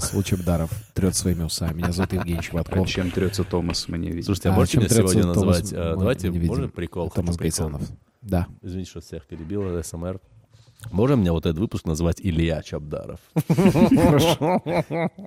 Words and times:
раз 0.00 0.14
Лучебдаров 0.14 0.70
трет 0.94 1.14
своими 1.14 1.42
усами. 1.44 1.78
Меня 1.78 1.92
зовут 1.92 2.12
Евгений 2.12 2.38
А 2.38 2.42
Чеботков. 2.42 2.88
чем 2.88 3.10
трется 3.10 3.44
Томас, 3.44 3.86
мы 3.88 3.98
не 3.98 4.08
видим. 4.08 4.22
Слушайте, 4.24 4.48
а, 4.48 4.52
А 4.52 4.56
можете 4.56 4.72
чем 4.72 4.82
меня 4.82 4.90
сегодня 4.94 5.22
Томас? 5.22 5.36
назвать? 5.36 5.72
а, 5.74 5.92
Мы 5.94 5.98
давайте, 6.00 6.28
не 6.28 6.38
видим. 6.38 6.48
можно 6.48 6.68
прикол? 6.68 7.10
Томас. 7.10 7.36
Гайсанов. 7.36 7.82
Да. 8.22 8.46
Извините, 8.62 8.90
что 8.90 9.00
всех 9.00 9.26
перебил, 9.26 9.82
СМР. 9.82 10.20
Можно 10.92 11.16
мне 11.16 11.30
вот 11.30 11.44
этот 11.44 11.58
выпуск 11.58 11.84
назвать 11.84 12.20
Илья 12.22 12.62
Чабдаров? 12.62 13.20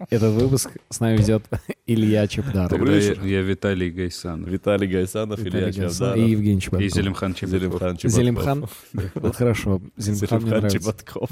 Этот 0.10 0.34
выпуск 0.34 0.72
с 0.90 1.00
нами 1.00 1.18
ведет 1.18 1.44
Илья 1.86 2.28
Чепдаров. 2.28 2.70
Тогда 2.72 2.96
я, 2.96 3.14
я 3.14 3.42
Виталий 3.42 3.92
Гайсанов. 3.92 4.50
Виталий 4.50 4.88
Гайсанов, 4.88 5.40
Илья 5.46 5.72
Чабдаров. 5.72 6.18
И 6.18 6.32
Евгений 6.32 6.58
И 6.58 6.62
Чеботков. 6.62 6.92
Зелимхан 6.92 7.34
Чебаков. 7.36 7.60
Зелимхан 7.60 7.98
Чеботков. 7.98 8.72
Зелимхан. 8.94 9.34
Хорошо. 9.34 9.82
Зелимхан 9.96 10.08
мне 10.08 10.16
Зелимхан 10.16 10.44
нравится. 10.50 10.80
Чеботков. 10.80 11.30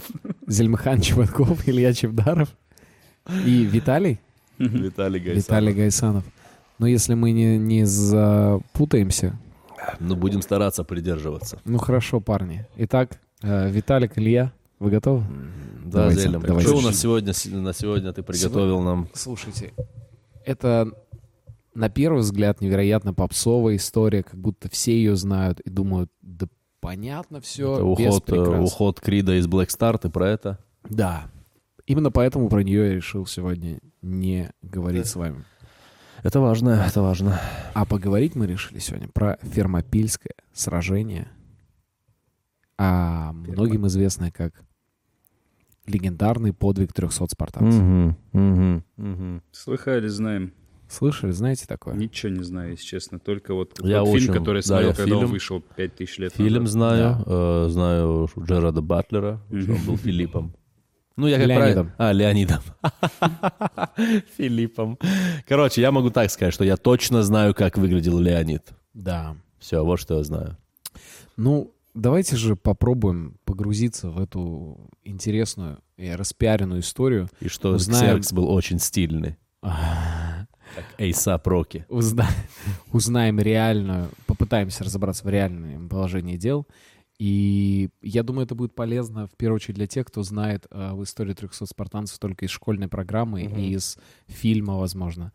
Зельмхан 0.47 1.01
Чеботков, 1.01 1.67
Илья 1.67 1.93
Чебдаров 1.93 2.49
и 3.45 3.63
Виталий, 3.65 4.19
Виталий 4.57 5.19
Гайсанов. 5.19 5.43
Виталий 5.45 5.73
Гайсанов. 5.73 6.23
Но 6.79 6.87
если 6.87 7.13
мы 7.13 7.31
не, 7.31 7.57
не 7.57 7.85
запутаемся, 7.85 9.37
Ну, 9.99 10.15
будем 10.15 10.41
стараться 10.41 10.83
придерживаться. 10.83 11.59
ну 11.65 11.77
хорошо, 11.77 12.19
парни. 12.19 12.65
Итак, 12.77 13.19
э, 13.43 13.69
Виталик, 13.69 14.17
Илья, 14.17 14.51
вы 14.79 14.89
готовы? 14.91 15.23
Да, 15.85 15.99
Давайте, 16.03 16.21
Зелим. 16.21 16.41
давайте. 16.41 16.67
Что 16.69 16.77
у 16.77 16.81
нас 16.81 16.97
сегодня, 16.99 17.33
на 17.51 17.73
сегодня 17.73 18.13
ты 18.13 18.23
приготовил 18.23 18.81
нам? 18.81 19.07
Слушайте, 19.13 19.73
это 20.45 20.87
на 21.73 21.89
первый 21.89 22.19
взгляд 22.21 22.61
невероятно 22.61 23.13
попсовая 23.13 23.75
история, 23.75 24.23
как 24.23 24.35
будто 24.39 24.69
все 24.69 24.93
ее 24.93 25.15
знают 25.15 25.59
и 25.61 25.69
думают, 25.69 26.09
да 26.21 26.47
понятно 26.79 27.41
все, 27.41 27.75
Это 27.75 27.83
уход, 27.85 28.29
э, 28.29 28.59
уход 28.59 28.99
Крида 28.99 29.37
из 29.39 29.47
Black 29.47 29.67
Star, 29.67 29.97
ты 29.99 30.09
про 30.09 30.29
это? 30.29 30.57
Да. 30.89 31.23
Именно 31.91 32.09
поэтому 32.09 32.47
про 32.47 32.63
нее 32.63 32.87
я 32.87 32.93
решил 32.95 33.25
сегодня 33.25 33.79
не 34.01 34.49
говорить 34.61 35.07
с 35.07 35.15
вами. 35.17 35.43
Это 36.23 36.39
важно, 36.39 36.69
это 36.87 37.01
важно. 37.01 37.37
А 37.73 37.85
поговорить 37.85 38.33
мы 38.35 38.47
решили 38.47 38.79
сегодня 38.79 39.09
про 39.09 39.37
Фермопильское 39.41 40.35
сражение, 40.53 41.27
а 42.77 43.33
многим 43.33 43.87
известное 43.87 44.31
как 44.31 44.63
легендарный 45.85 46.53
подвиг 46.53 46.93
300 46.93 47.27
спартанцев. 47.29 47.81
Мгм, 47.81 48.17
мгм, 48.31 48.83
мгм. 48.95 49.43
Слыхали, 49.51 50.07
знаем. 50.07 50.53
Слышали, 50.87 51.31
знаете 51.31 51.65
такое? 51.67 51.95
Ничего 51.95 52.31
не 52.31 52.43
знаю, 52.43 52.71
если 52.71 52.85
честно. 52.85 53.19
Только 53.19 53.53
вот 53.53 53.79
Я 53.83 53.99
тот 53.99 54.09
очень- 54.09 54.27
фильм, 54.27 54.33
который 54.35 54.57
я 54.57 54.61
да, 54.61 54.67
смотрел, 54.67 54.89
я 54.91 54.95
когда 54.95 55.15
он 55.15 55.21
фильм- 55.23 55.31
вышел 55.31 55.61
5000 55.75 56.19
лет 56.19 56.33
Фильм 56.35 56.63
назад. 56.63 56.71
знаю, 56.71 57.23
э, 57.25 57.67
знаю 57.69 58.29
Джерада 58.39 58.81
Батлера, 58.81 59.41
он 59.51 59.65
был 59.85 59.97
Филиппом. 59.97 60.53
Ну, 61.17 61.27
я 61.27 61.37
как 61.37 61.47
Леонидом. 61.47 61.87
правильно... 61.87 61.95
А, 61.97 62.11
Леонидом. 62.13 62.61
Филиппом. 64.37 64.97
Короче, 65.47 65.81
я 65.81 65.91
могу 65.91 66.09
так 66.09 66.31
сказать, 66.31 66.53
что 66.53 66.63
я 66.63 66.77
точно 66.77 67.23
знаю, 67.23 67.53
как 67.53 67.77
выглядел 67.77 68.17
Леонид. 68.19 68.69
Да. 68.93 69.35
Все, 69.59 69.83
вот 69.83 69.99
что 69.99 70.17
я 70.17 70.23
знаю. 70.23 70.57
Ну, 71.37 71.73
давайте 71.93 72.35
же 72.35 72.55
попробуем 72.55 73.37
погрузиться 73.45 74.09
в 74.09 74.19
эту 74.21 74.89
интересную 75.03 75.79
и 75.97 76.11
распиаренную 76.11 76.81
историю. 76.81 77.29
И 77.39 77.47
что 77.47 77.75
Узнаем- 77.75 77.99
Ксеркс 78.19 78.33
был 78.33 78.49
очень 78.49 78.79
стильный. 78.79 79.37
Как 79.61 80.85
Эйса 80.97 81.37
Проки. 81.37 81.85
Узна- 81.89 82.29
Узнаем 82.93 83.39
реальную, 83.39 84.09
попытаемся 84.25 84.83
разобраться 84.85 85.25
в 85.25 85.29
реальном 85.29 85.89
положении 85.89 86.37
дел. 86.37 86.65
И 87.21 87.91
я 88.01 88.23
думаю, 88.23 88.45
это 88.45 88.55
будет 88.55 88.73
полезно, 88.73 89.27
в 89.27 89.35
первую 89.37 89.57
очередь, 89.57 89.75
для 89.75 89.85
тех, 89.85 90.07
кто 90.07 90.23
знает 90.23 90.65
э, 90.71 90.93
в 90.93 91.03
истории 91.03 91.35
300 91.35 91.67
спартанцев 91.67 92.17
только 92.17 92.45
из 92.45 92.49
школьной 92.49 92.87
программы 92.87 93.43
и 93.43 93.73
из 93.73 93.99
фильма, 94.25 94.79
возможно. 94.79 95.31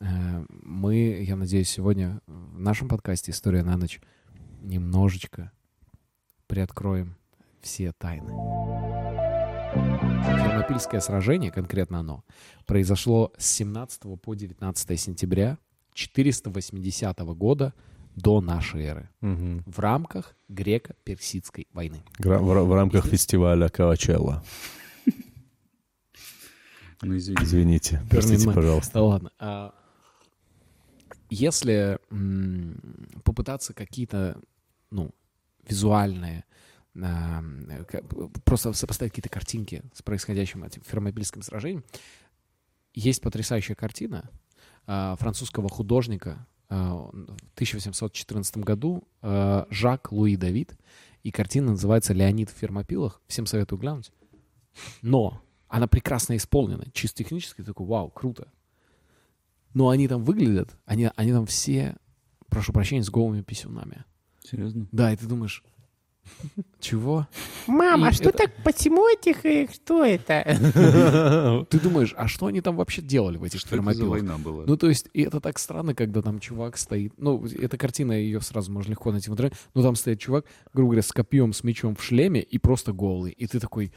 Э, 0.00 0.44
мы, 0.48 1.22
я 1.22 1.36
надеюсь, 1.36 1.68
сегодня 1.68 2.20
в 2.26 2.58
нашем 2.58 2.88
подкасте 2.88 3.30
«История 3.30 3.62
на 3.62 3.76
ночь» 3.76 4.00
немножечко 4.62 5.52
приоткроем 6.48 7.14
все 7.60 7.92
тайны. 7.92 8.32
Фермопильское 10.24 11.00
сражение, 11.00 11.52
конкретно 11.52 12.00
оно, 12.00 12.24
произошло 12.66 13.32
с 13.38 13.46
17 13.46 14.20
по 14.20 14.34
19 14.34 15.00
сентября 15.00 15.58
480 15.94 17.16
года 17.36 17.74
до 18.18 18.40
нашей 18.40 18.82
эры 18.84 19.08
Мгм. 19.20 19.62
в 19.66 19.78
рамках 19.78 20.34
греко-персидской 20.48 21.66
войны. 21.72 22.02
Гра- 22.18 22.38
В, 22.38 22.64
в 22.66 22.74
рамках 22.74 23.06
фестиваля 23.06 23.68
Кавачелла. 23.68 24.42
Ну, 27.02 27.16
извините. 27.16 27.44
Извините, 27.44 28.02
простите, 28.10 28.50
пожалуйста. 28.50 28.92
Да 28.94 29.02
ладно. 29.02 29.30
А, 29.38 29.74
Если 31.30 31.98
м, 32.10 32.80
попытаться 33.22 33.72
какие-то, 33.74 34.40
ну, 34.90 35.10
визуальные, 35.68 36.44
а, 37.00 37.44
просто 38.44 38.72
сопоставить 38.72 39.12
какие-то 39.12 39.28
картинки 39.28 39.82
с 39.94 40.02
происходящим 40.02 40.64
этим 40.64 40.82
фермопильским 40.82 41.42
сражением, 41.42 41.84
есть 42.94 43.20
потрясающая 43.20 43.76
картина 43.76 44.28
а, 44.86 45.14
французского 45.16 45.68
художника 45.68 46.46
в 46.68 47.54
1814 47.54 48.58
году 48.58 49.04
а, 49.22 49.66
Жак 49.70 50.12
Луи 50.12 50.36
Давид, 50.36 50.76
и 51.22 51.30
картина 51.30 51.72
называется 51.72 52.12
«Леонид 52.12 52.50
в 52.50 52.54
фермопилах». 52.54 53.20
Всем 53.26 53.46
советую 53.46 53.78
глянуть. 53.78 54.12
Но 55.02 55.42
она 55.68 55.86
прекрасно 55.86 56.36
исполнена. 56.36 56.84
Чисто 56.92 57.24
технически 57.24 57.62
такой, 57.62 57.86
вау, 57.86 58.10
круто. 58.10 58.48
Но 59.74 59.90
они 59.90 60.08
там 60.08 60.24
выглядят, 60.24 60.76
они, 60.86 61.10
они 61.14 61.32
там 61.32 61.46
все, 61.46 61.96
прошу 62.48 62.72
прощения, 62.72 63.02
с 63.02 63.10
голыми 63.10 63.42
писюнами. 63.42 64.04
Серьезно? 64.42 64.88
Да, 64.92 65.12
и 65.12 65.16
ты 65.16 65.26
думаешь, 65.26 65.62
чего? 66.80 67.26
Мам, 67.66 68.04
И 68.04 68.08
а 68.08 68.12
что 68.12 68.28
это- 68.30 68.38
так, 68.38 68.50
почему 68.64 69.08
этих, 69.08 69.44
э, 69.44 69.68
что 69.72 70.04
это? 70.04 70.44
Ты 71.70 71.80
думаешь, 71.80 72.14
а 72.16 72.28
что 72.28 72.46
они 72.46 72.60
там 72.60 72.76
вообще 72.76 73.02
делали 73.02 73.36
в 73.36 73.44
этих 73.44 73.60
Что 73.60 73.68
это 73.76 73.76
за 73.76 73.82
фермопилах? 73.92 74.10
война 74.10 74.38
была? 74.38 74.64
Ну, 74.66 74.76
то 74.76 74.88
есть, 74.88 75.08
и 75.12 75.22
это 75.22 75.40
так 75.40 75.58
странно, 75.58 75.94
когда 75.94 76.22
там 76.22 76.38
чувак 76.40 76.76
стоит. 76.78 77.12
Ну, 77.18 77.44
эта 77.46 77.76
картина, 77.76 78.12
ее 78.12 78.40
сразу 78.40 78.70
можно 78.72 78.90
легко 78.90 79.10
найти 79.12 79.30
в 79.30 79.32
интернете. 79.32 79.56
Но 79.74 79.82
там 79.82 79.96
стоит 79.96 80.20
чувак, 80.20 80.44
грубо 80.72 80.90
говоря, 80.90 81.02
с 81.02 81.12
копьем, 81.12 81.52
с 81.52 81.64
мечом 81.64 81.96
в 81.96 82.02
шлеме 82.02 82.40
и 82.42 82.58
просто 82.58 82.92
голый. 82.92 83.32
И 83.32 83.46
ты 83.46 83.60
такой, 83.60 83.92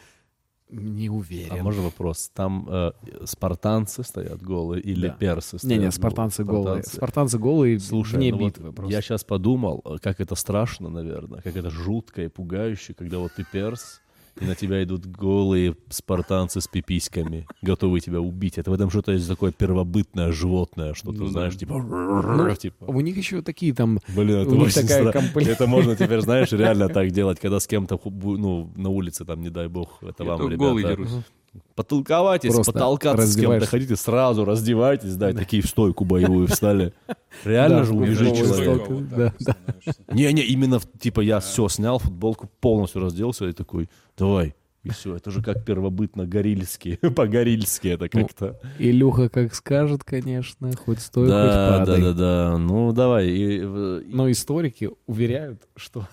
не 0.71 1.09
уверен. 1.09 1.51
А 1.59 1.63
можно 1.63 1.81
вопрос? 1.83 2.31
Там 2.33 2.67
э, 2.69 2.91
спартанцы 3.25 4.03
стоят 4.03 4.41
голые 4.41 4.81
или 4.81 5.07
Да. 5.07 5.13
персы 5.13 5.57
стоят 5.57 5.63
Не-не, 5.63 5.77
голые? 5.77 5.91
спартанцы 5.91 6.43
голые. 6.43 6.63
Спартанцы. 6.83 6.95
Спартанцы 6.95 7.39
голые 7.39 7.79
Слушай, 7.79 8.15
вне 8.15 8.31
ну 8.31 8.37
вот 8.37 8.45
битвы 8.47 8.71
просто. 8.73 8.91
я 8.93 9.01
сейчас 9.01 9.23
подумал, 9.23 9.81
э, 9.85 9.97
как 10.01 10.19
это 10.21 10.35
страшно, 10.35 10.89
наверное, 10.89 11.41
как 11.41 11.55
это 11.55 11.69
жутко 11.69 12.23
и 12.23 12.27
пугающе, 12.27 12.93
когда 12.93 13.19
вот 13.19 13.33
ты 13.35 13.45
перс, 13.51 14.00
и 14.39 14.45
на 14.45 14.55
тебя 14.55 14.83
идут 14.83 15.05
голые 15.05 15.75
спартанцы 15.89 16.61
с 16.61 16.67
пиписьками, 16.67 17.47
готовые 17.61 18.01
тебя 18.01 18.21
убить. 18.21 18.57
Это 18.57 18.71
в 18.71 18.73
этом 18.73 18.89
что-то 18.89 19.11
есть 19.11 19.27
такое 19.27 19.51
первобытное 19.51 20.31
животное, 20.31 20.93
что-то, 20.93 21.19
Ну 21.19 21.25
да. 21.25 21.31
знаешь, 21.31 21.57
типа... 21.57 21.77
Ну, 21.81 22.55
типа. 22.55 22.85
У 22.85 23.01
них 23.01 23.17
еще 23.17 23.41
такие 23.41 23.73
там... 23.73 23.99
Блин, 24.15 24.37
это 24.37 24.51
очень 24.51 24.81
такая 24.81 25.11
комплект- 25.11 25.49
Это 25.49 25.67
можно 25.67 25.95
теперь, 25.95 26.21
знаешь, 26.21 26.51
реально 26.51 26.87
так 26.89 27.11
делать, 27.11 27.39
когда 27.39 27.59
с 27.59 27.67
кем-то, 27.67 27.99
ну, 28.03 28.71
на 28.75 28.89
улице, 28.89 29.25
там, 29.25 29.41
не 29.41 29.49
дай 29.49 29.67
бог, 29.67 29.97
это 30.01 30.23
Я 30.23 30.29
вам, 30.31 30.39
только 30.39 30.55
голый 30.57 30.83
ребята. 30.83 31.23
Потолковайтесь, 31.75 32.53
Просто 32.53 32.71
потолкаться 32.71 33.27
с 33.27 33.35
кем-то, 33.35 33.65
хотите, 33.65 33.95
сразу 33.95 34.45
раздевайтесь, 34.45 35.15
да, 35.15 35.31
и 35.31 35.33
такие 35.33 35.61
в 35.61 35.67
стойку 35.67 36.05
боевую 36.05 36.47
встали. 36.47 36.93
Реально 37.43 37.79
Да, 37.79 37.83
же 37.85 37.93
в 37.93 37.97
убежит 37.97 38.27
голую 38.29 38.45
человек. 38.45 38.83
стойку. 38.85 39.01
Да, 39.15 39.33
да. 39.39 39.55
Не-не, 40.13 40.43
именно, 40.43 40.79
типа, 40.99 41.21
я 41.21 41.39
все 41.39 41.67
снял, 41.67 41.99
футболку 41.99 42.49
полностью 42.61 43.01
разделся 43.01 43.47
и 43.47 43.53
такой, 43.53 43.89
давай. 44.17 44.55
И 44.83 44.89
все, 44.89 45.15
это 45.15 45.29
же 45.29 45.43
как 45.43 45.63
первобытно, 45.65 46.25
горильски, 46.25 46.95
по-горильски 47.15 47.89
это 47.89 48.09
Ну, 48.13 48.21
как-то. 48.21 48.59
Илюха 48.79 49.29
как 49.29 49.53
скажет, 49.53 50.03
конечно, 50.03 50.71
хоть 50.75 51.01
стой, 51.01 51.25
хоть 51.27 51.31
Да, 51.35 51.45
да, 51.45 51.79
падай. 51.85 52.01
да, 52.01 52.13
да, 52.13 52.57
ну 52.57 52.91
давай. 52.91 53.27
и, 53.27 53.59
э, 53.61 54.01
Но 54.07 54.31
историки 54.31 54.89
уверяют, 55.05 55.61
что... 55.75 56.07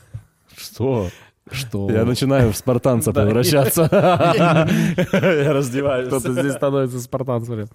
Что? 0.56 1.08
Что 1.52 1.90
Я 1.90 2.04
начинаю 2.04 2.52
в 2.52 2.56
спартанца 2.56 3.12
превращаться. 3.14 3.88
Я 5.12 5.52
раздеваюсь. 5.52 6.08
кто-то 6.08 6.32
здесь 6.32 6.52
становится 6.52 7.00
спартанцами. 7.00 7.68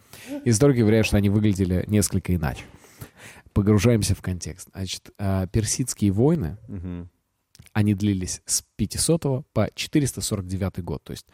Историки 0.45 0.81
уверяют, 0.81 1.07
что 1.07 1.17
они 1.17 1.29
выглядели 1.29 1.83
несколько 1.87 2.35
иначе. 2.35 2.63
Погружаемся 3.53 4.15
в 4.15 4.21
контекст. 4.21 4.69
Значит, 4.73 5.11
а, 5.19 5.45
персидские 5.47 6.11
войны, 6.11 6.57
они 7.73 7.93
длились 7.93 8.41
с 8.45 8.63
500 8.75 9.45
по 9.53 9.69
449 9.75 10.83
год. 10.83 11.03
То 11.03 11.11
есть 11.11 11.25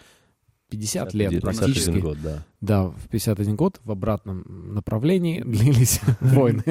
50 0.69 1.13
лет 1.13 1.31
51 1.31 1.41
практически. 1.41 1.97
год, 1.99 2.17
да. 2.21 2.45
Да, 2.61 2.83
в 2.85 3.07
51 3.09 3.55
год 3.55 3.79
в 3.83 3.91
обратном 3.91 4.73
направлении 4.73 5.41
длились 5.45 5.99
войны. 6.19 6.63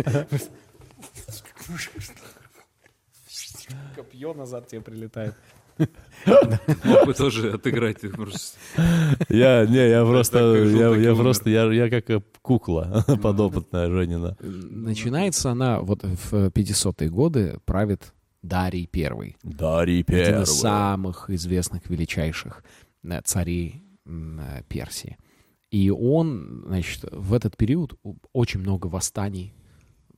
Копье 3.96 4.34
назад 4.34 4.68
тебе 4.68 4.80
прилетает. 4.80 5.34
Мог 6.84 7.06
бы 7.06 7.14
тоже 7.14 7.52
отыграть. 7.52 7.98
Я, 9.28 9.66
не, 9.66 9.88
я 9.88 10.04
просто, 10.04 10.38
я, 10.56 11.14
просто, 11.14 11.50
я, 11.50 11.72
я 11.72 11.90
как 11.90 12.10
э, 12.10 12.22
кукла 12.42 13.04
подопытная 13.22 13.90
Женина. 13.90 14.36
Начинается 14.40 15.50
она 15.50 15.80
вот 15.80 16.02
в 16.02 16.48
500-е 16.48 17.08
годы, 17.08 17.58
правит 17.64 18.12
Дарий 18.42 18.86
Первый. 18.86 19.36
Дарий 19.42 20.04
Один 20.06 20.24
первый. 20.24 20.42
из 20.42 20.60
самых 20.60 21.30
известных, 21.30 21.88
величайших 21.88 22.64
э, 23.04 23.20
царей 23.24 23.82
э, 24.06 24.62
Персии. 24.68 25.16
И 25.70 25.90
он, 25.90 26.64
значит, 26.66 27.04
в 27.12 27.34
этот 27.34 27.56
период 27.56 27.98
очень 28.32 28.60
много 28.60 28.86
восстаний, 28.86 29.54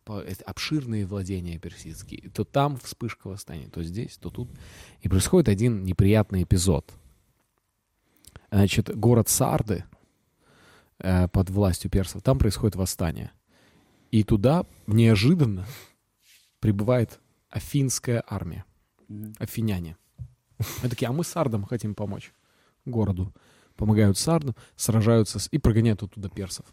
обширные 0.06 1.06
владения 1.06 1.58
персидские. 1.58 2.30
То 2.30 2.44
там 2.44 2.76
вспышка 2.76 3.28
восстания, 3.28 3.68
то 3.68 3.82
здесь, 3.82 4.16
то 4.16 4.30
тут. 4.30 4.50
И 5.02 5.08
происходит 5.08 5.48
один 5.48 5.84
неприятный 5.84 6.42
эпизод. 6.42 6.92
Значит, 8.50 8.94
город 8.96 9.28
Сарды 9.28 9.84
э, 10.98 11.28
под 11.28 11.50
властью 11.50 11.90
персов, 11.90 12.22
там 12.22 12.38
происходит 12.38 12.76
восстание. 12.76 13.30
И 14.10 14.24
туда 14.24 14.66
неожиданно 14.86 15.66
прибывает 16.58 17.20
афинская 17.48 18.24
армия 18.26 18.64
афиняне. 19.38 19.96
Они 20.58 20.90
такие, 20.90 21.08
а 21.08 21.12
мы 21.12 21.24
сардам 21.24 21.64
хотим 21.64 21.94
помочь 21.94 22.32
городу. 22.84 23.34
Помогают 23.76 24.18
сардам, 24.18 24.54
сражаются 24.76 25.38
с... 25.38 25.48
и 25.50 25.58
прогоняют 25.58 26.02
оттуда 26.02 26.28
персов. 26.28 26.66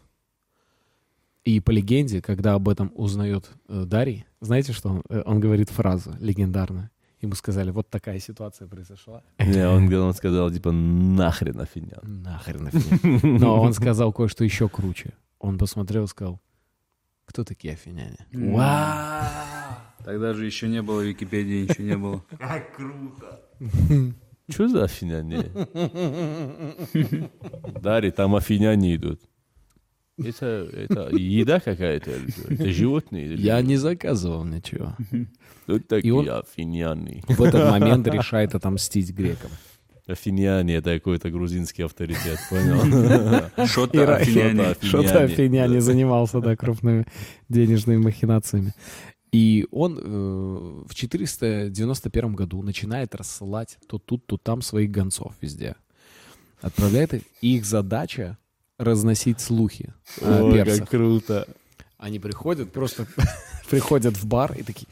И 1.44 1.60
по 1.60 1.70
легенде, 1.70 2.20
когда 2.20 2.54
об 2.54 2.68
этом 2.68 2.92
узнает 2.94 3.50
э, 3.68 3.84
Дарий, 3.86 4.26
знаете, 4.40 4.72
что 4.72 4.90
он, 4.90 5.02
э, 5.08 5.22
он 5.24 5.40
говорит 5.40 5.70
фразу 5.70 6.14
легендарную. 6.20 6.90
Ему 7.20 7.34
сказали, 7.34 7.70
вот 7.70 7.90
такая 7.90 8.20
ситуация 8.20 8.68
произошла. 8.68 9.22
Не, 9.38 9.66
он, 9.66 9.92
он 10.08 10.14
сказал, 10.14 10.50
типа, 10.50 10.70
нахрен 10.72 11.60
афинян. 11.60 12.00
Нахрен 12.02 12.68
афиняне. 12.68 13.38
Но 13.38 13.60
он 13.60 13.72
сказал 13.72 14.12
кое-что 14.12 14.44
еще 14.44 14.68
круче. 14.68 15.14
Он 15.38 15.58
посмотрел 15.58 16.04
и 16.04 16.08
сказал, 16.08 16.40
кто 17.24 17.44
такие 17.44 17.74
афиняне? 17.74 18.18
Тогда 20.04 20.32
же 20.32 20.46
еще 20.46 20.68
не 20.68 20.80
было 20.80 21.02
Википедии, 21.02 21.64
ничего 21.68 21.84
не 21.84 21.96
было. 21.96 22.24
Что 24.48 24.68
за 24.68 24.84
афиняне? 24.84 25.50
Дарий, 27.82 28.12
там 28.12 28.34
афиняне 28.34 28.94
идут. 28.94 29.20
Это, 30.18 30.68
это 30.72 31.08
еда 31.16 31.60
какая-то? 31.60 32.10
Это 32.48 32.70
животные? 32.72 33.34
Я 33.34 33.60
не 33.62 33.76
заказывал 33.76 34.44
ничего. 34.44 34.96
Тут 35.66 35.86
такие 35.88 36.14
он- 36.14 36.28
афиняне. 36.28 37.22
В 37.28 37.42
этот 37.42 37.70
момент 37.70 38.06
решает 38.08 38.54
отомстить 38.54 39.12
грекам. 39.12 39.50
Афиняне— 40.06 40.74
это 40.76 40.94
какой-то 40.94 41.30
грузинский 41.30 41.82
авторитет, 41.82 42.38
понял? 42.48 42.80
Что-то 43.66 44.16
афиняне. 44.16 44.74
Что-то. 44.80 45.24
Афиняне 45.24 45.82
занимался, 45.82 46.40
да, 46.40 46.56
крупными 46.56 47.06
денежными 47.50 47.98
махинациями. 47.98 48.72
И 49.32 49.66
он 49.70 49.98
э, 49.98 50.84
в 50.88 50.94
491 50.94 52.34
году 52.34 52.62
начинает 52.62 53.14
рассылать 53.14 53.76
то 53.86 53.98
тут, 53.98 54.24
то 54.26 54.38
там 54.38 54.62
своих 54.62 54.90
гонцов 54.90 55.34
везде. 55.42 55.76
Отправляет 56.62 57.12
их. 57.12 57.22
И 57.42 57.56
их 57.56 57.66
задача 57.66 58.38
разносить 58.78 59.40
слухи 59.40 59.92
о 60.22 60.44
Ой, 60.44 60.54
персах. 60.54 60.80
как 60.80 60.90
круто. 60.90 61.46
Они 61.98 62.18
приходят, 62.18 62.72
просто 62.72 63.06
приходят 63.70 64.16
в 64.16 64.24
бар 64.26 64.54
и 64.56 64.62
такие, 64.62 64.86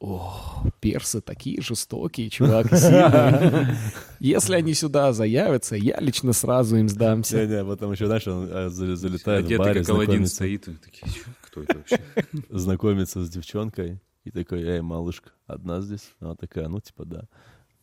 о, 0.00 0.64
персы 0.80 1.20
такие 1.20 1.62
жестокие, 1.62 2.28
чувак, 2.28 2.66
сильные. 2.76 3.76
Если 4.20 4.54
они 4.54 4.74
сюда 4.74 5.12
заявятся, 5.12 5.76
я 5.76 5.98
лично 6.00 6.32
сразу 6.32 6.76
им 6.76 6.88
сдамся. 6.88 7.46
Не-не, 7.46 7.64
потом 7.64 7.92
еще, 7.92 8.06
знаешь, 8.06 8.26
он 8.26 8.46
за- 8.70 8.96
залетает 8.96 9.46
в 9.46 9.56
баре, 9.56 9.80
как 9.80 9.88
Аладдин 9.90 10.26
знакомится, 10.26 10.34
стоит. 10.34 10.68
и 10.68 10.72
Такие, 10.74 11.10
«Чё? 11.12 11.20
кто 11.42 11.62
это 11.62 11.76
вообще? 11.78 12.00
знакомится 12.50 13.24
с 13.24 13.30
девчонкой 13.30 14.00
и 14.24 14.30
такой, 14.30 14.62
эй, 14.62 14.80
малышка, 14.82 15.30
одна 15.46 15.80
здесь? 15.80 16.10
Она 16.20 16.34
такая, 16.34 16.68
ну, 16.68 16.80
типа, 16.80 17.04
да. 17.04 17.28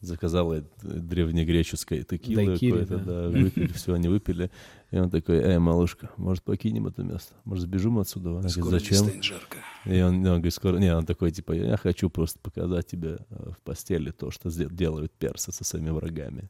Заказала 0.01 0.63
древнегреческое 0.81 2.04
текилы 2.04 2.46
Дайкири, 2.46 2.72
какое-то, 2.72 2.98
да. 2.98 3.24
да, 3.24 3.30
выпили, 3.30 3.68
все, 3.74 3.94
они 3.94 4.07
выпили. 4.07 4.50
И 4.92 4.98
он 4.98 5.10
такой, 5.10 5.38
эй, 5.38 5.60
малышка, 5.60 6.10
может, 6.16 6.44
покинем 6.44 6.88
это 6.88 7.04
место? 7.04 7.34
Может, 7.44 7.66
сбежим 7.66 8.00
отсюда? 8.00 8.30
Она 8.30 8.40
говорит, 8.40 8.54
Скоро 8.54 8.80
зачем? 8.80 9.24
жарко. 9.24 9.57
И 9.86 10.01
он, 10.01 10.16
он 10.16 10.24
говорит, 10.24 10.54
скоро... 10.54 10.78
Не, 10.78 10.96
он 10.96 11.06
такой, 11.06 11.31
типа, 11.31 11.51
я 11.51 11.78
хочу 11.78 12.10
просто 12.10 12.40
показать 12.40 12.88
тебе 12.88 13.18
э, 13.30 13.51
в 13.57 13.62
постели 13.63 14.12
то, 14.12 14.31
что 14.31 14.50
делают 14.50 15.12
персы 15.12 15.51
со 15.51 15.63
своими 15.63 15.90
врагами. 15.90 16.50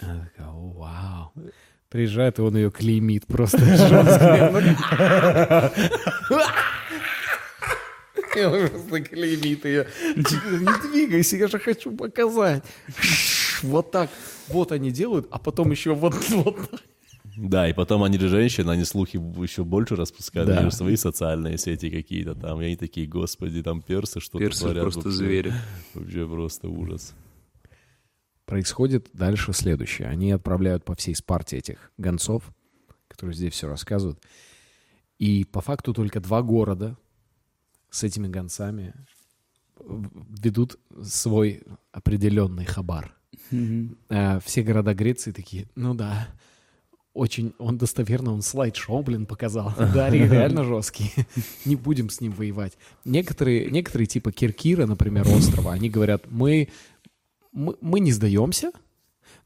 Она 0.00 0.24
такая, 0.24 0.48
«О, 0.48 0.70
вау. 0.70 1.32
Приезжает, 1.88 2.38
и 2.38 2.42
он 2.42 2.56
ее 2.56 2.70
клеймит 2.70 3.26
просто 3.26 3.58
жестко. 3.76 5.72
Просто 8.42 9.00
клеймит 9.02 9.64
ее. 9.64 9.86
Не 10.16 10.90
двигайся, 10.90 11.36
я 11.36 11.48
же 11.48 11.58
хочу 11.58 11.92
показать. 11.96 12.62
Вот 13.62 13.90
так. 13.90 14.10
Вот 14.48 14.72
они 14.72 14.90
делают, 14.90 15.26
а 15.30 15.38
потом 15.38 15.70
еще 15.70 15.94
вот, 15.94 16.14
вот 16.30 16.56
так. 16.70 16.80
Да, 17.36 17.68
и 17.68 17.72
потом 17.72 18.02
они 18.02 18.18
же 18.18 18.28
женщины, 18.28 18.70
они 18.70 18.84
слухи 18.84 19.16
еще 19.16 19.62
больше 19.62 19.94
распускают, 19.94 20.48
Да. 20.48 20.58
они 20.58 20.70
же 20.70 20.76
свои 20.76 20.96
социальные 20.96 21.56
сети 21.58 21.88
какие-то 21.90 22.34
там, 22.34 22.60
и 22.60 22.66
они 22.66 22.76
такие, 22.76 23.06
господи, 23.06 23.62
там 23.62 23.80
персы 23.80 24.18
что-то 24.18 24.38
Персы 24.38 24.60
творят. 24.64 24.82
просто 24.82 25.00
вообще. 25.02 25.16
звери. 25.16 25.52
Вообще 25.94 26.26
просто 26.26 26.68
ужас. 26.68 27.14
Происходит 28.44 29.08
дальше 29.12 29.52
следующее. 29.52 30.08
Они 30.08 30.32
отправляют 30.32 30.84
по 30.84 30.94
всей 30.96 31.14
Спарте 31.14 31.58
этих 31.58 31.92
гонцов, 31.98 32.42
которые 33.06 33.36
здесь 33.36 33.52
все 33.52 33.68
рассказывают. 33.68 34.18
И 35.18 35.44
по 35.44 35.60
факту 35.60 35.92
только 35.92 36.20
два 36.20 36.42
города 36.42 36.96
с 37.90 38.02
этими 38.04 38.28
гонцами 38.28 38.94
ведут 39.80 40.78
свой 41.02 41.62
определенный 41.92 42.64
хабар. 42.64 43.14
Э, 44.08 44.40
Все 44.44 44.62
города 44.62 44.94
Греции 44.94 45.32
такие, 45.32 45.68
ну 45.74 45.94
да, 45.94 46.28
очень, 47.14 47.52
он 47.58 47.78
достоверно, 47.78 48.32
он 48.32 48.42
слайд-шоу, 48.42 49.02
блин, 49.02 49.26
показал. 49.26 49.72
Дарий 49.78 50.28
реально 50.28 50.64
жесткий. 50.64 51.12
Не 51.64 51.76
будем 51.76 52.10
с 52.10 52.20
ним 52.20 52.32
воевать. 52.32 52.76
Некоторые, 53.04 53.70
некоторые 53.70 54.06
типа 54.06 54.30
Киркира, 54.32 54.86
например, 54.86 55.26
острова, 55.28 55.72
они 55.72 55.90
говорят, 55.90 56.24
мы, 56.30 56.68
мы, 57.52 57.76
мы 57.80 58.00
не 58.00 58.12
сдаемся, 58.12 58.72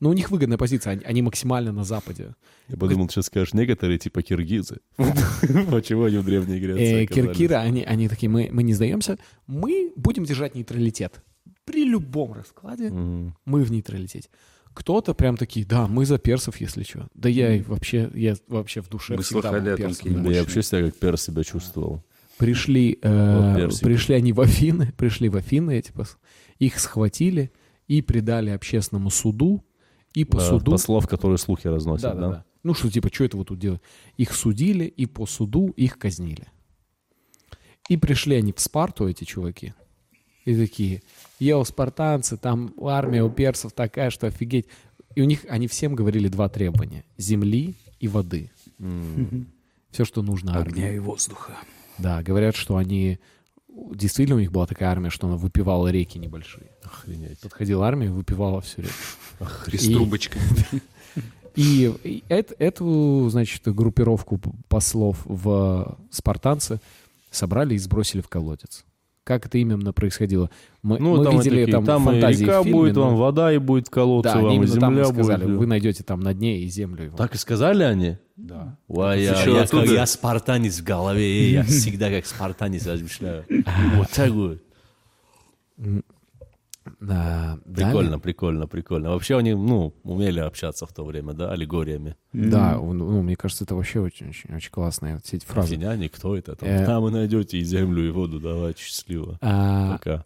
но 0.03 0.11
у 0.11 0.15
них 0.15 0.33
выгодная 0.33 0.59
позиция, 0.59 0.95
они, 0.95 1.05
они 1.05 1.23
максимально 1.23 1.71
на 1.71 1.85
западе. 1.85 2.35
Я 2.69 2.77
подумал, 2.77 3.09
сейчас 3.09 3.27
скажешь, 3.27 3.55
некоторые 3.55 3.99
типа 4.01 4.21
киргизы. 4.23 4.81
Почему 4.97 6.05
они 6.05 6.19
в 6.19 6.25
Древней 6.25 6.57
Э, 6.57 6.59
Греции 6.59 7.05
оказались? 7.05 7.29
Киркира, 7.29 7.57
они, 7.61 7.85
они 7.85 8.09
такие, 8.09 8.29
мы, 8.29 8.49
мы 8.53 8.65
не 8.65 8.75
сдаемся, 8.75 9.17
мы 9.47 9.93
будем 9.95 10.25
держать 10.25 10.57
нейтралитет. 10.57 11.23
При 11.65 11.85
любом 11.85 12.33
раскладе 12.33 12.91
мы 12.91 13.63
в 13.63 13.71
нейтралитете. 13.71 14.29
Кто-то 14.75 15.15
прям 15.15 15.37
такие, 15.37 15.65
да, 15.65 15.87
мы 15.87 16.05
за 16.05 16.19
персов, 16.19 16.57
если 16.61 16.83
что. 16.83 17.07
Да 17.15 17.29
я 17.29 17.55
и 17.55 17.61
вообще, 17.63 18.11
я 18.15 18.35
вообще 18.49 18.81
в 18.81 18.89
душе 18.89 19.15
Вы 19.17 19.23
всегда 19.23 19.43
слыхали 19.43 19.61
был 19.67 19.69
о 19.75 19.77
том, 19.77 19.87
персом, 19.87 20.03
какие 20.03 20.15
да. 20.17 20.23
Да 20.25 20.35
я 20.35 20.41
вообще 20.43 20.63
себя 20.65 20.81
как 20.83 20.97
перс 20.97 21.23
себя 21.23 21.45
чувствовал. 21.45 22.03
Пришли, 22.39 22.99
э, 23.03 23.67
Вот 23.67 23.81
пришли 23.81 24.17
они 24.17 24.33
в 24.33 24.41
Афины, 24.41 24.93
пришли 24.97 25.29
в 25.29 25.37
Афины, 25.37 25.79
эти 25.79 25.93
пос- 25.93 26.17
их 26.59 26.81
схватили 26.81 27.53
и 27.87 28.03
предали 28.03 28.51
общественному 28.51 29.11
суду, 29.11 29.63
и 30.15 30.25
по 30.25 30.39
Да, 30.39 30.49
суду... 30.49 30.71
Послов, 30.73 31.07
которые 31.09 31.39
слухи 31.39 31.67
разносят, 31.67 32.03
Да, 32.03 32.15
да? 32.15 32.21
да, 32.21 32.29
да. 32.31 32.45
Ну 32.63 32.75
что, 32.75 32.91
типа, 32.91 33.09
что 33.13 33.25
это 33.25 33.37
вы 33.37 33.45
тут 33.45 33.59
делаете? 33.59 33.83
Их 34.17 34.35
судили, 34.35 34.85
и 34.85 35.07
по 35.07 35.27
суду 35.27 35.69
их 35.77 35.99
казнили. 35.99 36.47
И 37.89 37.97
пришли 37.97 38.37
они 38.37 38.53
в 38.53 38.61
Спарту, 38.61 39.09
эти 39.09 39.25
чуваки. 39.25 39.75
И 40.45 40.57
такие, 40.57 41.03
йоу, 41.39 41.65
спартанцы, 41.65 42.37
там 42.37 42.73
армия 42.83 43.23
у 43.23 43.31
персов 43.31 43.73
такая, 43.73 44.11
что 44.11 44.27
офигеть. 44.27 44.67
И 45.15 45.23
у 45.23 45.25
них, 45.25 45.45
они 45.49 45.67
всем 45.69 45.95
говорили 45.95 46.29
два 46.29 46.49
требования. 46.49 47.05
Земли 47.17 47.77
и 48.01 48.09
воды. 48.09 48.51
Все, 49.91 50.05
что 50.05 50.23
нужно 50.23 50.57
армии. 50.59 50.95
и 50.97 50.99
воздуха. 50.99 51.57
Да, 51.99 52.23
говорят, 52.23 52.57
что 52.57 52.77
они... 52.77 53.19
Действительно, 53.95 54.37
у 54.37 54.41
них 54.41 54.53
была 54.53 54.67
такая 54.67 54.91
армия, 54.91 55.11
что 55.11 55.27
она 55.27 55.37
выпивала 55.37 55.89
реки 55.89 56.19
небольшие. 56.19 56.67
Охренеть. 56.83 57.39
Подходила 57.41 57.87
армия, 57.87 58.11
выпивала 58.11 58.61
всю 58.61 58.83
реку. 58.83 58.95
С 59.73 59.85
И- 59.85 59.95
трубочкой. 59.95 60.41
И, 61.55 61.93
и 62.05 62.25
эт- 62.31 62.55
эту, 62.59 63.29
значит, 63.31 63.63
группировку 63.67 64.41
послов 64.69 65.19
в 65.25 65.99
спартанцы 66.11 66.81
собрали 67.31 67.75
и 67.75 67.79
сбросили 67.79 68.23
в 68.23 68.29
колодец. 68.29 68.85
Как 69.25 69.47
это 69.47 69.57
именно 69.59 69.93
происходило? 69.93 70.51
Мы, 70.83 70.99
Ну, 70.99 71.17
мы 71.19 71.25
там, 71.25 71.39
видели 71.39 71.61
такие, 71.61 71.73
там, 71.73 71.85
там 71.85 72.03
и 72.03 72.05
фантазии 72.07 72.43
река 72.45 72.61
в 72.61 72.65
фильме, 72.65 72.81
будет, 72.81 72.97
но- 72.97 73.03
вам 73.07 73.17
вода 73.17 73.53
и 73.53 73.59
будет 73.59 73.89
колодцы, 73.89 74.33
Да, 74.33 74.41
вам 74.41 74.53
и 74.65 74.67
там 74.67 74.67
земля 74.67 75.03
и 75.03 75.05
сказали, 75.05 75.45
будет. 75.45 75.59
вы 75.59 75.67
найдете 75.67 76.03
там 76.03 76.21
на 76.21 76.35
дне 76.35 76.59
и 76.63 76.67
землю. 76.67 77.05
его». 77.05 77.17
Так 77.17 77.35
и 77.37 77.39
сказали 77.39 77.85
они? 77.85 78.19
Да. 78.35 78.77
Ой, 78.89 79.23
я, 79.23 79.41
я, 79.45 79.67
как- 79.67 79.87
я 79.87 80.07
спартанец 80.07 80.81
в 80.81 80.85
голове, 80.85 81.53
я 81.53 81.63
всегда 81.63 82.11
как 82.11 82.27
спартанец 82.27 82.85
размышляю. 82.87 83.45
Вот 83.97 84.09
так 84.11 84.31
вот. 84.33 84.59
А, 87.09 87.59
далее- 87.65 87.91
Прикольно, 87.91 88.19
прикольно, 88.21 88.67
прикольно. 88.69 89.11
Вообще 89.11 89.37
они, 89.37 89.55
ну, 89.55 89.93
умели 90.05 90.39
общаться 90.41 90.87
в 90.87 90.93
то 90.93 91.05
время, 91.05 91.33
да, 91.33 91.51
аллегориями. 91.51 92.17
Да, 92.33 92.77
ну, 92.81 93.23
мне 93.23 93.35
кажется, 93.35 93.65
это 93.65 93.75
вообще 93.75 93.99
очень, 94.01 94.29
очень, 94.29 94.55
очень 94.55 94.71
классные 94.71 95.15
вот 95.17 95.25
все 95.25 95.37
эти 95.39 95.45
фразы. 95.45 95.75
Афиняне, 95.75 96.09
кто 96.09 96.37
это? 96.37 96.55
Там, 96.55 96.69
Э. 96.69 96.87
там 96.87 97.03
вы 97.03 97.11
найдете 97.11 97.59
и 97.59 97.65
землю, 97.65 98.07
и 98.07 98.11
воду, 98.11 98.39
давайте, 98.39 98.83
счастливо. 98.83 99.37
А, 99.41 99.93
Пока. 99.95 100.25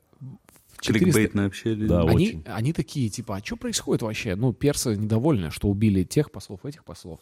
400 0.80 1.04
Кликбейтное 1.04 1.47
общение. 1.47 1.88
Да, 1.88 2.02
они, 2.02 2.14
очень. 2.14 2.45
они 2.47 2.73
такие, 2.75 3.09
типа, 3.09 3.37
а 3.37 3.40
что 3.45 3.56
происходит 3.56 4.02
вообще? 4.02 4.37
Ну, 4.37 4.52
персы 4.52 4.95
недовольны, 4.97 5.50
что 5.50 5.68
убили 5.68 6.04
тех 6.04 6.30
послов, 6.30 6.64
этих 6.66 6.85
послов. 6.85 7.21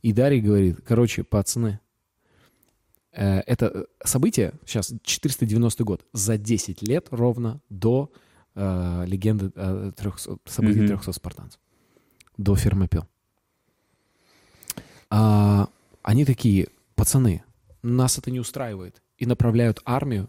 И 0.00 0.12
Дарий 0.14 0.40
говорит, 0.40 0.80
короче, 0.86 1.22
пацаны, 1.24 1.78
э, 3.12 3.40
это 3.40 3.86
событие, 4.02 4.54
сейчас 4.66 4.92
490 5.02 5.84
год, 5.84 6.04
за 6.12 6.38
10 6.38 6.82
лет 6.82 7.08
ровно 7.10 7.60
до 7.68 8.10
э, 8.54 9.04
легенды 9.06 9.50
э, 9.54 9.92
300, 9.96 10.38
событий 10.46 10.78
Мгм. 10.80 10.88
300 10.88 11.12
спартанцев, 11.12 11.60
до 12.36 12.54
Фермопил. 12.56 13.06
А, 15.10 15.68
они 16.02 16.24
такие, 16.24 16.68
пацаны, 16.94 17.42
нас 17.82 18.18
это 18.18 18.30
не 18.30 18.40
устраивает. 18.40 19.02
И 19.18 19.26
направляют 19.26 19.80
армию, 19.84 20.28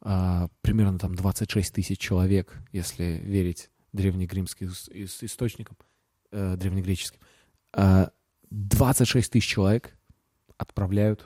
а, 0.00 0.48
примерно 0.62 0.98
там 0.98 1.14
26 1.14 1.72
тысяч 1.74 1.98
человек, 1.98 2.56
если 2.72 3.20
верить 3.24 3.70
древнегримским 3.92 4.68
ис- 4.68 4.90
ис- 4.92 5.24
источникам, 5.24 5.76
э, 6.32 6.56
древнегреческим. 6.56 7.20
А, 7.72 8.10
26 8.50 9.32
тысяч 9.32 9.46
человек 9.48 9.96
отправляют 10.58 11.24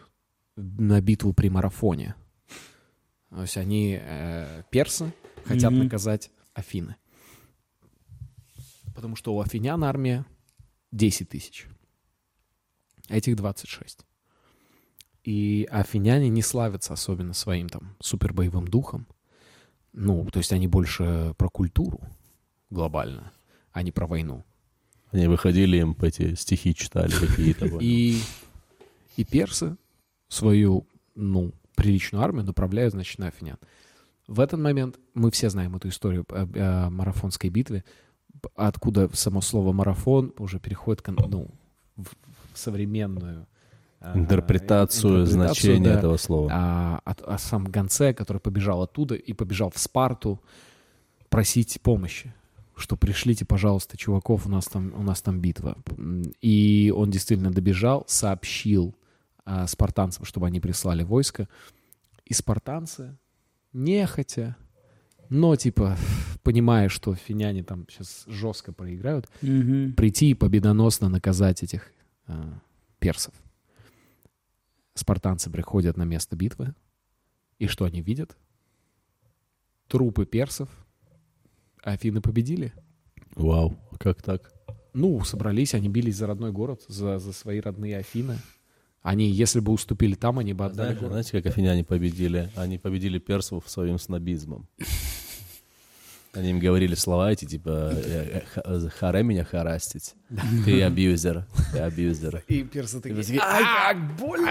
на 0.57 1.01
битву 1.01 1.33
при 1.33 1.49
марафоне. 1.49 2.15
То 3.31 3.43
есть 3.43 3.57
они, 3.57 3.99
э, 4.01 4.63
персы, 4.71 5.13
хотят 5.45 5.73
Мгм. 5.73 5.85
наказать 5.85 6.31
Афины. 6.55 6.97
Потому 8.95 9.17
что 9.17 9.35
у 9.35 9.41
афинян 9.41 9.83
армия 9.85 10.25
10 10.93 11.29
тысяч, 11.29 11.67
а 13.09 13.17
этих 13.17 13.37
26. 13.37 14.05
И 15.25 15.67
афиняне 15.71 16.29
не 16.29 16.43
славятся 16.43 16.93
особенно 16.95 17.35
своим 17.35 17.69
там 17.69 17.97
супербоевым 18.01 18.67
духом. 18.69 19.07
Ну, 19.93 20.27
то 20.31 20.39
есть 20.39 20.53
они 20.53 20.67
больше 20.69 21.35
про 21.37 21.49
культуру 21.49 22.01
глобально, 22.71 23.33
а 23.73 23.83
не 23.83 23.91
про 23.93 24.07
войну. 24.07 24.45
Они 25.11 25.27
выходили, 25.27 25.79
им 25.79 25.97
эти 26.01 26.35
стихи 26.35 26.75
читали 26.75 27.11
какие-то. 27.11 27.67
И, 27.81 28.21
и 29.17 29.25
персы 29.25 29.77
свою, 30.29 30.87
ну, 31.17 31.53
приличную 31.75 32.23
армию 32.23 32.45
направляют, 32.45 32.93
значит, 32.95 33.19
на 33.19 33.27
афинян. 33.27 33.59
В 34.31 34.39
этот 34.39 34.61
момент 34.61 34.97
мы 35.13 35.33
все 35.33 35.51
знаем 35.51 35.75
эту 35.75 35.89
историю 35.89 36.25
о, 36.29 36.49
о 36.55 36.89
марафонской 36.89 37.51
битве, 37.51 37.83
откуда 38.55 39.11
само 39.13 39.41
слово 39.41 39.73
марафон 39.73 40.33
уже 40.39 40.61
переходит 40.61 41.03
к, 41.03 41.11
ну, 41.11 41.51
в, 41.97 42.07
современную 42.55 43.49
а, 43.99 44.17
Интерпретацию, 44.17 45.27
значения 45.27 45.93
да. 45.93 45.99
этого 45.99 46.17
слова. 46.17 46.49
А, 46.53 47.01
от- 47.05 47.23
о 47.23 47.39
сам 47.39 47.65
Гонце, 47.65 48.15
который 48.15 48.39
побежал 48.39 48.83
оттуда 48.83 49.17
и 49.17 49.33
побежал 49.33 49.71
в 49.71 49.79
Спарту 49.81 50.41
просить 51.29 51.81
помощи, 51.83 52.33
что 52.77 52.97
пришлите, 52.97 53.45
пожалуйста, 53.45 53.97
чуваков, 53.97 54.47
у 54.47 54.49
нас 54.49 54.67
там, 54.67 54.93
у 54.97 55.03
нас 55.03 55.21
там 55.23 55.41
битва. 55.41 55.77
И 56.41 56.95
он 56.97 57.11
действительно 57.11 57.51
добежал, 57.51 58.05
сообщил 58.07 58.95
а, 59.45 59.67
спартанцам, 59.67 60.25
чтобы 60.25 60.47
они 60.47 60.61
прислали 60.61 61.03
войско. 61.03 61.49
И 62.27 62.33
спартанцы, 62.33 63.19
нехотя, 63.73 64.57
но 65.29 65.55
типа, 65.57 65.97
понимая, 66.43 66.89
что 66.89 67.15
финяне 67.15 67.63
там 67.63 67.87
сейчас 67.89 68.25
жестко 68.27 68.73
проиграют, 68.73 69.29
Мгм. 69.43 69.95
прийти 69.95 70.31
и 70.31 70.35
победоносно 70.35 71.09
наказать 71.09 71.63
этих 71.63 71.93
а, 72.27 72.61
персов. 72.99 73.35
Спартанцы 74.95 75.51
приходят 75.51 75.97
на 75.97 76.03
место 76.05 76.37
битвы, 76.37 76.75
и 77.59 77.67
что 77.67 77.85
они 77.85 78.03
видят? 78.03 78.37
Трупы 79.89 80.27
персов. 80.27 80.69
Афины 81.83 82.21
победили. 82.21 82.73
Вау, 83.37 83.77
как 83.99 84.23
так? 84.23 84.53
Ну, 84.93 85.21
собрались, 85.25 85.75
они 85.75 85.89
бились 85.89 86.17
за 86.17 86.27
родной 86.27 86.53
город, 86.53 86.83
за, 86.89 87.19
за 87.19 87.33
свои 87.33 87.61
родные 87.61 87.99
Афины. 87.99 88.39
Они, 89.03 89.31
если 89.31 89.61
бы 89.61 89.73
уступили 89.73 90.15
там, 90.15 90.39
они 90.39 90.53
бы 90.53 90.67
отдали 90.67 90.89
Знаешь, 90.89 90.99
город. 90.99 91.13
знаете, 91.13 91.31
как 91.33 91.47
афиняне 91.47 91.85
победили? 91.85 92.51
Они 92.55 92.77
победили 92.79 93.19
персов 93.19 93.65
своим 93.67 93.99
снобизмом. 93.99 94.69
Они 96.33 96.51
им 96.51 96.61
говорили 96.61 96.95
слова 96.95 97.33
эти, 97.33 97.45
типа, 97.45 97.91
э, 97.93 98.43
э, 98.55 98.61
ха- 98.63 98.91
харе 98.91 99.25
меня 99.25 99.45
харастить. 99.45 100.15
Ты 100.65 100.81
абьюзер, 100.83 101.45
ты 101.73 101.79
абьюзер. 101.81 102.45
И 102.47 102.63
персы 102.63 103.01
такие, 103.01 103.41
ай, 103.41 103.65
как 103.65 104.17
больно! 104.17 104.49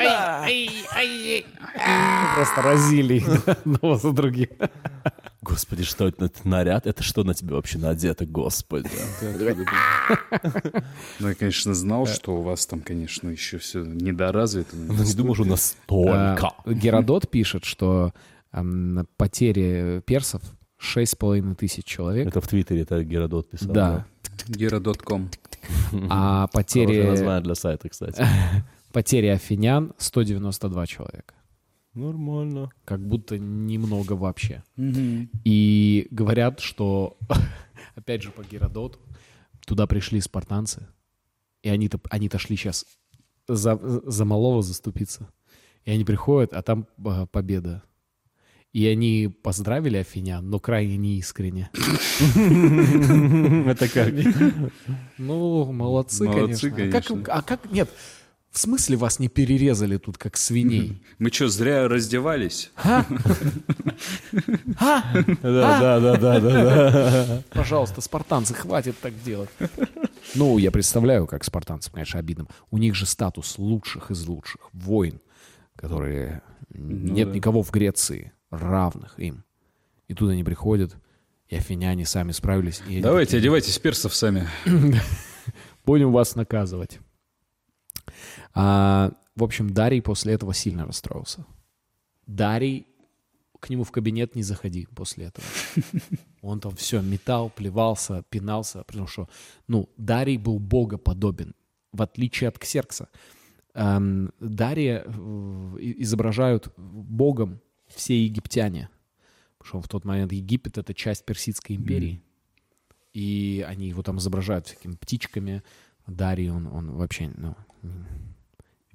Просто 2.36 2.62
разили 2.62 3.14
их 3.16 3.48
одного 3.48 3.96
за 3.98 4.12
другим. 4.12 4.50
Господи, 5.42 5.84
что 5.84 6.08
это 6.08 6.26
это 6.26 6.48
наряд? 6.48 6.86
Это 6.86 7.02
что 7.02 7.24
на 7.24 7.34
тебе 7.34 7.56
вообще 7.56 7.78
надето, 7.78 8.26
господи? 8.26 8.90
Ну, 11.20 11.28
я, 11.30 11.36
конечно, 11.36 11.74
знал, 11.74 12.06
что 12.06 12.38
у 12.38 12.42
вас 12.42 12.66
там, 12.66 12.82
конечно, 12.82 13.30
еще 13.30 13.58
все 13.58 13.84
недоразвито. 13.84 14.76
Ну, 14.76 15.04
не 15.04 15.14
думал, 15.14 15.36
что 15.36 15.46
настолько. 15.46 16.48
А, 16.66 16.72
Геродот 16.74 17.30
пишет, 17.30 17.66
что 17.66 18.14
потери 19.18 20.02
персов 20.06 20.42
6,5 20.82 21.56
тысяч 21.56 21.86
человек, 21.86 22.28
Это 22.28 22.42
в 22.42 22.48
Твиттере 22.48 22.82
это 22.82 23.04
Геродот 23.04 23.50
писал. 23.50 23.72
да, 23.74 24.06
Gera.com. 24.48 25.30
а 26.10 26.48
Хорошее 26.48 26.50
потери, 26.54 27.04
название 27.04 27.44
для 27.44 27.56
сайта, 27.56 27.90
кстати. 27.90 28.26
потери 28.94 29.28
афинян 29.28 29.94
192 29.98 30.88
человека. 30.88 31.34
Нормально. 31.94 32.70
Как 32.86 33.06
будто 33.06 33.38
немного 33.38 34.14
вообще. 34.14 34.64
И 35.44 36.08
говорят, 36.12 36.60
что, 36.60 37.18
опять 37.96 38.24
же, 38.24 38.32
по 38.32 38.44
Геродоту, 38.44 39.00
туда 39.66 39.88
пришли 39.88 40.22
спартанцы, 40.22 40.88
и 41.62 41.70
они-то 41.70 42.00
они 42.10 42.30
шли 42.38 42.56
сейчас 42.56 42.86
за, 43.48 43.78
за 43.82 44.26
малого 44.26 44.62
заступиться. 44.62 45.30
И 45.86 45.92
они 45.92 46.04
приходят, 46.06 46.54
а 46.54 46.62
там 46.62 46.88
а, 47.06 47.26
победа. 47.26 47.84
И 48.72 48.86
они 48.86 49.28
поздравили 49.42 49.98
афинян, 49.98 50.48
но 50.48 50.60
крайне 50.60 50.98
неискренне. 50.98 51.72
Это 53.66 53.90
как? 53.90 54.14
Ну, 55.18 55.72
молодцы. 55.72 56.28
А 56.28 56.34
конечно. 56.34 57.24
А 57.30 57.42
как, 57.42 57.72
нет, 57.72 57.90
в 58.52 58.58
смысле 58.58 58.98
вас 58.98 59.20
не 59.20 59.28
перерезали 59.28 59.98
тут, 59.98 60.18
как 60.18 60.36
свиней? 60.36 61.04
Мы 61.20 61.30
что, 61.32 61.50
зря 61.50 61.88
раздевались? 61.88 62.72
А? 62.84 63.06
Да, 65.42 65.80
да, 65.80 66.00
да, 66.00 66.18
да, 66.18 66.40
да, 66.40 66.40
да. 66.40 67.44
Пожалуйста, 67.52 68.02
спартанцы, 68.02 68.54
хватит 68.54 68.98
так 69.00 69.14
делать. 69.24 69.50
Ну, 70.36 70.58
я 70.58 70.72
представляю, 70.72 71.28
как 71.28 71.44
спартанцам, 71.44 71.94
конечно, 71.94 72.20
обидно. 72.20 72.48
У 72.72 72.78
них 72.78 72.96
же 72.96 73.06
статус 73.06 73.58
лучших 73.58 74.12
из 74.12 74.26
лучших. 74.28 74.70
Воин, 74.74 75.22
которые... 75.76 76.42
Нет 76.70 77.30
да. 77.30 77.36
никого 77.36 77.64
в 77.64 77.72
Греции 77.72 78.32
равных 78.52 79.20
им. 79.20 79.44
И 80.08 80.14
туда 80.14 80.34
они 80.34 80.44
приходят, 80.44 80.96
и 81.48 81.56
афиняне 81.56 82.06
сами 82.06 82.32
справились. 82.32 82.82
и 82.88 83.02
Давайте, 83.02 83.32
такие, 83.32 83.40
одевайтесь 83.40 83.78
персов 83.80 84.16
сами. 84.16 84.48
Будем 85.86 86.12
вас 86.12 86.36
наказывать. 86.36 87.00
А, 88.54 89.12
в 89.36 89.44
общем, 89.44 89.70
Дарий 89.74 90.02
после 90.02 90.34
этого 90.34 90.54
сильно 90.54 90.86
расстроился. 90.86 91.46
Дарий, 92.26 92.88
к 93.60 93.70
нему 93.70 93.84
в 93.84 93.92
кабинет 93.92 94.36
не 94.36 94.44
заходи 94.44 94.88
после 94.96 95.26
этого. 95.26 95.46
Он 96.42 96.60
там 96.60 96.76
все 96.76 97.02
метал, 97.02 97.50
плевался, 97.50 98.24
пинался, 98.30 98.84
потому 98.84 99.08
что, 99.08 99.30
ну, 99.68 99.90
Дарий 99.98 100.38
был 100.38 100.60
богоподобен, 100.60 101.54
в 101.92 102.02
отличие 102.02 102.48
от 102.48 102.60
Ксеркса. 102.60 103.10
Эм, 103.74 104.32
Дария 104.40 105.04
э, 105.06 105.12
изображают 105.80 106.74
богом 106.78 107.62
все 107.88 108.24
египтяне, 108.24 108.90
потому 109.58 109.82
что 109.82 109.82
в 109.82 109.88
тот 109.88 110.06
момент 110.06 110.32
Египет— 110.32 110.78
это 110.78 110.94
часть 110.94 111.26
Персидской 111.26 111.76
империи. 111.76 112.22
И 113.14 113.66
они 113.68 113.90
его 113.90 114.04
там 114.04 114.20
изображают 114.20 114.68
всякими 114.68 114.96
птичками. 114.96 115.64
Дарий, 116.08 116.50
он, 116.50 116.68
он 116.68 116.92
вообще, 116.92 117.32
ну, 117.36 117.56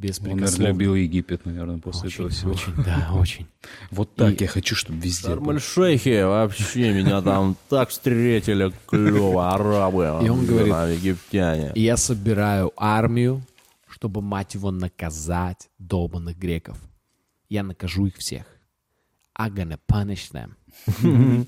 Он, 0.01 0.39
наверное, 0.41 0.69
любил 0.69 0.95
Египет, 0.97 1.47
наверное, 1.47 1.79
после 1.79 2.09
Очень, 2.09 2.15
этого 2.27 2.31
всего. 2.31 2.53
очень, 2.53 2.85
да, 2.85 3.11
очень. 3.15 3.47
Вот 3.93 4.15
так 4.17 4.41
я 4.41 4.49
хочу, 4.49 4.75
чтобы 4.75 4.99
везде 4.99 5.29
было. 5.29 5.37
Шарм-эль-Шейхи, 5.37 6.25
вообще 6.25 6.93
меня 6.93 7.23
там 7.23 7.57
так 7.69 7.91
встретили 7.91 8.73
клево, 8.87 9.55
арабы. 9.55 10.21
И 10.25 10.29
он 10.29 10.47
говорит, 10.47 10.99
египтяне. 10.99 11.73
Я 11.77 11.97
собираю 11.97 12.73
армию, 12.77 13.43
чтобы, 13.89 14.21
мать 14.21 14.55
его, 14.55 14.73
наказать 14.73 15.69
долбанных 15.79 16.37
греков. 16.37 16.77
Я 17.49 17.63
накажу 17.63 18.07
их 18.07 18.17
всех. 18.17 18.47
I'm 19.39 19.55
gonna 19.55 19.79
punish 19.89 20.33
them. 20.33 21.47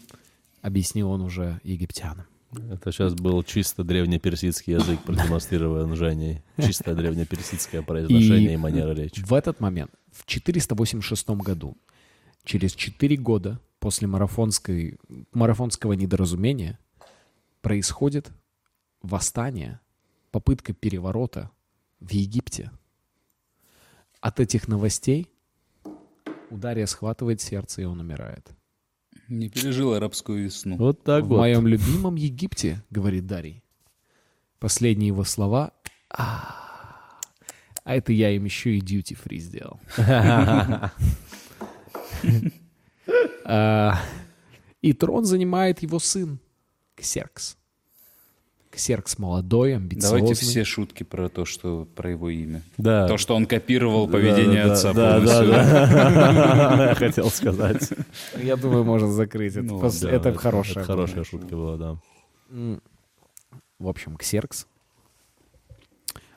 объяснил 0.63 1.11
он 1.11 1.21
уже 1.23 1.61
египтянам. 1.65 2.27
Это 2.53 2.93
сейчас 2.93 3.15
был 3.15 3.43
чисто 3.43 3.85
древнеперсидский 3.85 4.75
язык, 4.75 5.01
продемонстрирован 5.03 5.95
Женей. 5.97 6.43
Чисто 6.59 6.95
древнеперсидское 6.95 7.83
произношение 7.83 8.55
и, 8.55 8.57
манера 8.57 8.93
речи. 8.93 9.23
В 9.25 9.33
этот 9.35 9.61
момент, 9.61 9.91
в 10.13 10.25
486 10.27 11.29
году, 11.31 11.77
через 12.45 12.75
4 12.75 13.17
года 13.17 13.61
после 13.79 14.07
марафонской, 14.07 14.99
марафонского 15.33 15.95
недоразумения, 15.95 16.79
происходит 17.61 18.31
восстание, 19.03 19.81
попытка 20.31 20.73
переворота 20.73 21.51
в 22.01 22.11
Египте. 22.11 22.71
От 24.21 24.41
этих 24.41 24.69
новостей 24.69 25.29
у 26.51 26.57
Дария 26.57 26.87
схватывает 26.87 27.41
сердце, 27.41 27.83
и 27.83 27.85
он 27.85 28.01
умирает. 28.01 28.51
Не 29.29 29.49
пережил 29.49 29.95
арабскую 29.95 30.45
весну. 30.45 30.77
Вот 30.77 31.03
так 31.03 31.25
в 31.25 31.29
вот. 31.29 31.39
моем 31.39 31.67
любимом 31.69 32.15
Египте, 32.17 32.83
говорит 32.91 33.27
Дарий. 33.27 33.63
Последние 34.59 35.09
его 35.09 35.25
слова. 35.25 35.73
А, 36.11 37.21
а 37.85 37.97
это 37.97 38.13
я 38.13 38.31
им 38.31 38.45
еще 38.45 38.77
и 38.77 38.81
duty 38.81 39.17
free 39.23 39.39
сделал. 39.39 39.81
А, 43.49 44.01
И 44.83 44.93
трон 44.93 45.25
занимает 45.25 45.81
его 45.81 46.01
сын 46.01 46.41
Ксеркс. 46.97 47.57
Ксеркс 48.77 49.19
молодой, 49.19 49.75
амбициозный. 49.75 50.21
Давайте 50.21 50.45
все 50.45 50.63
шутки 50.63 51.03
про 51.03 51.31
то, 51.31 51.47
что 51.47 51.89
про 51.97 52.11
его 52.11 52.29
имя. 52.29 52.63
Да. 52.77 53.09
То, 53.09 53.17
что 53.17 53.35
он 53.35 53.47
копировал 53.47 54.07
поведение 54.07 54.65
Да, 54.65 54.69
да, 54.69 54.73
отца 54.75 54.93
да, 54.93 55.21
да, 55.21 55.43
да. 55.43 56.89
Я 56.91 56.95
хотел 56.95 57.31
сказать. 57.31 57.91
Я 58.37 58.57
думаю, 58.57 58.85
можно 58.85 59.11
закрыть 59.11 59.57
это. 59.57 59.63
Ну, 59.63 60.37
хорошая. 60.37 60.85
Хорошая 60.85 61.25
шутка 61.25 61.57
была, 61.57 61.77
да. 61.79 61.97
В 63.79 63.89
общем, 63.89 64.19
Ксеркс 64.19 64.67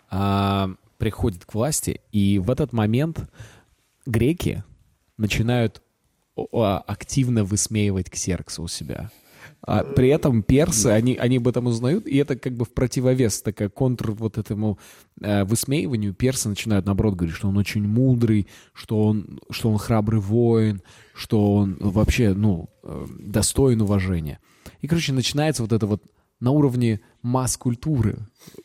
а, 0.09 0.69
приходит 0.97 1.43
к 1.43 1.53
власти, 1.53 1.99
и 2.13 2.39
в 2.39 2.49
этот 2.51 2.71
момент 2.71 3.29
греки 4.05 4.63
начинают 5.17 5.81
активно 6.53 7.43
высмеивать 7.43 8.09
Ксеркса 8.09 8.61
у 8.61 8.69
себя. 8.69 9.11
А 9.61 9.83
при 9.83 10.07
этом 10.09 10.41
персы, 10.41 10.87
они, 10.87 11.15
они 11.15 11.37
об 11.37 11.47
этом 11.47 11.67
узнают, 11.67 12.07
и 12.07 12.15
это 12.17 12.37
как 12.37 12.53
бы 12.53 12.63
в 12.65 12.73
противовес, 12.73 13.41
такая 13.41 13.67
контр 13.69 14.11
вот 14.11 14.37
этому 14.37 14.79
э, 15.21 15.43
высмеиванию. 15.43 16.13
Персы 16.13 16.47
начинают, 16.49 16.85
наоборот, 16.85 17.15
говорить, 17.15 17.35
что 17.35 17.49
он 17.49 17.57
очень 17.57 17.83
мудрый, 17.87 18.47
что 18.73 19.03
он, 19.03 19.39
что 19.51 19.69
он 19.69 19.77
храбрый 19.77 20.21
воин, 20.21 20.81
что 21.13 21.55
он 21.55 21.77
вообще, 21.79 22.33
ну, 22.33 22.69
э, 22.83 23.05
достоин 23.19 23.81
уважения. 23.81 24.39
И, 24.81 24.87
короче, 24.87 25.11
начинается 25.13 25.61
вот 25.61 25.73
это 25.73 25.85
вот 25.87 26.03
на 26.39 26.51
уровне 26.51 27.01
масс-культуры. 27.21 28.19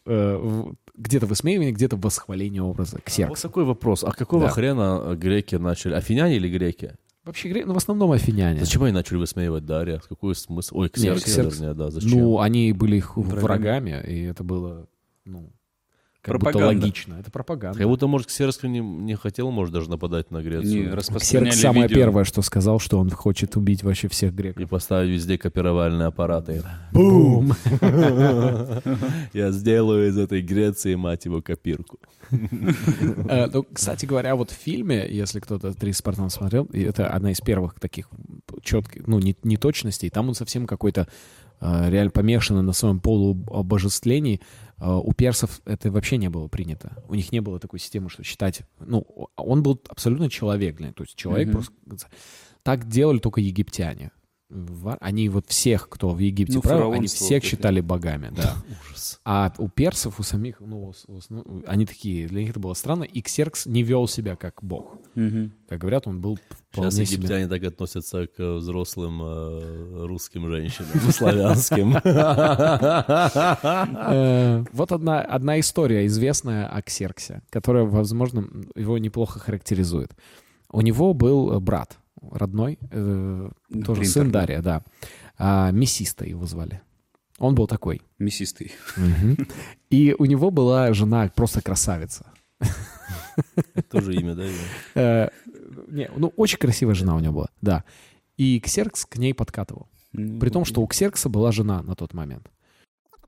э, 0.07 0.65
где-то 0.97 1.27
высмеивание, 1.27 1.73
где-то 1.73 1.97
восхваление 1.97 2.63
образа 2.63 2.97
Вот 2.99 3.05
Ксеркса. 3.05 3.49
такой 3.49 3.65
вопрос. 3.65 4.05
А 4.05 4.13
какого 4.13 4.45
Да. 4.45 4.51
хрена 4.51 5.17
греки 5.17 5.57
начали? 5.57 5.95
Афиняне 5.95 6.37
или 6.37 6.49
греки? 6.49 6.93
Вообще, 7.25 7.49
гре- 7.49 7.65
ну, 7.65 7.73
в 7.73 7.77
основном 7.79 8.13
афиняне. 8.13 8.61
Зачем 8.61 8.83
они 8.83 8.93
начали 8.93 9.17
высмеивать 9.17 9.65
Дарья? 9.65 10.01
Какой 10.09 10.35
смысл? 10.35 10.77
Ой, 10.79 10.89
Ксеркс, 10.91 11.25
Ксеркс. 11.25 11.59
вернее, 11.59 11.75
да. 11.75 11.91
Зачем? 11.91 12.11
Ну, 12.11 12.39
они 12.41 12.73
были 12.73 12.97
их 12.97 13.17
врагами, 13.17 14.03
и 14.07 14.23
это 14.25 14.45
было, 14.45 14.87
ну, 15.25 15.51
как 16.25 16.37
будто 16.37 16.51
Пропаганда. 16.53 16.83
логично. 16.87 17.15
Это 17.21 17.31
пропаганда. 17.31 17.79
Как 17.79 17.87
будто, 17.87 18.07
может, 18.07 18.29
Ксеркс 18.29 18.63
не, 18.63 18.81
не 18.81 19.15
хотел, 19.15 19.51
может, 19.51 19.75
даже 19.75 19.91
нападать 19.91 20.31
на 20.31 20.39
Не 20.39 20.45
Грецию. 20.45 20.97
распространяли 20.97 21.51
Ксеркс 21.51 21.63
самое 21.63 21.83
видео. 21.83 21.97
первое, 21.97 22.25
что 22.25 22.41
сказал, 22.43 22.79
что 22.81 22.99
он 22.99 23.11
хочет 23.11 23.57
убить 23.57 23.83
вообще 23.83 24.09
всех 24.09 24.33
И 24.33 24.35
греков. 24.35 24.69
поставить 24.71 25.11
везде 25.11 25.37
копировальные 25.37 26.07
аппараты. 26.09 26.63
Бум! 26.93 27.53
Я 29.33 29.51
сделаю 29.51 30.09
из 30.09 30.19
этой 30.19 30.41
Греции, 30.43 30.95
мать 30.95 31.25
его, 31.25 31.43
копирку. 31.43 31.99
Э, 33.29 33.47
ну, 33.53 33.67
Кстати 33.73 34.07
говоря, 34.07 34.35
вот 34.35 34.51
в 34.51 34.55
фильме, 34.55 35.07
если 35.09 35.41
кто-то 35.41 35.75
«Три 35.75 35.93
Спартана» 35.93 36.31
смотрел, 36.31 36.65
и 36.73 36.81
это 36.83 37.09
одна 37.09 37.33
из 37.33 37.41
первых 37.41 37.79
таких 37.79 38.09
четких, 38.63 39.07
ну, 39.07 39.19
не- 39.19 39.37
неточностей, 39.43 40.11
там 40.11 40.29
он 40.29 40.35
совсем 40.35 40.67
какой-то 40.67 41.07
реально 41.89 42.11
помешанный 42.11 42.63
на 42.63 42.73
своем 42.73 43.01
полуобожествлении. 43.01 44.41
Э, 44.79 44.93
У 44.93 45.13
персов 45.13 45.61
это 45.65 45.91
вообще 45.91 46.17
не 46.17 46.29
было 46.29 46.49
принято. 46.49 46.97
У 47.09 47.15
них 47.15 47.33
не 47.33 47.41
было 47.41 47.59
такой 47.59 47.79
системы, 47.79 48.11
что 48.11 48.23
считать... 48.23 48.63
Ну, 48.81 49.07
он 49.37 49.63
был 49.63 49.81
абсолютно 49.89 50.29
человек, 50.29 50.77
то 50.79 51.05
есть 51.05 51.17
человек 51.17 51.49
Мгм. 51.49 51.53
просто... 51.87 52.09
Так 52.63 52.89
делали 52.89 53.19
только 53.19 53.41
египтяне. 53.41 54.11
Они 55.01 55.29
вот 55.29 55.47
всех, 55.49 55.89
кто 55.89 56.11
в 56.11 56.19
Египте 56.19 56.55
Ну, 56.55 56.61
правил, 56.63 56.93
они 56.93 57.07
всех 57.07 57.29
вот 57.31 57.37
это. 57.39 57.47
считали 57.47 57.81
богами, 57.81 58.31
да. 58.35 58.55
Ужас. 58.89 59.21
А 59.25 59.53
у 59.59 59.69
персов, 59.69 60.21
у 60.21 60.23
самих, 60.23 60.61
ну, 60.61 60.93
ну, 61.29 61.63
они 61.67 61.87
такие, 61.87 62.29
для 62.29 62.41
них 62.43 62.51
это 62.51 62.61
было 62.61 62.75
странно, 62.75 63.05
и 63.05 63.21
Ксеркс 63.21 63.67
не 63.67 63.83
вел 63.83 64.07
себя 64.07 64.37
как 64.37 64.63
бог. 64.63 64.97
Мгм. 65.15 65.53
Как 65.69 65.81
говорят, 65.81 66.07
он 66.07 66.21
был 66.21 66.39
вполне 66.71 66.91
Сейчас 66.91 67.09
себе... 67.09 67.19
египтяне 67.19 67.49
так 67.49 67.65
относятся 67.65 68.27
к 68.27 68.57
взрослым 68.59 69.21
э, 69.23 70.07
русским 70.07 70.49
женщинам, 70.49 70.91
славянским. 71.13 71.97
Э, 74.07 74.65
Вот 74.73 74.93
одна, 74.93 75.21
одна 75.21 75.59
история 75.61 76.07
известная 76.07 76.67
о 76.67 76.83
Ксерксе, 76.83 77.43
которая, 77.51 77.85
возможно, 77.85 78.47
его 78.75 78.99
неплохо 78.99 79.39
характеризует. 79.39 80.13
У 80.71 80.81
него 80.81 81.15
был 81.15 81.53
э, 81.53 81.61
брат 81.61 81.99
родной, 82.33 82.79
э, 82.91 83.51
тоже 83.85 84.01
Принтер, 84.01 84.13
сын 84.13 84.31
да. 84.31 84.41
Дария, 84.41 84.63
да. 84.63 84.83
А, 85.39 85.71
Мессиста 85.71 86.25
его 86.25 86.47
звали. 86.47 86.81
Он 87.39 87.55
был 87.55 87.67
такой. 87.67 88.01
Мясистый. 88.19 88.73
И 89.91 90.15
у 90.19 90.25
него 90.25 90.51
была 90.51 90.93
жена 90.93 91.31
просто 91.35 91.61
красавица. 91.61 92.27
Тоже 93.91 94.15
имя, 94.15 94.35
да? 94.35 94.45
Э, 94.95 95.29
Не, 95.89 96.09
ну, 96.17 96.33
очень 96.37 96.59
красивая 96.59 96.95
жена 96.95 97.17
у 97.17 97.21
него 97.21 97.35
была, 97.35 97.49
да. 97.61 97.85
И 98.37 98.61
Ксеркс 98.61 99.05
к 99.07 99.17
ней 99.17 99.35
подкатывал. 99.35 99.89
При 100.13 100.49
том, 100.51 100.65
что 100.65 100.81
у 100.81 100.87
Ксеркса 100.87 101.29
была 101.29 101.51
жена 101.51 101.83
на 101.83 101.97
тот 101.97 102.15
момент. 102.15 102.49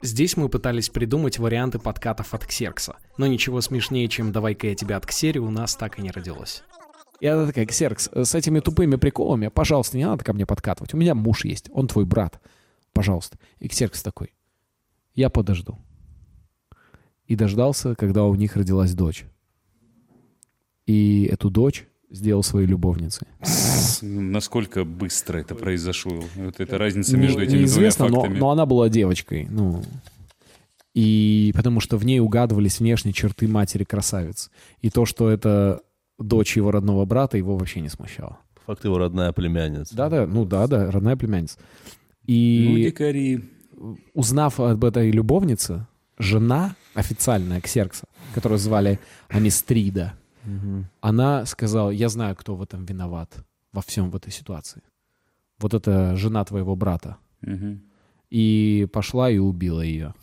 Здесь 0.03 0.37
мы 0.37 0.49
пытались 0.49 0.89
придумать 0.89 1.39
варианты 1.39 1.79
подкатов 1.79 2.35
от 2.35 2.47
Ксеркса, 2.47 2.97
но 3.17 3.27
ничего 3.27 3.61
смешнее, 3.61 4.09
чем 4.09 4.31
«давай-ка 4.31 4.69
я 4.69 4.75
тебя 4.75 4.99
отксерю» 4.99 5.47
у 5.47 5.51
нас 5.51 5.75
так 5.75 5.99
и 5.99 6.03
не 6.03 6.11
родилось. 6.11 6.63
И 7.21 7.27
она 7.27 7.47
такая, 7.47 7.67
Ксеркс, 7.67 8.11
э, 8.13 8.25
с 8.25 8.35
этими 8.35 8.61
тупыми 8.61 8.97
приколами, 8.97 9.49
пожалуйста, 9.49 9.97
не 9.97 10.05
надо 10.05 10.25
ко 10.25 10.33
мне 10.33 10.45
подкатывать. 10.47 10.93
У 10.95 10.97
меня 10.97 11.15
муж 11.15 11.45
есть, 11.45 11.69
он 11.73 11.89
твой 11.89 12.05
брат. 12.05 12.41
Пожалуйста. 12.93 13.39
И 13.59 13.69
Ксеркс 13.69 14.03
такой, 14.03 14.33
я 15.15 15.31
подожду. 15.31 15.79
И 17.27 17.35
дождался, 17.37 17.95
когда 17.95 18.25
у 18.25 18.35
них 18.35 18.57
родилась 18.57 18.95
дочь. 18.95 19.25
И 20.87 21.29
эту 21.33 21.51
дочь 21.51 21.87
сделал 22.11 22.43
своей 22.43 22.67
любовницей. 22.67 23.27
Насколько 24.03 24.85
быстро 24.85 25.39
это 25.39 25.55
произошло? 25.55 26.23
Вот 26.37 26.61
эта 26.61 26.79
разница 26.79 27.17
Не- 27.17 27.23
между 27.23 27.43
этими 27.43 27.61
неизвестно, 27.61 28.07
двумя 28.07 28.17
но, 28.17 28.23
фактами. 28.23 28.39
но 28.39 28.51
она 28.51 28.67
была 28.67 28.89
девочкой. 28.89 29.47
Ну, 29.51 29.83
и 30.95 31.53
потому 31.55 31.81
что 31.81 31.99
в 31.99 32.07
ней 32.07 32.21
угадывались 32.21 32.79
внешние 32.79 33.13
черты 33.13 33.49
матери 33.49 33.85
красавиц. 33.85 34.51
И 34.81 34.91
то, 34.91 35.05
что 35.05 35.29
это 35.29 35.83
дочь 36.19 36.57
его 36.57 36.71
родного 36.71 37.05
брата, 37.05 37.37
его 37.37 37.57
вообще 37.57 37.81
не 37.81 37.89
смущало. 37.89 38.39
Факт 38.67 38.85
его 38.85 38.99
родная 38.99 39.33
племянница. 39.33 39.95
Да-да, 39.95 40.27
ну 40.27 40.45
да-да, 40.45 40.91
родная 40.91 41.17
племянница. 41.17 41.59
Ну, 41.59 42.35
И 42.35 42.85
дикари. 42.87 43.45
узнав 44.15 44.59
об 44.59 44.85
этой 44.85 45.11
любовнице, 45.11 45.87
жена 46.19 46.75
официальная 46.95 47.61
Ксеркса, 47.61 48.07
которую 48.35 48.59
звали 48.59 48.99
Амистрида, 49.29 50.15
она 51.01 51.45
сказала, 51.47 51.91
я 51.91 52.09
знаю, 52.09 52.35
кто 52.37 52.55
в 52.57 52.63
этом 52.63 52.85
виноват, 52.85 53.37
во 53.73 53.83
всем 53.83 54.11
в 54.11 54.17
этой 54.17 54.33
ситуации. 54.33 54.83
Вот 55.59 55.75
это 55.75 56.17
жена 56.17 56.45
твоего 56.45 56.75
брата. 56.77 57.17
И 58.31 58.89
пошла 58.93 59.31
и 59.31 59.39
убила 59.39 59.81
ее. 59.83 60.15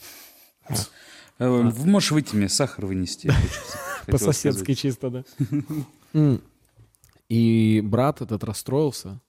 Э, 1.44 1.72
Можешь 1.86 2.12
выйти 2.12 2.36
мне 2.36 2.50
сахар 2.50 2.86
вынести? 2.86 3.32
По-соседски 4.08 4.74
чисто, 4.74 5.10
да. 5.10 5.24
И 7.30 7.82
брат 7.84 8.22
этот 8.22 8.44
расстроился 8.44 9.20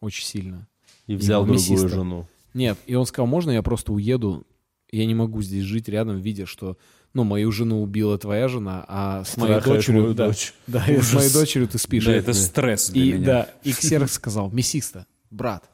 очень 0.00 0.24
сильно. 0.24 0.68
И 1.06 1.14
взял 1.14 1.42
другую 1.42 1.58
мясисто. 1.58 1.88
жену. 1.88 2.26
Нет, 2.52 2.78
и 2.86 2.94
он 2.94 3.06
сказал, 3.06 3.26
можно 3.26 3.50
я 3.50 3.62
просто 3.62 3.92
уеду? 3.92 4.46
Я 4.90 5.06
не 5.06 5.14
могу 5.14 5.42
здесь 5.42 5.64
жить 5.64 5.88
рядом, 5.88 6.20
видя, 6.20 6.46
что, 6.46 6.78
ну, 7.12 7.24
мою 7.24 7.52
жену 7.52 7.82
убила 7.82 8.18
твоя 8.18 8.48
жена, 8.48 8.84
а 8.88 9.24
с 9.24 9.36
моей 9.36 9.60
дочерью... 9.60 10.02
мою 10.02 10.14
да, 10.14 10.28
дочь. 10.28 10.54
Да, 10.66 10.86
и 10.86 11.00
с 11.00 11.12
моей 11.12 11.32
дочерью 11.32 11.68
ты 11.68 11.78
спишь. 11.78 12.06
Да, 12.06 12.12
это 12.12 12.32
стресс 12.32 12.90
для 12.90 13.04
и, 13.04 13.12
меня. 13.12 13.26
Да, 13.26 13.50
и 13.62 13.72
Ксеркс 13.72 14.14
сказал, 14.14 14.50
Мессиста, 14.50 15.06
брат, 15.30 15.68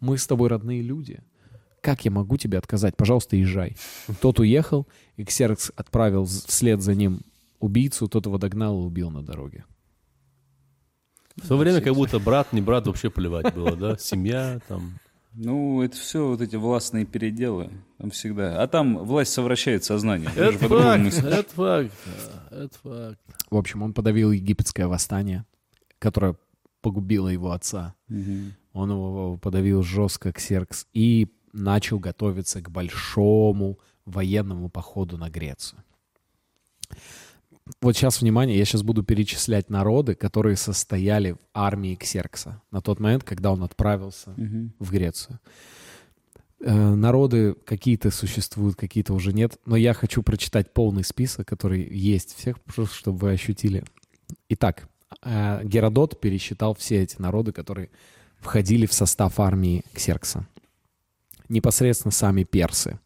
мы 0.00 0.18
с 0.18 0.26
тобой 0.26 0.48
родные 0.48 0.82
люди. 0.82 1.22
Как 1.80 2.04
я 2.04 2.10
могу 2.10 2.36
тебе 2.36 2.58
отказать? 2.58 2.96
Пожалуйста, 2.96 3.36
езжай. 3.36 3.76
Тот 4.20 4.38
уехал, 4.38 4.86
и 5.16 5.24
Ксеркс 5.24 5.72
отправил 5.76 6.24
вслед 6.26 6.82
за 6.82 6.94
ним 6.94 7.22
убийцу, 7.58 8.08
тот 8.08 8.26
его 8.26 8.38
догнал 8.38 8.80
и 8.80 8.86
убил 8.86 9.10
на 9.10 9.22
дороге. 9.22 9.64
В 11.36 11.48
то 11.48 11.56
время 11.56 11.80
как 11.80 11.94
будто 11.94 12.18
брат, 12.18 12.52
не 12.52 12.60
брат, 12.60 12.86
вообще 12.86 13.08
плевать 13.08 13.54
было, 13.54 13.76
да? 13.76 13.96
Семья, 13.96 14.60
там, 14.68 14.98
Ну, 15.32 15.80
это 15.82 15.96
все 15.96 16.26
вот 16.26 16.40
эти 16.40 16.56
властные 16.56 17.06
переделы. 17.06 17.70
Там 17.98 18.10
всегда. 18.10 18.62
А 18.62 18.66
там 18.66 18.98
власть 18.98 19.32
совращает 19.32 19.84
сознание. 19.84 20.30
Это 20.36 20.68
факт, 20.68 21.24
это 21.24 21.54
факт, 21.54 21.92
это 22.50 22.78
факт. 22.82 23.20
В 23.50 23.56
общем, 23.56 23.82
он 23.82 23.94
подавил 23.94 24.32
египетское 24.32 24.86
восстание, 24.86 25.46
которое 25.98 26.36
погубило 26.82 27.28
его 27.28 27.52
отца. 27.52 27.94
Мгм. 28.08 28.54
Он 28.72 28.90
его 28.90 29.36
подавил 29.36 29.82
жестко, 29.82 30.32
Ксеркс, 30.32 30.86
и 30.92 31.28
начал 31.52 31.98
готовиться 31.98 32.60
к 32.60 32.70
большому 32.70 33.78
военному 34.04 34.68
походу 34.68 35.16
на 35.16 35.30
Грецию. 35.30 35.82
Вот 37.80 37.96
сейчас, 37.96 38.20
внимание, 38.20 38.58
я 38.58 38.64
сейчас 38.64 38.82
буду 38.82 39.04
перечислять 39.04 39.70
народы, 39.70 40.14
которые 40.14 40.56
состояли 40.56 41.32
в 41.32 41.38
армии 41.54 41.94
Ксеркса 41.94 42.60
на 42.72 42.80
тот 42.80 42.98
момент, 42.98 43.22
когда 43.22 43.52
он 43.52 43.62
отправился 43.62 44.30
Мгм. 44.36 44.72
в 44.80 44.90
Грецию. 44.90 45.38
Э, 46.62 46.94
Народы 46.94 47.54
какие-то 47.64 48.10
существуют, 48.10 48.76
какие-то 48.76 49.14
уже 49.14 49.32
нет, 49.32 49.58
но 49.66 49.76
я 49.76 49.94
хочу 49.94 50.22
прочитать 50.22 50.72
полный 50.74 51.04
список, 51.04 51.46
который 51.46 51.86
есть 51.88 52.36
всех, 52.36 52.60
просто 52.60 52.94
чтобы 52.94 53.18
вы 53.18 53.30
ощутили. 53.32 53.84
Итак, 54.48 54.88
э, 55.22 55.60
Геродот 55.64 56.20
пересчитал 56.20 56.74
все 56.74 57.02
эти 57.02 57.20
народы, 57.22 57.52
которые 57.52 57.88
входили 58.40 58.86
в 58.86 58.92
состав 58.92 59.38
армии 59.40 59.84
Ксеркса. 59.94 60.46
Непосредственно 61.50 62.12
сами 62.12 62.44
персы, 62.44 63.00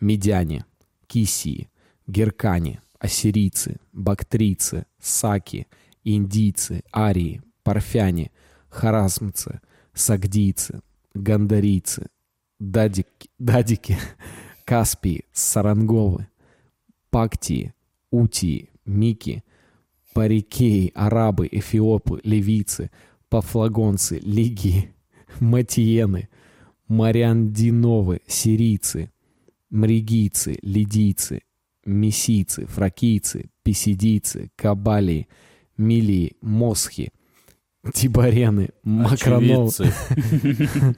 медяне, 0.00 0.64
кисии, 1.08 1.68
геркане, 2.06 2.80
ассирийцы, 3.00 3.76
бактрийцы, 3.92 4.86
саки, 5.00 5.66
индийцы, 6.04 6.84
арии, 6.94 7.42
парфяне, 7.64 8.30
харасмцы, 8.70 9.60
сагдийцы, 9.92 10.80
гандарийцы, 11.12 12.06
дадики, 12.60 13.28
дадики 13.38 13.98
каспии, 14.64 15.24
саранговы, 15.32 16.28
пактии, 17.10 17.74
утии, 18.12 18.70
мики, 18.84 19.42
парикеи, 20.14 20.92
арабы, 20.94 21.48
эфиопы, 21.50 22.20
ливийцы, 22.22 22.92
пафлагонцы, 23.28 24.18
лигии, 24.18 24.94
матиены, 25.40 26.28
мариандиновы, 26.88 28.20
сирийцы, 28.26 29.10
мригийцы, 29.70 30.58
лидийцы, 30.62 31.42
мессийцы, 31.84 32.66
фракийцы, 32.66 33.50
писидийцы, 33.62 34.50
кабалии, 34.56 35.28
милии, 35.76 36.36
мосхи, 36.40 37.12
тибарены, 37.92 38.70
макроновы, 38.82 39.72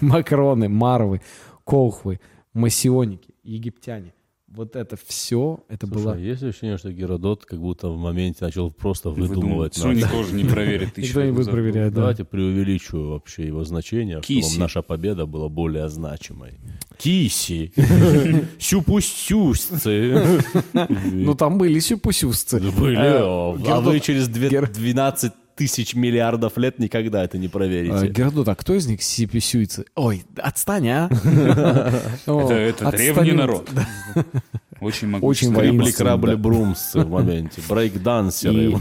макроны, 0.00 0.68
марвы, 0.68 1.20
колхвы, 1.64 2.20
массионики, 2.52 3.34
египтяне. 3.42 4.12
Вот 4.50 4.74
это 4.74 4.96
все, 5.06 5.60
это 5.68 5.86
Слушай, 5.86 6.02
было... 6.02 6.12
а 6.14 6.18
есть 6.18 6.42
ощущение, 6.42 6.76
что 6.76 6.90
Геродот 6.92 7.46
как 7.46 7.60
будто 7.60 7.88
в 7.88 7.96
моменте 7.96 8.44
начал 8.44 8.72
просто 8.72 9.10
Выдумывать. 9.10 9.76
Что 9.76 9.92
никто 9.92 10.24
же 10.24 10.34
не 10.34 10.44
проверит 10.44 10.96
Никто 10.96 11.22
не 11.22 11.30
будет 11.30 11.50
проверять, 11.50 11.92
да. 11.94 12.00
Давайте 12.00 12.24
преувеличу 12.24 13.10
вообще 13.10 13.46
его 13.46 13.62
значение, 13.64 14.20
чтобы 14.20 14.58
наша 14.58 14.82
победа 14.82 15.26
была 15.26 15.48
более 15.48 15.88
значимой. 15.88 16.54
Киси. 16.98 17.72
Сюпустюсцы. 18.58 20.42
Ну, 21.12 21.34
там 21.34 21.58
были 21.58 21.78
сюпусюсцы. 21.78 22.60
Были. 22.60 22.96
Э, 22.98 23.70
А 23.70 23.80
вы 23.80 24.00
через 24.00 24.28
две- 24.28 24.48
Гер- 24.48 24.70
12 24.72 25.32
тысяч 25.60 25.94
миллиардов 25.94 26.56
лет 26.56 26.78
никогда 26.78 27.22
это 27.22 27.36
не 27.36 27.46
проверите. 27.46 28.08
Геродот, 28.08 28.48
а 28.48 28.54
кто 28.54 28.74
из 28.74 28.86
них 28.86 29.02
сюпусюйцы? 29.02 29.84
Ой, 29.94 30.24
отстань, 30.38 30.88
а! 30.88 31.10
Это, 32.26 32.90
древний 32.90 33.32
народ. 33.32 33.68
Очень 34.80 35.08
могу. 35.08 35.26
Очень 35.26 35.52
крабли, 35.92 36.32
да. 36.32 36.36
брумсы 36.36 37.00
в 37.00 37.10
моменте. 37.10 37.60
Брейкдансеры. 37.68 38.74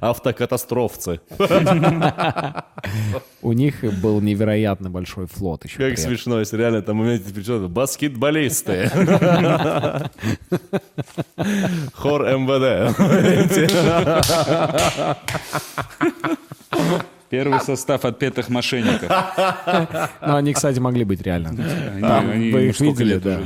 Автокатастрофцы. 0.00 1.20
У 3.42 3.52
них 3.52 3.84
был 4.02 4.20
невероятно 4.20 4.90
большой 4.90 5.26
флот 5.26 5.64
еще. 5.64 5.78
Как 5.78 5.98
смешно, 5.98 6.40
если 6.40 6.56
реально 6.56 6.82
там 6.82 6.96
моменте 6.96 7.32
причем 7.32 7.68
баскетболисты. 7.68 8.90
Хор 11.94 12.24
МВД. 12.26 12.94
Первый 17.34 17.60
состав 17.60 18.04
отпетых 18.04 18.48
мошенников. 18.48 19.10
Ну, 20.20 20.36
они, 20.36 20.52
кстати, 20.52 20.78
могли 20.78 21.04
быть 21.04 21.20
реально. 21.20 21.50
Вы 21.52 22.68
их 22.68 22.80
видели, 22.80 23.18
да. 23.18 23.40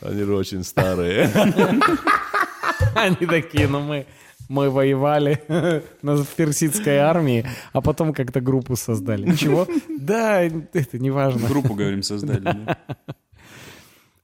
Они 0.00 0.22
очень 0.22 0.62
старые. 0.62 1.30
Они 2.94 3.26
такие, 3.26 3.68
ну 3.68 3.80
мы, 3.80 4.06
мы 4.48 4.70
воевали 4.70 5.42
на 6.02 6.16
в 6.16 6.28
персидской 6.28 6.98
армии, 6.98 7.46
а 7.72 7.80
потом 7.80 8.12
как-то 8.12 8.40
группу 8.40 8.76
создали. 8.76 9.34
Чего? 9.34 9.66
Да, 9.98 10.42
это 10.42 10.98
не 10.98 11.10
важно. 11.10 11.48
Группу, 11.48 11.74
говорим, 11.74 12.02
создали. 12.02 12.76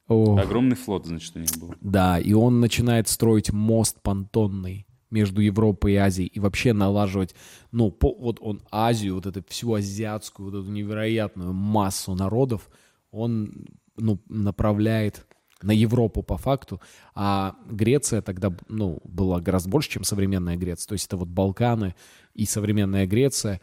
Огромный 0.09 0.77
флот, 0.77 1.07
значит, 1.07 1.35
у 1.37 1.39
них 1.39 1.51
был. 1.59 1.75
Да, 1.81 2.19
и 2.19 2.33
он 2.35 2.61
начинает 2.61 3.09
строить 3.09 3.53
мост 3.53 3.97
понтонный 4.03 4.87
между 5.13 5.41
Европой 5.41 5.93
и 5.93 5.97
Азией 5.97 6.27
и 6.27 6.41
вообще 6.41 6.73
налаживать, 6.73 7.35
ну, 7.71 7.91
по- 7.91 8.15
вот 8.15 8.39
он 8.41 8.63
Азию, 8.71 9.15
вот 9.15 9.27
эту 9.27 9.45
всю 9.49 9.73
азиатскую, 9.75 10.51
вот 10.51 10.63
эту 10.63 10.71
невероятную 10.73 11.53
массу 11.53 12.15
народов, 12.15 12.69
он, 13.11 13.67
ну, 13.97 14.19
направляет 14.29 15.27
на 15.63 15.71
Европу 15.73 16.23
по 16.25 16.37
факту, 16.39 16.81
а 17.15 17.55
Греция 17.71 18.21
тогда, 18.23 18.53
ну, 18.69 19.01
была 19.05 19.41
гораздо 19.41 19.71
больше, 19.71 19.91
чем 19.91 20.03
современная 20.05 20.57
Греция, 20.57 20.89
то 20.89 20.95
есть 20.95 21.07
это 21.07 21.17
вот 21.17 21.29
Балканы 21.29 21.95
и 22.35 22.47
современная 22.47 23.07
Греция, 23.07 23.61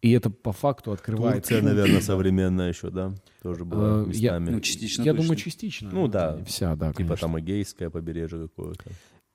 и 0.00 0.10
это 0.12 0.30
по 0.30 0.52
факту 0.52 0.92
открывает... 0.92 1.42
Турция, 1.44 1.62
наверное, 1.62 2.00
современная 2.00 2.68
еще, 2.68 2.90
да? 2.90 3.14
Тоже 3.42 3.64
была 3.64 4.00
я- 4.02 4.04
местами. 4.38 4.50
Ну, 4.50 4.60
частично 4.60 5.02
Я 5.02 5.12
точно. 5.12 5.22
думаю, 5.24 5.36
частично. 5.38 5.90
Ну 5.92 6.08
да. 6.08 6.44
Вся, 6.44 6.76
да, 6.76 6.88
Типа 6.92 6.96
конечно. 6.98 7.16
там 7.28 7.40
Эгейское 7.40 7.90
побережье 7.90 8.48
какое-то. 8.48 8.84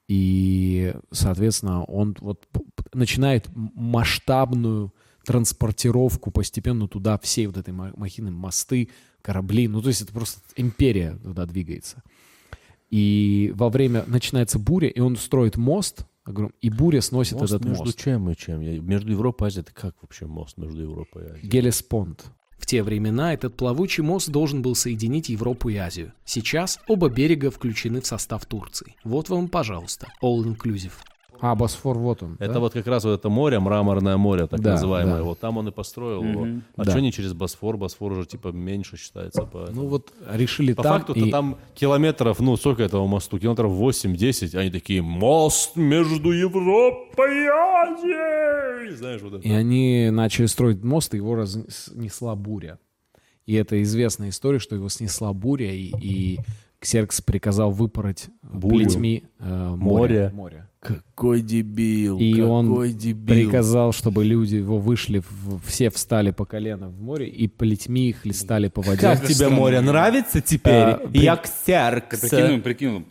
И, 0.10 0.93
соответственно, 1.12 1.84
он 1.84 2.17
вот 2.19 2.48
начинает 2.93 3.48
масштабную 3.56 4.91
транспортировку 5.24 6.32
постепенно 6.32 6.88
туда 6.88 7.19
всей 7.19 7.45
вот 7.45 7.58
этой 7.58 7.72
ма- 7.74 7.93
махины, 7.95 8.32
мосты, 8.32 8.89
корабли. 9.22 9.67
Ну, 9.67 9.82
то 9.84 9.89
есть 9.89 10.02
это 10.02 10.12
просто 10.12 10.41
империя 10.56 11.15
туда 11.24 11.45
двигается. 11.45 12.02
И 12.89 13.52
во 13.56 13.69
время 13.69 14.04
начинается 14.08 14.58
буря, 14.58 14.88
и 14.88 15.00
он 15.00 15.15
строит 15.15 15.58
мост, 15.58 16.06
и 16.62 16.69
буря 16.72 17.02
сносит 17.02 17.39
Мост 17.39 17.54
этот 17.54 17.65
между 17.67 17.84
мост. 17.86 17.98
чем 18.00 18.30
и 18.32 18.36
чем? 18.36 18.62
Я- 18.62 18.80
Между 18.80 19.12
Европой 19.12 19.45
и 19.45 19.48
Азией. 19.48 19.62
Это 19.62 19.74
как 19.74 19.95
вообще 20.02 20.26
мост 20.26 20.58
между 20.58 20.82
Европой 20.82 21.24
и 21.24 21.30
Азией? 21.34 21.48
Гелеспонд. 21.50 22.26
В 22.60 22.65
те 22.65 22.84
времена 22.84 23.34
этот 23.34 23.56
плавучий 23.56 24.04
мост 24.04 24.30
должен 24.30 24.62
был 24.62 24.76
соединить 24.76 25.30
Европу 25.30 25.69
и 25.69 25.78
Азию. 25.78 26.12
Сейчас 26.26 26.80
оба 26.88 27.10
берега 27.10 27.50
включены 27.52 28.02
в 28.02 28.06
состав 28.06 28.45
Турции. 28.45 28.95
Вот 29.04 29.30
вам, 29.30 29.48
пожалуйста, 29.48 30.08
all 30.22 30.43
inclusive. 30.43 30.91
А, 31.41 31.56
Босфор, 31.56 31.98
вот 31.98 32.22
он. 32.22 32.36
Это 32.39 32.56
да? 32.56 32.60
вот 32.60 32.74
как 32.74 32.86
раз 32.88 33.06
вот 33.06 33.12
это 33.17 33.30
море, 33.30 33.60
мраморное 33.62 34.17
море, 34.17 34.45
так 34.48 34.60
Да, 34.60 34.72
называемое. 34.72 35.19
да. 35.19 35.24
Вот 35.24 35.39
там 35.39 35.58
он 35.58 35.69
и 35.69 35.72
построил 35.72 36.22
его. 36.22 36.48
А 36.76 36.84
Да. 36.84 36.91
что 36.91 37.00
не 37.00 37.13
через 37.13 37.32
Босфор? 37.32 37.78
Босфор 37.78 38.12
уже 38.12 38.26
типа 38.26 38.50
меньше 38.50 38.98
считается. 38.98 39.43
По, 39.43 39.69
Ну 39.72 39.88
вот 39.88 40.12
решили 40.30 40.74
по 40.74 40.84
там, 40.84 40.98
факту-то 40.98 41.17
и- 41.22 41.32
там 41.32 41.56
километров, 41.76 42.41
ну 42.41 42.58
сколько 42.58 42.84
этого 42.84 43.08
мосту? 43.08 43.39
Километров 43.39 43.72
8-10. 43.72 44.54
Они 44.54 44.69
такие, 44.69 45.02
мост 45.02 45.78
между 45.78 46.32
Европой 46.32 47.45
и 47.45 47.48
Азией. 47.48 48.59
Знаешь, 48.96 49.22
вот 49.22 49.34
это. 49.36 49.48
И 49.48 49.52
они 49.52 50.10
начали 50.12 50.46
строить 50.48 50.84
мост, 50.84 51.13
и 51.13 51.18
его 51.18 51.36
разнесла 51.36 52.36
буря. 52.36 52.80
И 53.46 53.54
это 53.56 53.82
известная 53.84 54.30
история, 54.30 54.60
что 54.60 54.76
его 54.76 54.89
снесла 54.89 55.34
буря, 55.34 55.74
и, 55.74 55.92
и 56.02 56.39
Ксеркс 56.80 57.22
приказал 57.22 57.72
выпороть 57.72 58.28
Бурю. 58.44 58.78
плетьми 58.78 59.24
э, 59.39 59.76
Море. 59.76 59.78
море. 59.78 60.32
море. 60.34 60.65
Какой 60.80 61.42
дебил, 61.42 62.18
И 62.20 62.32
какой 62.36 62.46
он 62.48 62.98
дебил. 62.98 63.36
приказал, 63.36 63.92
чтобы 63.92 64.24
люди 64.24 64.56
его 64.56 64.78
вышли, 64.78 65.22
в- 65.30 65.60
все 65.65 65.89
встали 65.89 66.32
по 66.32 66.46
колено 66.46 66.88
в 66.88 67.02
море 67.02 67.28
и 67.28 67.50
плетьми 67.50 68.10
их 68.10 68.26
листали 68.26 68.70
по 68.70 68.82
воде. 68.82 69.02
Как 69.02 69.26
тебе 69.28 69.50
море 69.50 69.82
нравится 69.82 70.39
теперь? 70.42 70.74
А, 70.74 70.98
при- 71.00 71.20
Я 71.24 71.36
Ксеркс. 71.36 72.22
прикинул, 72.22 72.62
прикинул. 72.62 73.04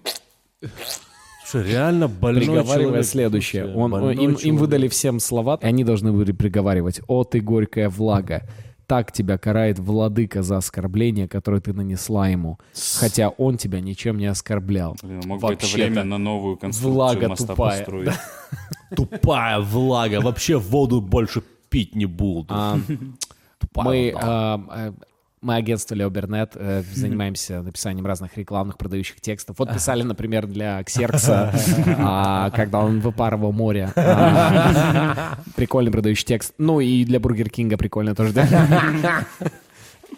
Слушай, 1.51 1.71
реально 1.71 2.09
больной 2.09 2.45
Приговаривая 2.45 2.87
человек. 2.87 3.07
следующее. 3.07 3.75
Он, 3.75 3.91
больной 3.91 4.15
им, 4.17 4.35
им 4.35 4.57
выдали 4.59 4.89
всем 4.89 5.19
слова, 5.19 5.59
и 5.63 5.65
они 5.65 5.83
должны 5.83 6.13
были 6.13 6.33
приговаривать 6.33 7.01
«О, 7.07 7.25
ты 7.25 7.41
горькая 7.41 7.89
влага! 7.89 8.43
Так 8.87 9.13
тебя 9.13 9.39
карает 9.39 9.79
владыка 9.79 10.43
за 10.43 10.59
оскорбление, 10.59 11.29
которое 11.29 11.61
ты 11.61 11.73
нанесла 11.73 12.29
ему, 12.29 12.59
хотя 12.99 13.29
он 13.31 13.57
тебя 13.57 13.81
ничем 13.81 14.19
не 14.19 14.27
оскорблял». 14.27 14.97
Блин, 15.03 15.23
мог 15.25 15.41
бы 15.41 15.53
это 15.53 15.67
время 15.67 16.05
на 16.05 16.19
новую 16.19 16.59
конструкцию 16.59 16.93
влага 16.93 17.29
моста 17.29 17.47
тупая. 17.47 17.79
построить. 17.79 18.11
Тупая 18.97 19.61
влага. 19.61 20.21
Вообще 20.21 20.59
воду 20.59 21.01
больше 21.01 21.43
пить 21.71 21.95
не 21.95 22.07
буду. 22.07 22.49
А 22.51 22.79
Мы, 23.75 24.15
а, 24.15 24.93
мы 25.40 25.57
агентство 25.57 25.94
Леобернет, 25.94 26.53
э, 26.55 26.83
занимаемся 26.94 27.62
написанием 27.62 28.07
разных 28.07 28.37
рекламных 28.37 28.77
продающих 28.79 29.20
текстов. 29.20 29.59
Вот 29.59 29.72
писали, 29.72 30.03
например, 30.03 30.46
для 30.46 30.83
Ксеркса, 30.85 31.53
а, 31.98 32.51
когда 32.51 32.81
он 32.81 33.01
выпарывал 33.01 33.53
море. 33.53 33.92
А, 34.20 35.38
Прикольный 35.55 35.92
продающий 35.92 36.24
текст. 36.24 36.55
Ну 36.59 36.81
и 36.81 37.05
для 37.05 37.20
Бургер 37.20 37.51
Кинга 37.51 37.77
прикольно 37.77 38.14
тоже, 38.14 38.33
да? 38.33 39.24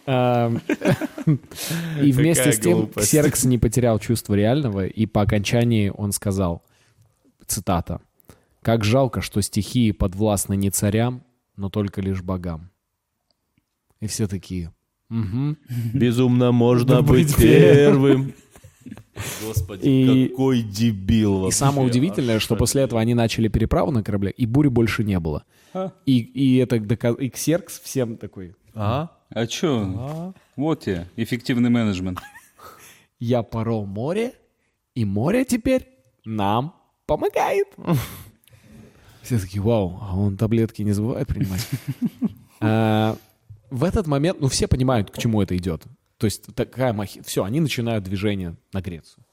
И 2.01 2.13
вместе 2.13 2.53
с 2.53 2.59
тем. 2.59 2.89
Ксеркс 2.89 3.45
не 3.45 3.59
потерял 3.59 3.99
чувство 3.99 4.35
реального, 4.35 4.87
и 4.87 5.07
по 5.07 5.23
окончании 5.23 5.93
он 5.95 6.13
сказал, 6.13 6.63
цитата, 7.47 8.01
«Как 8.63 8.85
жалко, 8.85 9.21
что 9.21 9.41
стихии 9.41 9.93
подвластны 9.93 10.57
не 10.57 10.71
царям, 10.71 11.23
но 11.57 11.69
только 11.69 12.01
лишь 12.01 12.23
богам». 12.23 12.71
И 14.01 14.07
все 14.07 14.27
такие, 14.27 14.73
Безумно 15.95 16.53
можно 16.53 17.03
быть 17.03 17.35
первым. 17.37 18.33
Господи, 19.45 19.87
И- 19.87 20.29
какой 20.29 20.63
дебил 20.63 21.39
И 21.39 21.43
вообще. 21.43 21.59
самое 21.59 21.87
удивительное, 21.87 22.39
что 22.39 22.57
после 22.57 22.83
этого 22.83 23.01
они 23.01 23.13
начали 23.15 23.49
переправу 23.49 23.91
на 23.91 24.03
корабле, 24.03 24.31
и 24.31 24.47
бури 24.47 24.69
больше 24.69 25.05
не 25.05 25.19
было. 25.19 25.45
А. 25.75 25.93
И, 26.07 26.19
и 26.21 26.57
это 26.57 26.79
дока- 26.79 27.13
и 27.21 27.29
Ксеркс 27.29 27.81
всем 27.81 28.17
такой, 28.17 28.55
А? 28.75 29.11
А 29.29 29.47
чё? 29.47 30.33
Вот 30.57 30.81
тебе, 30.85 31.07
эффективный 31.17 31.71
менеджмент. 31.71 32.19
я 33.19 33.43
порол 33.43 33.85
море, 33.87 34.33
и 34.95 35.05
море 35.05 35.45
теперь 35.45 35.89
нам 36.25 36.75
помогает. 37.07 37.67
Все 39.23 39.39
такие, 39.39 39.61
вау, 39.63 39.99
а 40.01 40.17
он 40.19 40.37
таблетки 40.37 40.83
не 40.83 40.93
забывает 40.93 41.29
принимать. 41.29 41.69
В 43.71 43.85
этот 43.85 44.07
момент, 44.07 44.41
ну, 44.41 44.49
все 44.49 44.69
понимают, 44.69 45.11
к 45.11 45.19
чему 45.19 45.41
это 45.43 45.57
идет. 45.57 45.85
То 46.19 46.27
есть 46.27 46.55
такая 46.55 46.93
махи... 46.93 47.23
Все, 47.23 47.45
они 47.45 47.61
начинают 47.61 48.05
движение 48.05 48.57
на 48.73 48.81
Грецию. 48.83 49.25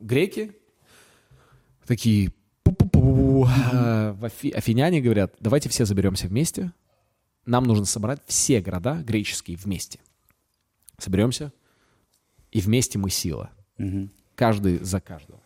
Греки 0.00 0.52
такие... 1.86 2.32
А, 2.64 4.16
Афи- 4.22 4.50
Афиняне 4.50 5.00
говорят, 5.00 5.34
давайте 5.40 5.68
все 5.68 5.84
заберемся 5.84 6.26
вместе. 6.26 6.72
Нам 7.46 7.64
нужно 7.64 7.84
собрать 7.84 8.20
все 8.26 8.60
города 8.60 9.02
греческие 9.02 9.56
вместе. 9.56 9.98
Соберемся, 10.98 11.52
и 12.52 12.60
вместе 12.60 12.98
мы 12.98 13.10
сила. 13.10 13.50
Мгм. 13.78 14.10
Каждый 14.34 14.78
за 14.78 15.00
каждого. 15.00 15.40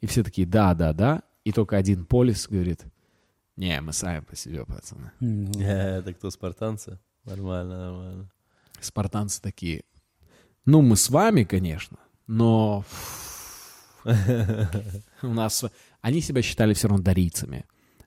И 0.00 0.06
все 0.06 0.22
такие, 0.22 0.46
да, 0.46 0.74
да, 0.74 0.92
да. 0.92 1.22
И 1.44 1.52
только 1.52 1.76
один 1.76 2.04
полис 2.04 2.46
говорит, 2.48 2.84
не, 3.56 3.80
мы 3.80 3.92
сами 3.92 4.20
по 4.20 4.36
себе, 4.36 4.64
пацаны. 4.64 5.10
Это 5.58 6.12
кто, 6.18 6.30
спартанцы? 6.30 6.98
Нормально, 7.26 7.78
нормально. 7.78 8.30
Спартанцы 8.80 9.42
такие, 9.42 9.82
ну, 10.64 10.80
мы 10.80 10.96
с 10.96 11.10
вами, 11.10 11.44
конечно, 11.44 11.98
но 12.26 12.84
у 15.22 15.28
нас... 15.28 15.64
Они 16.00 16.20
себя 16.20 16.42
считали 16.42 16.74
все 16.74 16.88
равно 16.88 17.02
дарийцами. 17.02 17.64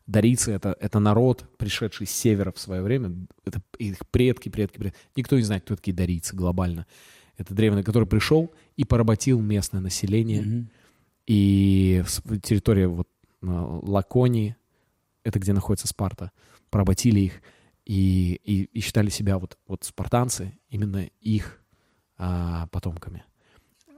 Дарийцы 0.08 0.52
это,— 0.52 0.76
это 0.80 1.00
народ, 1.00 1.46
пришедший 1.58 2.08
с 2.08 2.12
севера 2.12 2.52
в 2.52 2.60
свое 2.60 2.82
время. 2.82 3.28
Это 3.46 3.62
их 3.78 3.98
предки, 4.10 4.50
предки, 4.50 4.78
предки. 4.78 4.98
Никто 5.16 5.36
не 5.36 5.44
знает, 5.44 5.64
кто 5.64 5.76
такие 5.76 5.94
дарийцы 5.94 6.36
глобально. 6.36 6.88
Это 7.38 7.54
древний, 7.54 7.84
который 7.84 8.08
пришел 8.08 8.54
и 8.76 8.86
поработил 8.86 9.40
местное 9.42 9.82
население. 9.82 10.68
И 11.28 12.04
территория 12.42 12.88
вот 12.88 13.08
э, 13.42 13.46
Лаконии, 13.46 14.56
это 15.24 15.40
где 15.40 15.54
находится 15.54 15.88
Спарта, 15.88 16.32
поработили 16.72 17.20
их 17.20 17.42
и, 17.90 18.40
и, 18.44 18.64
и 18.66 18.82
считали 18.82 19.10
себя 19.10 19.40
вот, 19.40 19.58
вот 19.68 19.84
спартанцы 19.84 20.54
именно 20.70 21.10
их 21.22 21.60
а, 22.20 22.68
потомками. 22.68 23.24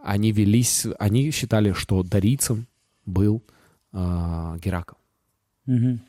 Они 0.01 0.31
велись, 0.31 0.87
они 0.97 1.29
считали, 1.31 1.73
что 1.73 2.01
дарийцем 2.01 2.67
был 3.05 3.43
а, 3.91 4.57
Геракл. 4.63 4.95
Мгм. 5.65 5.99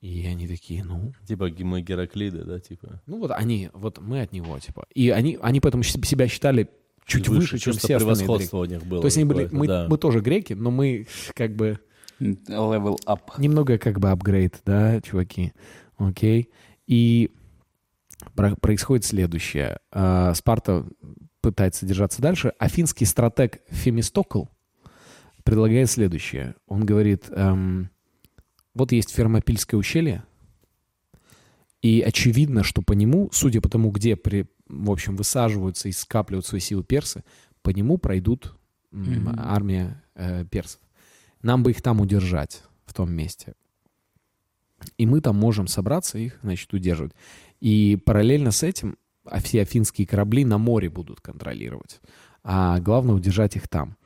И 0.00 0.24
они 0.26 0.46
такие, 0.46 0.84
ну, 0.84 1.12
Типа 1.26 1.50
мы 1.58 1.82
Гераклиды, 1.82 2.44
да, 2.44 2.60
типа. 2.60 3.02
ну 3.06 3.18
вот 3.18 3.32
они, 3.32 3.68
вот 3.72 4.00
мы 4.00 4.20
от 4.20 4.30
него, 4.30 4.56
типа. 4.60 4.86
И 4.94 5.10
они, 5.10 5.36
они 5.42 5.58
поэтому 5.58 5.82
себя 5.82 6.28
считали 6.28 6.70
чуть 7.04 7.26
выше, 7.28 7.58
чем 7.58 7.72
чувство 7.72 7.88
все 7.88 7.98
превосходства 7.98 8.58
у 8.58 8.64
них 8.64 8.86
было. 8.86 9.00
То 9.00 9.08
есть 9.08 9.16
они 9.16 9.26
были, 9.26 9.48
мы, 9.50 9.66
да. 9.66 9.86
мы 9.88 9.98
тоже 9.98 10.20
греки, 10.20 10.52
но 10.52 10.70
мы 10.70 11.08
как 11.34 11.56
бы 11.56 11.80
Level 12.20 12.96
up. 13.06 13.22
немного 13.38 13.76
как 13.78 13.98
бы 13.98 14.12
апгрейд, 14.12 14.60
да, 14.64 15.00
чуваки. 15.00 15.52
Окей. 15.96 16.48
И 16.86 17.30
про- 18.34 18.56
происходит 18.56 19.04
следующее. 19.04 19.78
А, 19.90 20.34
Спарта 20.34 20.86
пытается 21.40 21.86
держаться 21.86 22.22
дальше. 22.22 22.52
Афинский 22.58 23.04
стратег 23.04 23.60
Фемистокл 23.68 24.44
предлагает 25.44 25.90
следующее. 25.90 26.54
Он 26.66 26.84
говорит, 26.86 27.24
эм, 27.30 27.90
вот 28.74 28.92
есть 28.92 29.10
Фермопильское 29.14 29.78
ущелье, 29.78 30.24
и 31.82 32.00
очевидно, 32.00 32.62
что 32.62 32.80
по 32.80 32.92
нему, 32.94 33.28
судя 33.32 33.60
по 33.60 33.68
тому, 33.68 33.90
где, 33.90 34.16
при, 34.16 34.46
в 34.66 34.90
общем, 34.90 35.16
высаживаются 35.16 35.88
и 35.88 35.92
скапливают 35.92 36.46
свои 36.46 36.60
силы 36.60 36.82
персы, 36.82 37.24
по 37.62 37.70
нему 37.70 37.98
пройдут 37.98 38.56
Мгм. 38.90 39.34
армия 39.38 40.02
э, 40.14 40.44
персов. 40.50 40.80
Нам 41.42 41.62
бы 41.62 41.72
их 41.72 41.82
там 41.82 42.00
удержать, 42.00 42.62
в 42.86 42.94
том 42.94 43.12
месте. 43.12 43.54
И 44.98 45.06
мы 45.06 45.20
там 45.20 45.36
можем 45.36 45.66
собраться 45.66 46.18
и 46.18 46.26
их, 46.26 46.38
значит, 46.42 46.72
удерживать. 46.72 47.12
И 47.60 47.96
параллельно 48.04 48.50
с 48.50 48.62
этим 48.62 48.96
а 49.24 49.40
все 49.40 49.62
афинские 49.62 50.06
корабли 50.06 50.44
на 50.44 50.58
море 50.58 50.88
будут 50.88 51.20
контролировать. 51.20 52.00
А 52.42 52.78
главное 52.80 53.14
удержать 53.14 53.56
их 53.56 53.68
там. 53.68 53.96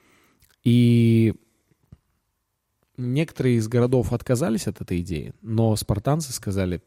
И 0.64 1.34
некоторые 2.96 3.56
из 3.56 3.68
городов 3.68 4.12
отказались 4.12 4.66
от 4.66 4.80
этой 4.80 5.00
идеи, 5.00 5.34
но 5.42 5.74
спартанцы 5.76 6.32
сказали, 6.32 6.82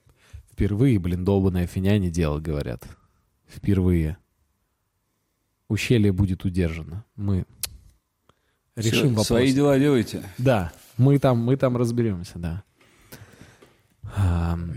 впервые, 0.51 0.99
блин, 0.99 1.25
долбанные 1.25 1.65
афиняне 1.65 2.09
дело 2.09 2.39
говорят. 2.39 2.83
Впервые. 3.47 4.17
Ущелье 5.67 6.11
будет 6.11 6.45
удержано. 6.45 7.05
Мы 7.15 7.45
решим 8.75 8.91
Всё, 8.91 9.09
вопрос. 9.09 9.27
Свои 9.27 9.53
дела 9.53 9.77
делайте. 9.77 10.23
Да, 10.37 10.71
мы 10.97 11.17
там, 11.19 11.39
мы 11.39 11.57
там 11.57 11.75
разберемся, 11.75 12.39
да. 12.39 12.63
Ам, 14.61 14.73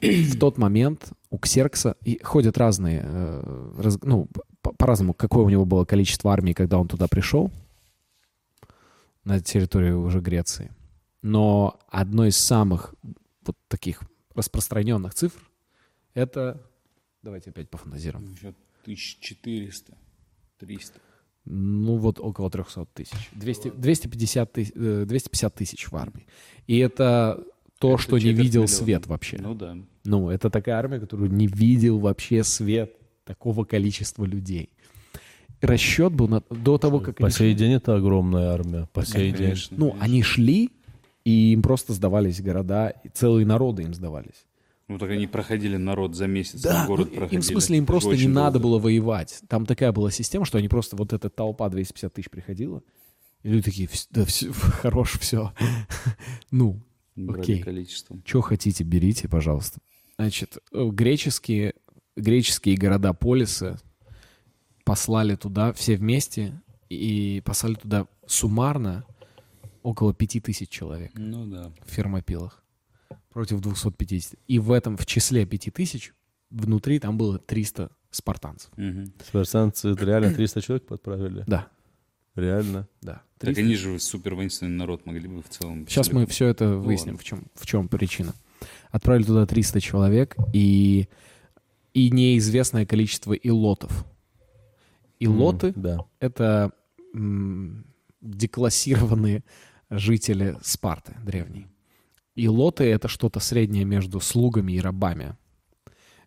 В 0.00 0.38
тот 0.38 0.58
момент 0.58 1.12
у 1.30 1.38
Ксеркса 1.38 1.96
и 2.04 2.18
ходят 2.22 2.58
разные, 2.58 3.02
э, 3.04 3.72
раз- 3.78 3.98
ну, 4.02 4.28
по- 4.62 4.72
по-разному, 4.72 5.14
какое 5.14 5.44
у 5.44 5.50
него 5.50 5.64
было 5.64 5.84
количество 5.84 6.32
армии, 6.32 6.52
когда 6.52 6.78
он 6.78 6.88
туда 6.88 7.06
пришел, 7.08 7.50
на 9.24 9.40
территорию 9.40 10.00
уже 10.02 10.20
Греции. 10.20 10.70
Но 11.22 11.78
одно 11.88 12.26
из 12.26 12.36
самых 12.36 12.94
вот 13.46 13.56
таких 13.68 14.02
распространенных 14.34 15.14
цифр 15.14 15.40
это, 16.14 16.60
давайте 17.22 17.50
опять 17.50 17.70
пофантазируем, 17.70 18.32
Еще 18.34 18.54
1400, 18.82 19.94
300. 20.58 21.00
ну 21.46 21.96
вот 21.96 22.20
около 22.20 22.50
300 22.50 22.86
тысяч. 22.92 23.30
200, 23.32 23.70
250, 23.70 24.52
тысяч, 24.52 24.72
э, 24.74 25.04
250 25.06 25.54
тысяч 25.54 25.90
в 25.90 25.96
армии. 25.96 26.26
И 26.66 26.78
это 26.78 27.42
то, 27.88 27.94
Это 27.94 28.02
что 28.02 28.18
не 28.18 28.32
видел 28.32 28.62
миллиона. 28.62 28.66
свет 28.66 29.06
вообще. 29.06 29.38
Ну 29.40 29.54
да. 29.54 29.76
Ну, 30.04 30.30
это 30.30 30.50
такая 30.50 30.76
армия, 30.76 31.00
которую 31.00 31.30
не 31.32 31.46
видел 31.46 31.98
вообще 31.98 32.42
свет 32.44 32.94
такого 33.24 33.64
количества 33.64 34.24
людей. 34.24 34.70
Расчет 35.60 36.12
был 36.12 36.28
на- 36.28 36.42
до 36.50 36.78
того, 36.78 37.00
как 37.00 37.16
По 37.18 37.30
сей 37.30 37.50
шли. 37.50 37.54
день 37.54 37.72
это 37.72 37.96
огромная 37.96 38.50
армия. 38.52 38.88
По 38.92 39.04
сей 39.04 39.30
день. 39.32 39.42
Конечно, 39.46 39.76
Ну, 39.78 39.86
конечно. 39.90 40.04
они 40.04 40.22
шли, 40.22 40.70
и 41.24 41.52
им 41.52 41.62
просто 41.62 41.92
сдавались 41.94 42.42
города, 42.42 42.90
и 42.90 43.08
целые 43.08 43.46
народы 43.46 43.82
им 43.84 43.94
сдавались. 43.94 44.44
Ну 44.88 44.98
так 44.98 45.08
они 45.10 45.26
проходили 45.26 45.78
народ 45.78 46.14
за 46.14 46.26
месяц. 46.26 46.62
в 46.64 46.86
город 46.86 47.08
ну, 47.10 47.16
проходили. 47.16 47.36
им 47.36 47.40
в 47.40 47.44
смысле 47.46 47.78
им 47.78 47.86
просто 47.86 48.10
не 48.14 48.26
надо 48.28 48.58
долго. 48.58 48.62
было 48.74 48.78
воевать. 48.78 49.40
Там 49.48 49.64
такая 49.64 49.92
была 49.92 50.10
система, 50.10 50.44
что 50.44 50.58
они 50.58 50.68
просто, 50.68 50.96
вот 50.96 51.14
эта 51.14 51.30
толпа 51.30 51.70
250 51.70 52.12
тысяч 52.12 52.28
приходила, 52.28 52.82
и 53.42 53.48
люди 53.48 53.62
такие, 53.64 53.88
«Вс- 53.88 54.06
да 54.10 54.26
все, 54.26 54.52
хорош, 54.52 55.18
все. 55.18 55.52
Ну, 56.50 56.82
Брали 57.16 57.40
окей. 57.42 57.62
количеством. 57.62 58.22
Что 58.26 58.40
хотите, 58.40 58.84
берите, 58.84 59.28
пожалуйста. 59.28 59.80
Значит, 60.18 60.58
греческие, 60.72 61.74
греческие 62.16 62.76
города 62.76 63.12
полисы 63.12 63.76
послали 64.84 65.34
туда 65.36 65.72
все 65.72 65.96
вместе 65.96 66.60
и 66.88 67.42
послали 67.44 67.74
туда 67.74 68.06
суммарно 68.26 69.04
около 69.82 70.14
пяти 70.14 70.40
тысяч 70.40 70.68
человек 70.68 71.12
Ну 71.14 71.46
да. 71.46 71.72
в 71.84 71.90
фермопилах 71.90 72.62
против 73.30 73.60
250. 73.60 74.38
И 74.46 74.58
в 74.58 74.70
этом, 74.72 74.96
в 74.96 75.06
числе 75.06 75.44
пяти 75.46 75.70
тысяч, 75.70 76.12
внутри 76.50 76.98
там 77.00 77.16
было 77.18 77.38
300 77.38 77.90
спартанцев. 78.10 78.70
Мгм. 78.76 79.12
Спартанцы 79.26 79.90
это 79.90 80.04
реально 80.04 80.32
300 80.32 80.62
человек 80.62 80.86
подправили? 80.86 81.44
Да, 81.46 81.68
Реально? 82.34 82.88
да. 83.02 83.22
Так 83.38 83.54
300. 83.54 83.60
они 83.60 83.74
же 83.74 83.98
супер 84.00 84.34
воинственный 84.34 84.72
народ 84.72 85.04
могли 85.06 85.28
бы 85.28 85.42
в 85.42 85.48
целом. 85.48 85.86
Сейчас 85.88 86.10
мы 86.12 86.24
все 86.26 86.46
это 86.48 86.76
выясним, 86.76 87.18
в 87.18 87.24
чем, 87.24 87.44
в 87.54 87.66
чем 87.66 87.88
причина. 87.88 88.32
Отправили 88.90 89.24
туда 89.24 89.44
300 89.46 89.80
человек, 89.80 90.36
и 90.52 91.08
и 91.92 92.10
неизвестное 92.10 92.86
количество 92.86 93.34
илотов. 93.34 94.04
Илоты 95.20 95.68
М, 95.68 95.74
Да. 95.76 96.04
это 96.20 96.72
м, 97.14 97.86
деклассированные 98.20 99.44
жители 99.90 100.56
Спарты 100.62 101.14
древней. 101.24 101.66
Илоты— 102.34 102.84
это 102.84 103.06
что-то 103.06 103.38
среднее 103.38 103.84
между 103.84 104.18
слугами 104.20 104.72
и 104.72 104.80
рабами. 104.80 105.36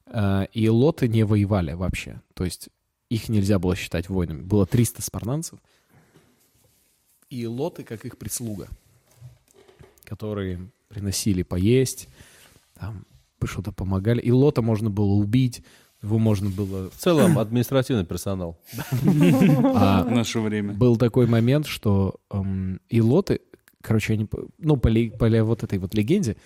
Э, 0.06 0.46
И 0.54 0.65
илоты 0.67 1.08
не 1.10 1.24
воевали 1.26 1.74
вообще. 1.74 2.22
То 2.34 2.46
есть 2.46 2.70
их 3.10 3.28
нельзя 3.28 3.60
было 3.60 3.76
считать 3.76 4.08
воинами. 4.08 4.41
Было 4.41 4.65
300 4.65 5.02
спартанцев. 5.02 5.60
И 7.30 7.44
илоты, 7.44 7.84
как 7.84 8.06
их 8.06 8.18
прислуга, 8.18 8.68
которые 10.04 10.70
приносили 10.88 11.44
поесть, 11.44 12.08
там, 12.76 13.06
что-то 13.44 13.72
помогали. 13.72 14.22
Илота 14.24 14.62
можно 14.62 14.90
было 14.90 15.13
убить, 15.13 15.63
его 16.02 16.20
можно 16.20 16.50
было... 16.50 16.90
В 16.90 16.96
целом 16.96 17.38
административный 17.40 18.06
персонал. 18.06 18.58
а, 19.04 20.04
В 20.04 20.12
наше 20.12 20.40
время. 20.40 20.74
был 20.74 20.98
такой 20.98 21.28
момент, 21.28 21.66
что 21.66 22.16
эм, 22.30 22.80
илоты, 22.90 23.42
короче, 23.82 24.13
они, 24.13 24.26
по- 24.26 24.48
ну, 24.58 24.78
по, 24.78 24.90
вот 25.44 25.63
этой 25.63 25.80
вот 25.80 25.94
легенде, 25.96 26.38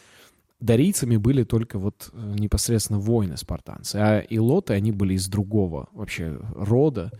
дарийцами 0.59 1.17
были 1.17 1.43
только 1.43 1.79
вот 1.79 2.09
э, 2.13 2.35
непосредственно 2.37 2.99
воины 2.99 3.35
спартанцы, 3.35 3.95
а 3.95 4.19
илоты, 4.19 4.73
они 4.73 4.91
были 4.91 5.15
из 5.15 5.27
другого 5.27 5.89
вообще 5.91 6.39
рода, 6.55 7.11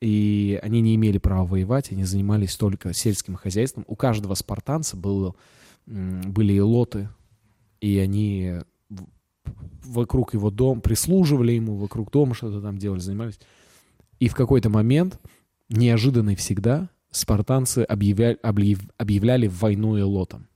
и 0.00 0.58
они 0.62 0.80
не 0.80 0.94
имели 0.96 1.18
права 1.18 1.44
воевать, 1.46 1.90
они 1.92 2.04
занимались 2.04 2.56
только 2.56 2.92
сельским 2.92 3.34
хозяйством. 3.34 3.84
У 3.88 3.96
каждого 3.96 4.34
спартанца 4.34 4.96
было, 4.96 5.34
были 5.86 6.58
илоты, 6.58 7.08
и 7.80 7.98
они 7.98 8.54
вокруг 9.84 10.34
его 10.34 10.50
дома, 10.50 10.80
прислуживали 10.80 11.52
ему, 11.52 11.76
вокруг 11.76 12.10
дома 12.10 12.34
что-то 12.34 12.60
там 12.60 12.78
делали, 12.78 13.00
занимались. 13.00 13.38
И 14.18 14.28
в 14.28 14.34
какой-то 14.34 14.68
момент 14.68 15.20
неожиданно 15.68 16.30
и 16.30 16.34
всегда 16.36 16.88
спартанцы 17.10 17.84
объявля- 17.88 18.38
объяв- 18.42 18.88
объявляли 18.98 19.46
войну 19.46 19.98
элотам. 19.98 20.48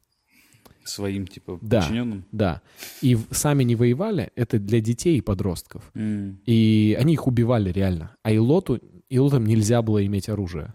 Своим, 0.84 1.26
типа, 1.26 1.58
Да. 1.62 1.80
подчиненным. 1.82 2.24
Да. 2.32 2.62
И 3.00 3.14
в- 3.14 3.26
сами 3.30 3.62
не 3.64 3.76
воевали, 3.76 4.30
это 4.34 4.58
для 4.58 4.80
детей 4.80 5.18
и 5.18 5.20
подростков. 5.20 5.88
М. 5.94 6.40
И 6.46 6.96
они 6.98 7.12
их 7.12 7.26
убивали 7.26 7.70
реально. 7.70 8.16
А 8.22 8.32
илоту, 8.32 8.80
илотам 9.10 9.44
нельзя 9.44 9.82
было 9.82 10.04
иметь 10.06 10.28
оружие. 10.30 10.74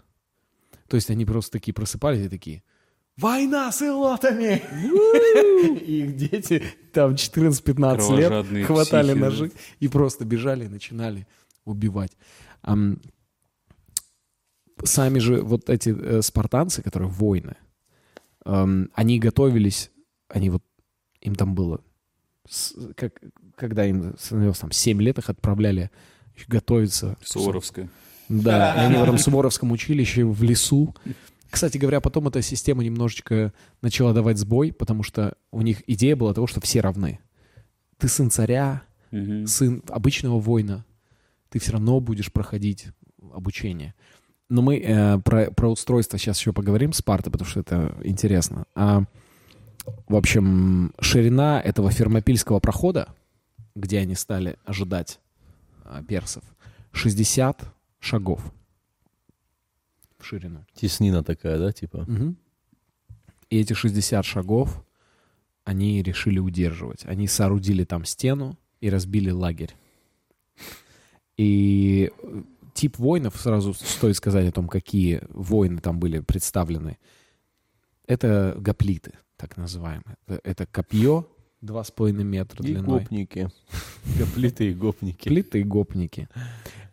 То 0.88 0.96
есть 0.96 1.10
они 1.10 1.24
просто 1.24 1.52
такие 1.52 1.74
просыпались 1.74 2.26
и 2.26 2.28
такие 2.28 2.62
«Война 3.16 3.72
с 3.72 3.82
илотами!» 3.82 4.62
И 5.84 6.02
их 6.02 6.16
дети 6.16 6.62
там 6.92 7.14
14-15 7.14 8.16
лет 8.16 8.66
хватали 8.66 9.06
психи, 9.12 9.20
да. 9.20 9.26
ножи 9.26 9.52
и 9.80 9.88
просто 9.88 10.24
бежали 10.24 10.66
и 10.66 10.68
начинали 10.68 11.26
убивать. 11.64 12.12
Ам, 12.62 13.00
Сами 14.84 15.18
же 15.20 15.40
вот 15.40 15.70
эти 15.70 15.88
э, 15.88 16.20
спартанцы, 16.20 16.82
которые 16.82 17.08
воины, 17.08 17.56
ам, 18.44 18.90
они 18.92 19.18
готовились, 19.18 19.90
они 20.28 20.50
вот, 20.50 20.62
им 21.22 21.34
там 21.34 21.54
было, 21.54 21.80
с- 22.46 22.74
как, 22.94 23.14
когда 23.54 23.86
им 23.86 24.14
становилось 24.18 24.58
там 24.58 24.70
7 24.72 25.00
лет, 25.00 25.16
их 25.18 25.30
отправляли 25.30 25.90
готовиться. 26.46 27.16
Суворовская. 27.24 27.88
Да, 28.28 28.72
они 28.74 28.96
в 28.96 29.02
этом 29.02 29.18
Суворовском 29.18 29.72
училище 29.72 30.24
в 30.24 30.42
лесу. 30.42 30.94
Кстати 31.50 31.78
говоря, 31.78 32.00
потом 32.00 32.28
эта 32.28 32.42
система 32.42 32.82
немножечко 32.84 33.52
начала 33.82 34.12
давать 34.12 34.36
сбой, 34.38 34.72
потому 34.72 35.02
что 35.02 35.34
у 35.52 35.62
них 35.62 35.82
идея 35.86 36.16
была 36.16 36.34
того, 36.34 36.46
что 36.46 36.60
все 36.60 36.80
равны. 36.80 37.20
Ты 37.98 38.08
сын 38.08 38.30
царя, 38.30 38.82
Мгм. 39.12 39.46
сын 39.46 39.82
обычного 39.88 40.38
воина, 40.40 40.84
ты 41.48 41.58
все 41.60 41.72
равно 41.72 42.00
будешь 42.00 42.32
проходить 42.32 42.88
обучение. 43.32 43.94
Но 44.48 44.62
мы 44.62 44.78
э, 44.78 45.18
про, 45.20 45.50
про 45.50 45.68
устройство 45.70 46.18
сейчас 46.18 46.38
еще 46.40 46.52
поговорим 46.52 46.92
Спарты, 46.92 47.30
потому 47.30 47.48
что 47.48 47.60
это 47.60 47.96
интересно. 48.02 48.66
А, 48.74 49.04
в 50.08 50.14
общем, 50.16 50.92
ширина 51.00 51.60
этого 51.60 51.90
фермопильского 51.90 52.58
прохода, 52.60 53.08
где 53.74 54.00
они 54.00 54.14
стали 54.14 54.56
ожидать 54.64 55.20
а, 55.84 56.02
персов, 56.02 56.42
60 56.92 57.62
шагов 58.00 58.42
в 60.18 60.24
ширину. 60.24 60.64
Теснина 60.74 61.22
такая, 61.22 61.58
да, 61.58 61.72
типа? 61.72 62.04
Мгм. 62.08 62.36
И 63.50 63.58
эти 63.60 63.72
60 63.74 64.24
шагов 64.24 64.84
они 65.64 66.02
решили 66.02 66.38
удерживать. 66.38 67.04
Они 67.06 67.26
соорудили 67.28 67.84
там 67.84 68.04
стену 68.04 68.58
и 68.80 68.88
разбили 68.90 69.30
лагерь. 69.30 69.74
И 71.36 72.10
э, 72.22 72.42
тип 72.74 72.98
воинов, 72.98 73.36
сразу 73.36 73.74
стоит 73.74 74.16
сказать 74.16 74.48
о 74.48 74.52
том, 74.52 74.68
какие 74.68 75.22
воины 75.28 75.80
там 75.80 75.98
были 75.98 76.20
представлены. 76.20 76.98
Это 78.06 78.54
гоплиты, 78.58 79.12
так 79.36 79.56
называемые. 79.56 80.16
Это- 80.26 80.66
Это 81.66 81.72
копье 81.72 82.10
2,5 82.10 82.24
метра 82.24 82.62
И 82.64 82.66
длиной. 82.66 83.00
гопники. 83.00 83.48
Гоплиты 84.18 84.70
и 84.70 84.74
гопники. 84.74 85.28
Плиты 85.28 85.60
и 85.60 85.64
гопники. 85.64 86.28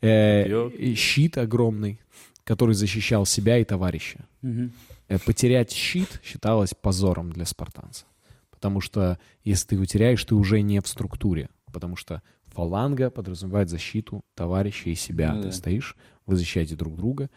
Э, 0.02 0.70
щит 0.96 1.38
огромный, 1.38 2.00
который 2.44 2.76
защищал 2.76 3.26
себя 3.26 3.58
и 3.58 3.64
товарища. 3.64 4.26
Э, 4.42 5.20
Потерять 5.26 5.72
щит 5.72 6.20
считалось 6.24 6.74
позором 6.74 7.32
для 7.32 7.46
спартанца. 7.46 8.06
Потому 8.52 8.82
что 8.82 9.18
если 9.44 9.68
ты 9.68 9.76
его 9.76 9.86
теряешь, 9.86 10.24
ты 10.24 10.36
уже 10.36 10.62
не 10.62 10.80
в 10.82 10.88
структуре. 10.88 11.50
Потому 11.72 11.96
что 11.96 12.22
фаланга 12.48 13.10
подразумевает 13.10 13.70
защиту 13.70 14.24
товарища 14.36 14.90
и 14.90 14.96
себя. 14.96 15.34
Ну 15.34 15.44
ты 15.44 15.52
стоишь, 15.52 15.96
вы 16.26 16.36
защищаете 16.36 16.76
друг 16.76 16.96
друга. 16.96 17.30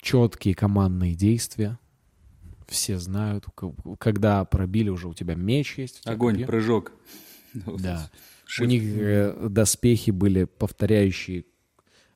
Четкие 0.00 0.54
командные 0.54 1.14
действия. 1.14 1.78
Все 2.66 2.98
знают, 2.98 3.46
когда 3.98 4.44
пробили 4.44 4.88
уже 4.88 5.08
у 5.08 5.14
тебя 5.14 5.34
меч 5.34 5.78
есть. 5.78 6.00
у 6.00 6.02
тебя 6.02 6.12
Огонь, 6.12 6.34
копье. 6.34 6.46
прыжок. 6.46 6.92
Да. 7.54 8.10
У 8.60 8.62
Shift. 8.62 8.66
них 8.66 8.82
э, 8.84 9.48
доспехи 9.48 10.10
были 10.12 10.44
повторяющие 10.44 11.44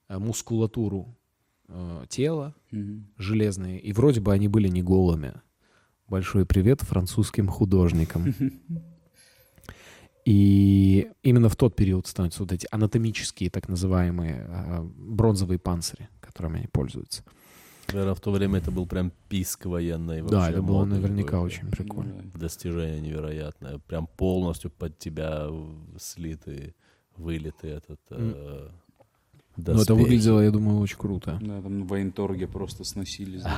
э, 0.09 0.19
мускулатуру 0.19 1.17
э, 1.69 2.05
тела, 2.09 2.55
Мгм. 2.71 3.09
железные, 3.19 3.81
и 3.81 3.93
вроде 3.93 4.21
бы 4.21 4.33
они 4.33 4.47
были 4.49 4.69
не 4.69 4.83
голыми. 4.83 5.35
Большой 6.09 6.47
привет 6.47 6.83
французским 6.83 7.49
художникам. 7.49 8.35
И 10.25 11.11
именно 11.23 11.49
в 11.49 11.57
тот 11.57 11.75
период 11.75 12.07
становятся 12.07 12.43
вот 12.43 12.53
эти 12.53 12.67
анатомические, 12.71 13.51
так 13.51 13.69
называемые, 13.69 14.47
э, 14.49 14.83
бронзовые 14.83 15.59
панцири, 15.59 16.09
которыми 16.21 16.59
они 16.59 16.67
пользуются. 16.69 17.25
Наверное, 17.93 18.15
в 18.15 18.21
то 18.21 18.31
время 18.31 18.59
это 18.59 18.71
был 18.71 18.87
прям 18.87 19.13
писк 19.29 19.67
военный. 19.67 20.23
Да, 20.23 20.51
это 20.51 20.63
было 20.63 20.85
наверняка 20.85 21.33
какой-то. 21.33 21.45
очень 21.57 21.71
прикольно. 21.71 22.23
Достижение 22.35 23.01
невероятное. 23.01 23.79
Прям 23.79 24.07
полностью 24.07 24.71
под 24.71 24.99
тебя 24.99 25.47
слитый, 25.99 26.75
вылитый 27.17 27.71
этот 27.71 28.01
э, 28.11 28.69
Но 29.57 29.63
это 29.63 29.73
доспехи. 29.75 29.99
выглядело, 29.99 30.41
я 30.41 30.51
думаю, 30.51 30.79
очень 30.81 30.99
круто. 30.99 31.39
Да, 31.41 31.61
там 31.61 31.81
на 31.81 31.85
военторге 31.87 32.47
просто 32.47 32.85
сносили. 32.85 33.41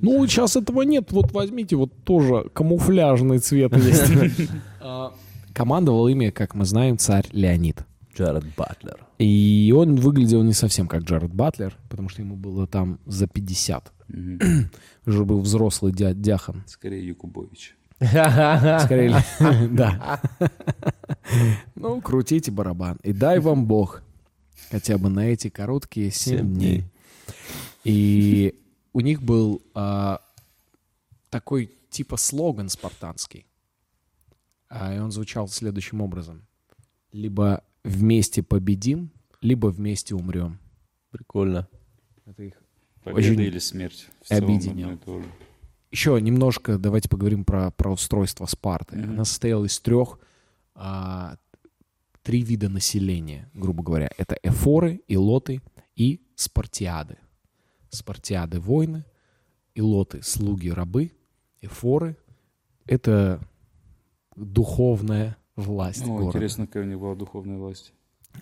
Ну, 0.00 0.24
сейчас 0.28 0.54
этого 0.54 0.82
нет. 0.82 1.10
Вот 1.10 1.32
возьмите, 1.32 1.74
вот 1.74 1.92
тоже 2.04 2.48
камуфляжный 2.52 3.38
цвет 3.38 3.76
есть. 3.76 4.48
А, 4.80 5.12
Командовал 5.52 6.08
ими, 6.08 6.30
как 6.30 6.54
мы 6.54 6.64
знаем, 6.64 6.98
царь 6.98 7.26
Леонид. 7.32 7.84
Джаред 8.14 8.44
Батлер. 8.56 9.06
И 9.18 9.72
он 9.76 9.96
выглядел 9.96 10.42
не 10.42 10.52
совсем 10.52 10.86
как 10.88 11.02
Джаред 11.02 11.32
Батлер, 11.32 11.76
потому 11.88 12.08
что 12.08 12.22
ему 12.22 12.36
было 12.36 12.66
там 12.66 12.98
за 13.06 13.26
50. 13.26 13.92
Мгм. 14.08 14.70
Уже 15.06 15.24
был 15.24 15.40
взрослый 15.40 15.92
дя- 15.92 16.14
дяхан. 16.14 16.62
Скорее 16.66 17.06
Якубович. 17.06 17.76
Скорее, 18.00 19.14
да. 19.70 20.20
Ну, 21.74 22.00
крутите 22.00 22.50
барабан. 22.50 22.98
И 23.02 23.12
дай 23.12 23.38
вам 23.38 23.66
Бог 23.66 24.02
хотя 24.70 24.98
бы 24.98 25.08
на 25.08 25.26
эти 25.26 25.48
короткие 25.48 26.10
7 26.10 26.36
Семь 26.38 26.54
дней. 26.54 26.76
дней. 26.78 26.84
И 27.84 28.54
у 28.92 29.00
них 29.00 29.22
был 29.22 29.62
а, 29.74 30.20
такой 31.30 31.70
типа 31.90 32.16
слоган 32.16 32.68
спартанский. 32.68 33.46
А, 34.68 34.94
и 34.94 34.98
он 34.98 35.10
звучал 35.12 35.48
следующим 35.48 36.00
образом. 36.00 36.42
Либо 37.12 37.62
вместе 37.84 38.42
победим, 38.42 39.10
либо 39.40 39.68
вместе 39.68 40.14
умрем. 40.14 40.58
Прикольно. 41.10 41.68
Это 42.24 42.42
их 42.42 42.62
Победа 43.02 43.18
Очень 43.18 43.40
или 43.40 43.58
смерть. 43.58 44.08
Объединял. 44.30 44.98
Еще 45.90 46.20
немножко 46.20 46.78
давайте 46.78 47.08
поговорим 47.08 47.44
про, 47.44 47.70
про 47.72 47.92
устройство 47.92 48.46
Спарты. 48.46 48.96
Мгм. 48.96 49.10
Она 49.10 49.24
состояла 49.24 49.64
из 49.64 49.78
трех, 49.80 50.18
а, 50.74 51.36
три 52.22 52.42
вида 52.42 52.68
населения, 52.68 53.50
грубо 53.52 53.82
говоря. 53.82 54.08
Это 54.16 54.38
эфоры, 54.42 55.02
илоты 55.08 55.60
и 55.96 56.22
спартиады. 56.34 57.18
Спартиады— 57.90 58.58
воины, 58.60 59.04
илоты— 59.74 60.20
слуги, 60.22 60.68
рабы, 60.68 61.12
эфоры— 61.60 62.16
это 62.86 63.42
духовное 64.34 65.36
власть 65.56 66.04
Ну, 66.06 66.12
города. 66.14 66.28
интересно, 66.30 66.66
какая 66.66 66.84
у 66.84 66.86
них 66.86 66.98
была 66.98 67.14
духовная 67.14 67.58
власть. 67.58 67.92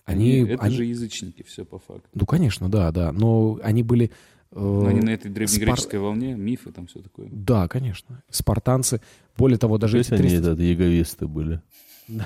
Они, 0.04 0.38
это 0.46 0.62
они- 0.62 0.76
же 0.76 0.84
язычники, 0.84 1.42
все 1.42 1.64
по 1.64 1.78
факту. 1.78 2.08
Ну, 2.14 2.24
конечно, 2.26 2.68
да, 2.68 2.92
да. 2.92 3.10
Но 3.12 3.58
они 3.62 3.82
были... 3.82 4.12
э, 4.52 4.58
Но 4.60 4.86
они 4.86 5.00
на 5.00 5.10
этой 5.10 5.30
древнегреческой 5.30 5.98
волне, 5.98 6.34
мифы 6.34 6.70
там 6.70 6.86
все 6.86 7.00
такое. 7.00 7.28
Да, 7.32 7.66
конечно. 7.66 8.22
Спартанцы, 8.30 9.00
более 9.36 9.58
того, 9.58 9.76
То 9.78 9.82
даже 9.82 9.96
есть 9.98 10.10
эти 10.10 10.20
они 10.20 10.28
300 10.30 10.46
этот, 10.50 10.60
яговисты 10.60 11.26
были. 11.26 11.60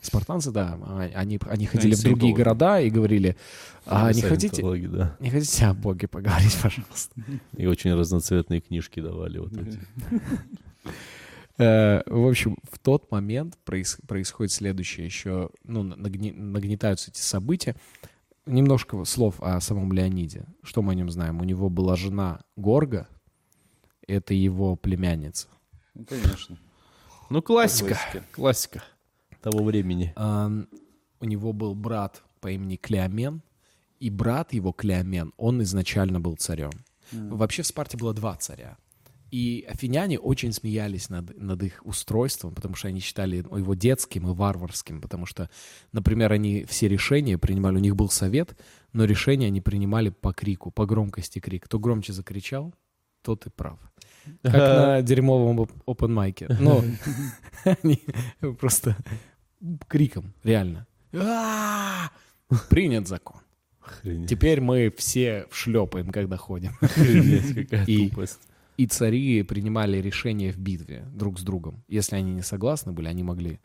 Спартанцы, 0.00 0.50
да, 0.50 0.78
а- 0.82 1.10
они, 1.14 1.38
они 1.48 1.66
ходили 1.66 1.94
в 1.94 1.98
Они 1.98 2.04
другие 2.04 2.32
саентологи. 2.32 2.32
города 2.34 2.80
и 2.80 2.90
говорили, 2.90 3.36
а 3.86 4.12
не 4.12 4.20
хотите, 4.22 4.62
да. 4.88 5.16
не 5.20 5.30
хотите 5.30 5.66
о 5.66 5.74
Боге 5.74 6.08
поговорить, 6.08 6.56
пожалуйста. 6.62 7.14
И 7.56 7.66
очень 7.66 7.94
разноцветные 7.94 8.60
книжки 8.60 9.00
давали 9.00 9.38
вот 9.38 9.52
эти. 9.56 9.78
Э, 11.60 12.02
В 12.06 12.26
общем, 12.28 12.56
в 12.70 12.78
тот 12.78 13.10
момент 13.10 13.58
проис- 13.64 14.00
происходит 14.06 14.52
следующее. 14.52 15.04
Еще 15.06 15.50
ну, 15.64 15.82
нагне- 15.82 16.32
нагнетаются 16.34 17.10
эти 17.10 17.20
события. 17.20 17.74
Немножко 18.46 19.04
слов 19.04 19.40
о 19.42 19.60
самом 19.60 19.92
Леониде. 19.92 20.44
Что 20.62 20.82
мы 20.82 20.92
о 20.92 20.94
нем 20.94 21.10
знаем? 21.10 21.40
У 21.40 21.44
него 21.44 21.68
была 21.68 21.96
жена 21.96 22.40
Горга. 22.56 23.06
Это 24.08 24.34
его 24.34 24.76
племянница. 24.76 25.48
Ну, 25.94 26.04
конечно. 26.04 26.58
Ну, 27.28 27.42
классика. 27.42 27.88
Классика. 27.94 28.24
Классика 28.32 28.82
того 29.40 29.62
времени. 29.64 30.12
У 31.20 31.24
него 31.24 31.52
был 31.52 31.74
брат 31.74 32.22
по 32.40 32.50
имени 32.50 32.76
Клеомен. 32.76 33.42
И 34.00 34.08
брат 34.08 34.54
его, 34.54 34.72
Клеомен, 34.72 35.34
он 35.36 35.62
изначально 35.62 36.20
был 36.20 36.34
царем. 36.36 36.70
Вообще 37.12 37.62
в 37.62 37.66
Спарте 37.66 37.98
было 37.98 38.14
два 38.14 38.34
царя. 38.36 38.78
И 39.30 39.64
афиняне 39.68 40.18
очень 40.18 40.52
смеялись 40.52 41.08
над, 41.08 41.36
над 41.40 41.62
их 41.62 41.80
устройством, 41.84 42.54
потому 42.54 42.74
что 42.74 42.88
они 42.88 42.98
считали 43.00 43.36
его 43.36 43.74
детским 43.74 44.28
и 44.28 44.34
варварским, 44.34 45.00
потому 45.00 45.24
что, 45.26 45.48
например, 45.92 46.32
они 46.32 46.64
все 46.64 46.88
решения 46.88 47.38
принимали, 47.38 47.76
у 47.76 47.80
них 47.80 47.94
был 47.94 48.10
совет, 48.10 48.58
но 48.92 49.04
решения 49.04 49.46
они 49.46 49.60
принимали 49.60 50.08
по 50.08 50.32
крику, 50.32 50.70
по 50.72 50.84
громкости 50.84 51.38
крик. 51.38 51.64
Кто 51.66 51.78
громче 51.78 52.12
закричал, 52.12 52.74
тот 53.22 53.46
и 53.46 53.50
прав. 53.50 53.78
Как 54.42 54.52
на 54.52 55.02
дерьмовом 55.02 55.60
open 55.86 56.08
майке. 56.08 56.48
Но 56.60 56.82
они 57.82 58.02
просто 58.58 58.96
криком, 59.88 60.32
реально. 60.42 60.86
Принят 62.68 63.06
закон. 63.06 63.40
Охренеть, 63.80 64.28
Теперь 64.28 64.60
мы 64.60 64.92
все 64.96 65.46
шлепаем, 65.50 66.10
когда 66.10 66.36
ходим. 66.36 66.72
охренеть, 66.80 67.54
какая 67.54 67.84
И- 67.86 68.08
тупость. 68.08 68.40
И 68.80 68.86
цари 68.86 69.42
принимали 69.42 69.98
решения 69.98 70.50
в 70.50 70.56
битве 70.56 71.04
друг 71.12 71.38
с 71.38 71.42
другом. 71.42 71.84
Если 71.86 72.16
они 72.16 72.32
не 72.32 72.40
согласны 72.40 72.92
были, 72.92 73.08
они 73.08 73.22
могли 73.22 73.60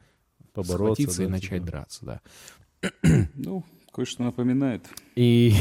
Побороться, 0.51 1.03
схватиться 1.03 1.23
и 1.23 1.25
да, 1.27 1.31
начать 1.31 1.61
типа. 1.61 1.65
драться, 1.65 2.05
да. 2.05 2.21
Ну, 3.33 3.63
кое-что 3.93 4.23
напоминает. 4.23 4.85
И, 5.15 5.53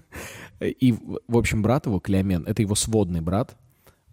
и, 0.60 0.92
в 1.28 1.36
общем, 1.36 1.60
брат 1.60 1.84
его, 1.84 2.00
Клеомен, 2.00 2.44
это 2.46 2.62
его 2.62 2.74
сводный 2.74 3.20
брат, 3.20 3.58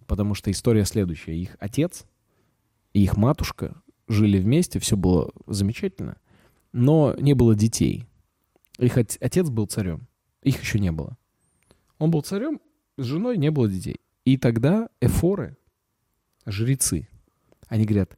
потому 0.07 0.33
что 0.33 0.51
история 0.51 0.83
следующая. 0.83 1.37
Их 1.37 1.55
отец 1.61 2.05
и 2.91 3.01
их 3.01 3.15
матушка 3.15 3.81
жили 4.09 4.39
вместе, 4.39 4.79
все 4.79 4.97
было 4.97 5.31
замечательно, 5.47 6.17
но 6.73 7.15
не 7.17 7.33
было 7.33 7.55
детей. 7.55 8.07
Их 8.77 8.97
от- 8.97 9.17
отец 9.21 9.49
был 9.49 9.67
царем, 9.67 10.09
их 10.43 10.59
еще 10.61 10.79
не 10.79 10.91
было. 10.91 11.17
Он 11.97 12.11
был 12.11 12.23
царем, 12.23 12.59
с 12.97 13.05
женой 13.05 13.37
не 13.37 13.51
было 13.51 13.69
детей. 13.69 14.01
И 14.29 14.37
тогда 14.37 14.89
эфоры, 15.01 15.57
жрецы, 16.45 17.07
они 17.67 17.85
говорят, 17.85 18.15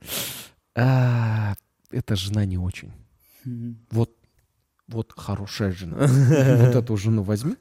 «А, 0.76 1.54
эта 1.90 2.18
жена 2.18 2.44
не 2.44 2.58
очень. 2.58 2.92
Вот, 3.92 4.14
вот 4.90 5.14
хорошая 5.16 5.72
жена. 5.72 5.96
Вот 6.68 6.76
эту 6.76 6.98
жену 6.98 7.24
возьми. 7.24 7.54
Это 7.54 7.60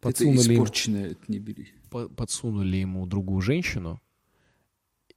Подсунули 0.00 0.42
ему, 0.52 0.54
испорченное, 0.64 1.10
это 1.12 1.22
не 1.28 1.38
бери. 1.38 1.68
по- 1.88 2.08
подсунули 2.08 2.78
ему 2.78 3.06
другую 3.06 3.40
женщину. 3.42 4.02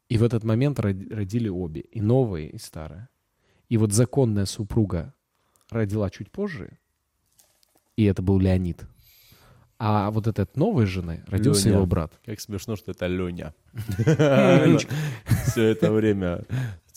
И 0.07 0.19
в 0.19 0.23
этот 0.23 0.43
момент 0.43 0.79
роди- 0.79 1.11
родили 1.11 1.49
обе. 1.49 1.81
И 1.81 1.99
новые, 1.99 2.51
и 2.51 2.59
старые. 2.59 3.09
И 3.69 3.77
вот 3.77 3.91
законная 3.91 4.45
супруга 4.45 5.15
родила 5.71 6.11
чуть 6.11 6.29
позже. 6.31 6.77
И 7.95 8.03
это 8.03 8.21
был 8.21 8.37
Леонид. 8.39 8.85
А 9.79 10.09
вот 10.09 10.25
от 10.27 10.39
этой 10.39 10.57
новой 10.57 10.87
жены 10.87 11.23
родился 11.27 11.65
Леня. 11.65 11.77
его 11.77 11.85
брат. 11.85 12.11
Как 12.25 12.39
смешно, 12.39 12.75
что 12.75 12.91
это 12.91 13.05
Леня. 13.05 13.53
Все 15.45 15.63
это 15.65 15.91
время 15.91 16.41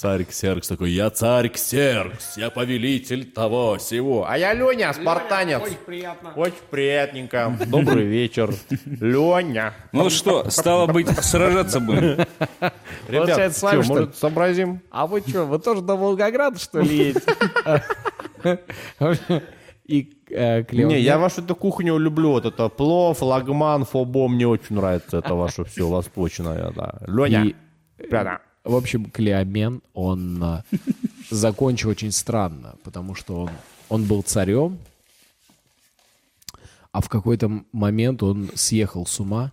царь 0.01 0.25
Ксеркс 0.25 0.67
такой, 0.67 0.93
я 0.93 1.11
царь 1.11 1.51
Ксеркс, 1.51 2.39
я 2.39 2.49
повелитель 2.49 3.27
того 3.31 3.77
сего. 3.79 4.25
А 4.27 4.39
я 4.39 4.55
Леня, 4.55 4.95
спартанец. 4.95 5.61
Очень 5.61 5.77
приятно. 5.85 6.33
Очень 6.37 6.55
приятненько. 6.71 7.55
Добрый 7.67 8.07
вечер. 8.07 8.55
Леня. 8.87 9.75
Ну 9.93 10.09
что, 10.09 10.49
стало 10.49 10.87
быть, 10.87 11.09
сражаться 11.23 11.81
будем. 11.81 12.01
Ребят, 12.01 13.27
Получается, 13.27 13.59
с 13.59 13.63
вами, 13.63 13.83
что 13.83 14.13
сообразим? 14.15 14.81
А 14.91 15.07
вы 15.07 15.21
что, 15.21 15.45
вы 15.45 15.59
тоже 15.59 15.83
до 15.83 15.97
Волгограда, 15.97 16.59
что 16.59 16.81
ли, 16.81 16.97
едете? 16.97 17.35
И 19.85 20.20
э, 20.31 20.63
Клеомен- 20.63 20.89
Не, 20.89 21.01
я 21.01 21.19
вашу 21.19 21.43
эту 21.43 21.55
кухню 21.55 21.99
люблю. 21.99 22.31
Вот 22.31 22.45
это 22.47 22.69
плов, 22.69 23.23
лагман, 23.23 23.85
фобо. 23.85 24.29
Мне 24.29 24.47
очень 24.47 24.77
нравится 24.77 25.19
это 25.19 25.35
ваше 25.35 25.65
все 25.65 25.89
восточное. 25.89 26.73
Да. 26.75 26.99
Леня. 27.07 27.45
И, 27.45 27.55
э, 27.99 28.39
в 28.65 28.75
общем, 28.75 29.11
Клеомен, 29.11 29.83
он 29.95 30.43
э, 30.43 30.63
закончил 31.31 31.91
очень 31.91 32.13
странно, 32.13 32.75
потому 32.85 33.15
что 33.15 33.41
он, 33.43 33.51
он 33.89 34.05
был 34.05 34.23
царем, 34.23 34.79
а 36.93 37.01
в 37.01 37.09
какой-то 37.09 37.63
момент 37.73 38.23
он 38.23 38.51
съехал 38.55 39.07
с 39.07 39.21
ума. 39.21 39.53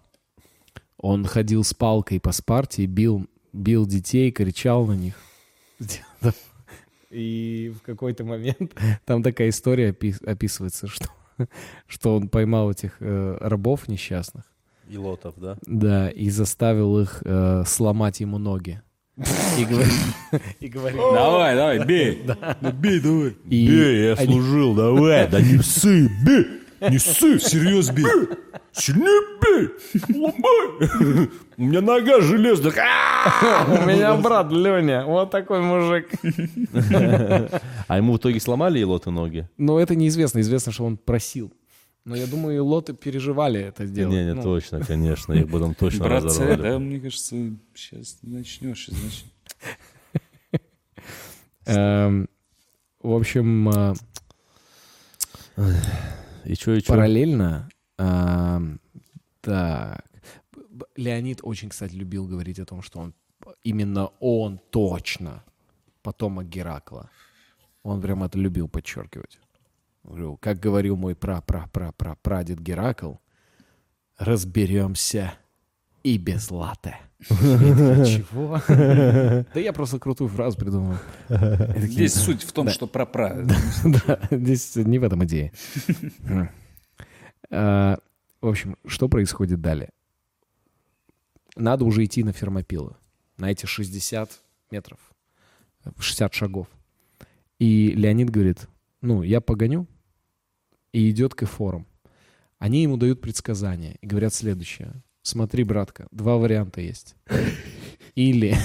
Он 1.00 1.26
ходил 1.26 1.64
с 1.64 1.74
палкой 1.76 2.20
по 2.20 2.32
Спарте, 2.32 2.86
бил, 2.88 3.28
бил 3.54 3.86
детей, 3.86 4.32
кричал 4.32 4.88
на 4.88 4.94
них. 4.94 5.14
И 7.10 7.74
в 7.78 7.82
какой-то 7.86 8.24
момент 8.26 8.76
там 9.06 9.24
такая 9.24 9.50
история 9.50 9.90
опис- 9.92 10.24
описывается, 10.26 10.88
что, 10.88 11.08
что 11.88 12.16
он 12.16 12.28
поймал 12.30 12.72
этих 12.72 12.98
э, 13.00 13.38
рабов 13.40 13.88
несчастных. 13.88 14.44
И 14.90 14.98
лотов, 14.98 15.36
да? 15.38 15.58
Да, 15.66 16.10
и 16.10 16.30
заставил 16.30 17.00
их 17.00 17.22
э, 17.26 17.64
сломать 17.66 18.20
ему 18.22 18.38
ноги. 18.38 18.82
И 19.58 19.66
говорит, 19.70 19.94
и 20.60 20.68
говорит, 20.68 20.98
Давай, 20.98 21.56
давай, 21.56 21.86
бей. 21.86 22.24
Ну, 22.62 22.72
бей, 22.72 23.00
давай. 23.00 23.36
Бей, 23.44 24.04
я 24.10 24.16
служил, 24.16 24.76
давай, 24.76 25.28
да 25.28 25.42
не 25.42 25.58
ссы, 25.58 26.10
бей, 26.26 26.46
не 26.82 26.98
ссы, 27.00 27.40
Серьез 27.40 27.90
бей. 27.92 28.06
сильнее 28.72 29.40
бей, 29.42 29.70
ломай, 30.16 31.30
у 31.58 31.62
меня 31.64 31.82
нога 31.82 32.22
железная, 32.22 32.74
у 33.68 33.86
меня 33.88 34.16
брат 34.16 34.52
Леня, 34.52 35.06
вот 35.06 35.32
такой 35.32 35.62
мужик. 35.62 36.10
А 37.88 37.98
ему 37.98 38.14
в 38.14 38.18
итоге 38.18 38.40
сломали 38.40 38.80
елоты 38.80 39.10
ноги? 39.12 39.48
Но 39.58 39.80
это 39.80 39.96
неизвестно, 39.96 40.40
известно, 40.42 40.72
что 40.72 40.86
он 40.86 40.98
просил. 40.98 41.52
Но 42.06 42.16
я 42.16 42.26
думаю, 42.26 42.56
и 42.56 42.60
лоты 42.60 42.94
переживали 42.94 43.60
это 43.60 43.86
сделать. 43.86 44.16
Не, 44.16 44.24
не, 44.26 44.34
Ну, 44.34 44.42
точно, 44.42 44.80
конечно, 44.80 45.34
их 45.34 45.52
потом 45.52 45.74
точно 45.76 46.06
Братцы, 46.06 46.26
разорвали. 46.42 46.62
да, 46.62 46.80
мне 46.80 47.00
кажется, 47.02 47.36
сейчас 47.76 48.20
начнешь, 48.22 48.88
начнешь. 48.88 49.26
эм, 51.66 52.30
в 53.02 53.12
общем, 53.14 53.70
э, 53.70 53.94
И 56.48 56.56
что, 56.56 56.74
и 56.74 56.80
что? 56.80 56.94
параллельно, 56.94 57.70
эм, 57.98 58.80
так, 59.42 60.06
Леонид 60.96 61.42
очень, 61.44 61.68
кстати, 61.68 61.94
любил 61.94 62.26
говорить 62.26 62.58
о 62.60 62.66
том, 62.66 62.82
что 62.82 63.00
он 63.00 63.14
именно 63.64 64.08
он 64.22 64.58
точно 64.70 65.44
потомок 66.04 66.48
Геракла. 66.48 67.10
Он 67.84 68.02
прям 68.02 68.24
это 68.24 68.38
любил 68.40 68.70
подчеркивать. 68.70 69.40
Как 70.40 70.60
говорил 70.60 70.96
мой 70.96 71.16
пра-пра-пра-пра-прадед 71.16 72.62
Геракл, 72.62 73.16
разберемся 74.18 75.34
и 76.08 76.18
без 76.18 76.48
такой, 76.48 76.96
Чего? 77.20 78.62
Да 79.54 79.60
я 79.60 79.74
просто 79.74 80.00
крутую 80.00 80.30
фразу 80.30 80.58
придумал. 80.58 80.96
Здесь 81.76 82.14
суть 82.14 82.44
в 82.44 82.54
том, 82.54 82.70
что 82.70 82.88
про 82.88 83.06
пра. 83.06 83.46
да, 83.84 84.20
здесь 84.32 84.76
не 84.78 85.00
в 85.00 85.04
этом 85.04 85.26
идея. 85.26 85.52
А, 87.52 88.00
В 88.40 88.48
общем, 88.48 88.78
что 88.86 89.10
происходит 89.10 89.60
далее? 89.60 89.90
Надо 91.58 91.84
уже 91.84 92.06
идти 92.06 92.24
на 92.24 92.32
фермопилы, 92.32 92.96
на 93.38 93.52
эти 93.52 93.66
60 93.66 94.30
метров, 94.72 95.00
60 95.98 96.34
шагов. 96.34 96.68
И 97.60 97.92
Леонид 97.92 98.30
говорит, 98.30 98.68
ну, 99.02 99.24
я 99.24 99.42
погоню, 99.42 99.88
и 100.94 101.10
идет 101.10 101.36
к 101.36 101.44
эфорам. 101.44 101.86
Они 102.60 102.84
ему 102.84 102.96
дают 102.96 103.20
предсказания 103.20 103.98
и 104.02 104.08
говорят 104.08 104.34
следующее. 104.34 105.04
Смотри, 105.28 105.66
братка, 105.66 106.08
два 106.12 106.38
варианта 106.38 106.80
есть. 106.80 107.14
Или 108.16 108.56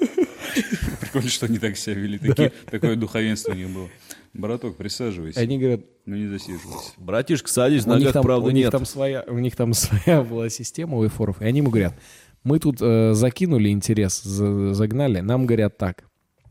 школе 1.06 1.28
что 1.28 1.46
они 1.46 1.58
так 1.60 1.76
себя 1.76 1.94
вели? 1.94 2.18
Такие- 2.18 2.52
Такое 2.68 2.96
духовенство 2.96 3.52
у 3.52 3.54
них 3.54 3.68
было. 3.70 3.88
Браток, 4.34 4.76
присаживайся. 4.76 5.38
Они 5.38 5.60
говорят, 5.60 5.82
Ну 6.04 6.16
не 6.16 6.26
засиживайся. 6.26 6.90
Братишка, 6.96 7.48
садись, 7.48 7.86
у 7.86 7.90
них, 7.90 7.98
ногах, 7.98 8.12
там, 8.14 8.22
правда, 8.24 8.48
у, 8.48 8.50
них 8.50 8.64
нет. 8.64 8.72
там 8.72 8.84
своя, 8.84 9.22
у 9.28 9.38
них 9.38 9.54
там 9.54 9.72
своя 9.74 10.24
была 10.24 10.48
система 10.50 10.96
у 10.98 11.06
эфоров, 11.06 11.40
и 11.40 11.44
они 11.44 11.58
ему 11.60 11.70
говорят, 11.70 11.94
мы 12.42 12.58
тут 12.58 12.78
э, 12.82 13.12
закинули 13.14 13.68
интерес, 13.68 14.22
за- 14.24 14.74
загнали, 14.74 15.20
нам 15.20 15.46
говорят 15.46 15.78
так, 15.78 16.02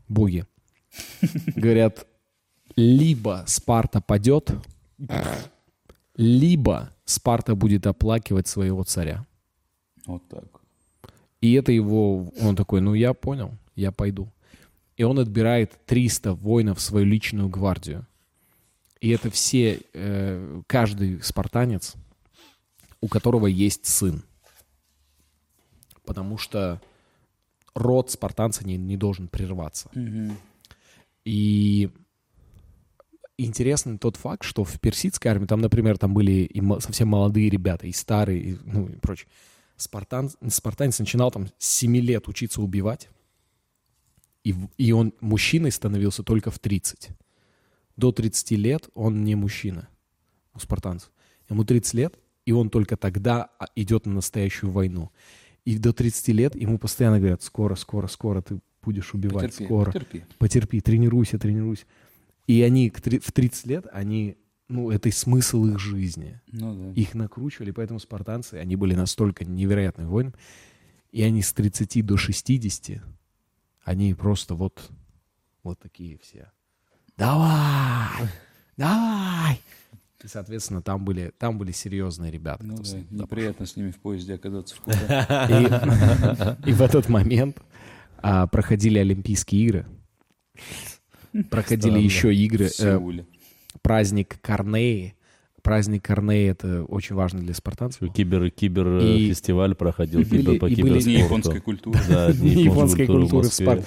боги, 0.08 0.46
говорят, 1.54 2.06
либо 2.74 3.44
Спарта 3.46 4.00
падет, 4.00 4.50
либо 6.16 6.90
Спарта 7.06 7.54
будет 7.54 7.86
оплакивать 7.86 8.48
своего 8.48 8.84
царя. 8.84 9.24
Вот 10.06 10.28
так. 10.28 10.44
И 11.40 11.52
это 11.54 11.72
его, 11.72 12.30
он 12.40 12.56
такой, 12.56 12.80
ну 12.80 12.94
я 12.94 13.14
понял, 13.14 13.56
я 13.74 13.92
пойду. 13.92 14.28
И 14.96 15.04
он 15.04 15.18
отбирает 15.18 15.72
300 15.86 16.34
воинов 16.34 16.78
в 16.78 16.82
свою 16.82 17.06
личную 17.06 17.48
гвардию. 17.48 18.06
И 19.00 19.10
это 19.10 19.30
все, 19.30 19.80
э, 19.92 20.62
каждый 20.66 21.22
спартанец, 21.22 21.94
у 23.00 23.08
которого 23.08 23.46
есть 23.46 23.86
сын. 23.86 24.24
Потому 26.04 26.38
что 26.38 26.80
род 27.74 28.10
спартанца 28.10 28.66
не, 28.66 28.76
не 28.76 28.96
должен 28.96 29.28
прерваться. 29.28 29.90
И 31.24 31.90
интересный 33.38 33.98
тот 33.98 34.16
факт, 34.16 34.42
что 34.44 34.64
в 34.64 34.80
персидской 34.80 35.30
армии, 35.30 35.46
там, 35.46 35.60
например, 35.60 35.98
там 35.98 36.14
были 36.14 36.32
и 36.32 36.62
совсем 36.80 37.08
молодые 37.08 37.50
ребята, 37.50 37.86
и 37.86 37.92
старые, 37.92 38.40
и, 38.40 38.58
ну 38.64 38.88
и 38.88 38.96
прочее. 38.96 39.28
Спартан, 39.76 40.30
спартанец 40.48 40.98
начинал 40.98 41.30
там 41.30 41.48
с 41.58 41.68
7 41.68 41.96
лет 41.98 42.28
учиться 42.28 42.62
убивать, 42.62 43.08
и, 44.42 44.54
и 44.78 44.92
он 44.92 45.12
мужчиной 45.20 45.70
становился 45.70 46.22
только 46.22 46.50
в 46.50 46.58
30. 46.58 47.10
До 47.96 48.12
30 48.12 48.52
лет 48.52 48.88
он 48.94 49.24
не 49.24 49.34
мужчина 49.34 49.88
у 50.54 50.60
спартанцев. 50.60 51.10
Ему 51.50 51.64
30 51.64 51.94
лет, 51.94 52.18
и 52.44 52.52
он 52.52 52.70
только 52.70 52.96
тогда 52.96 53.50
а, 53.58 53.66
идет 53.74 54.06
на 54.06 54.14
настоящую 54.14 54.70
войну. 54.70 55.10
И 55.64 55.78
до 55.78 55.92
30 55.92 56.28
лет 56.28 56.54
ему 56.54 56.78
постоянно 56.78 57.18
говорят, 57.18 57.42
скоро, 57.42 57.74
скоро, 57.74 58.06
скоро 58.06 58.40
ты 58.40 58.60
будешь 58.82 59.12
убивать, 59.14 59.50
Потерпи, 59.50 59.64
скоро 59.64 59.90
потерпи. 59.90 60.24
потерпи, 60.38 60.80
тренируйся, 60.80 61.38
тренируйся. 61.38 61.84
И 62.46 62.62
они 62.62 62.90
в 62.90 63.32
30 63.32 63.66
лет, 63.66 63.86
они, 63.92 64.36
ну, 64.68 64.90
это 64.90 65.08
и 65.08 65.12
смысл 65.12 65.66
их 65.66 65.78
жизни. 65.78 66.40
Ну 66.52 66.74
да. 66.74 67.00
Их 67.00 67.14
накручивали, 67.14 67.72
поэтому 67.72 67.98
спартанцы, 67.98 68.54
они 68.54 68.76
были 68.76 68.94
настолько 68.94 69.44
невероятным 69.44 70.08
воинами, 70.08 70.34
и 71.10 71.22
они 71.22 71.42
с 71.42 71.52
30 71.52 72.04
до 72.04 72.16
60, 72.16 73.02
они 73.84 74.14
просто 74.14 74.54
вот, 74.54 74.90
вот 75.62 75.78
такие 75.80 76.18
все. 76.18 76.50
Давай! 77.16 78.28
Давай! 78.76 79.60
И, 80.22 80.28
соответственно, 80.28 80.82
там 80.82 81.04
были, 81.04 81.32
там 81.38 81.58
были 81.58 81.72
серьезные 81.72 82.30
ребята. 82.30 82.64
Ну 82.64 82.76
да, 82.76 82.98
неприятно 83.10 83.64
с 83.66 83.76
ними 83.76 83.90
в 83.90 83.98
поезде 83.98 84.34
оказаться 84.34 84.74
в 84.74 84.80
и 86.66 86.72
в 86.72 86.82
этот 86.82 87.08
момент 87.08 87.62
а, 88.18 88.46
проходили 88.46 88.98
Олимпийские 88.98 89.64
игры. 89.64 89.86
Проходили 91.50 91.90
Странно. 91.90 92.04
еще 92.04 92.34
игры. 92.34 92.68
Э, 92.80 93.00
праздник 93.82 94.38
Корнеи. 94.40 95.14
Праздник 95.62 96.04
Корнеи 96.04 96.48
это 96.48 96.84
очень 96.84 97.16
важно 97.16 97.40
для 97.40 97.52
спартанцев. 97.52 98.12
Кибер, 98.12 98.50
кибер 98.50 98.98
И- 98.98 99.26
э, 99.26 99.28
фестиваль 99.30 99.74
проходил 99.74 100.20
и 100.20 100.24
были- 100.24 100.40
кибер, 100.42 100.58
по 100.60 100.66
и 100.66 100.74
были- 100.82 101.00
Дни 101.00 101.14
киберспорту. 101.16 101.24
японской 101.24 101.60
культуры. 101.60 101.98
Да, 102.08 102.32
дни 102.32 102.62
японской 102.64 103.06
культуры 103.06 103.48
в. 103.48 103.52
Спарте. 103.52 103.84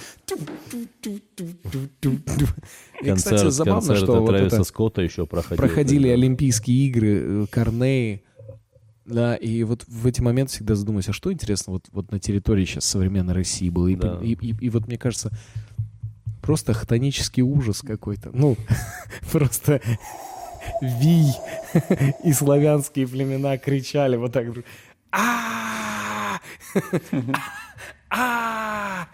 И, 3.02 3.12
кстати, 3.14 3.34
Концерт, 3.40 3.54
забавно, 3.54 3.96
что 3.96 4.22
вот 4.22 4.36
это 4.36 4.64
Скотта 4.64 5.02
еще 5.02 5.26
проходил. 5.26 5.58
проходили. 5.58 6.08
Олимпийские 6.10 6.88
игры, 6.88 7.08
э, 7.24 7.46
Корнеи. 7.50 8.24
Да, 9.06 9.36
и 9.36 9.64
вот 9.64 9.86
в 9.88 10.06
эти 10.06 10.22
моменты 10.22 10.52
всегда 10.54 10.76
задумываюсь, 10.76 11.10
а 11.10 11.14
что 11.14 11.34
интересно 11.34 11.74
вот, 11.74 11.86
вот 11.92 12.12
на 12.12 12.20
территории 12.20 12.66
сейчас 12.66 12.86
современной 12.86 13.34
России 13.34 13.70
было? 13.70 13.88
И, 13.88 13.96
Да. 13.96 14.20
и- 14.22 14.34
и- 14.34 14.56
и 14.66 14.70
вот 14.70 14.86
мне 14.88 14.98
кажется, 15.00 15.32
просто 16.50 16.74
хтонический 16.74 17.44
ужас 17.44 17.82
какой-то. 17.84 18.32
Ну, 18.34 18.58
просто 19.32 19.82
вий 20.82 21.32
и 22.24 22.34
славянские 22.34 23.08
племена 23.08 23.60
кричали 23.60 24.18
вот 24.18 24.34
так. 24.34 24.48
а 25.12 26.40
а 28.10 29.08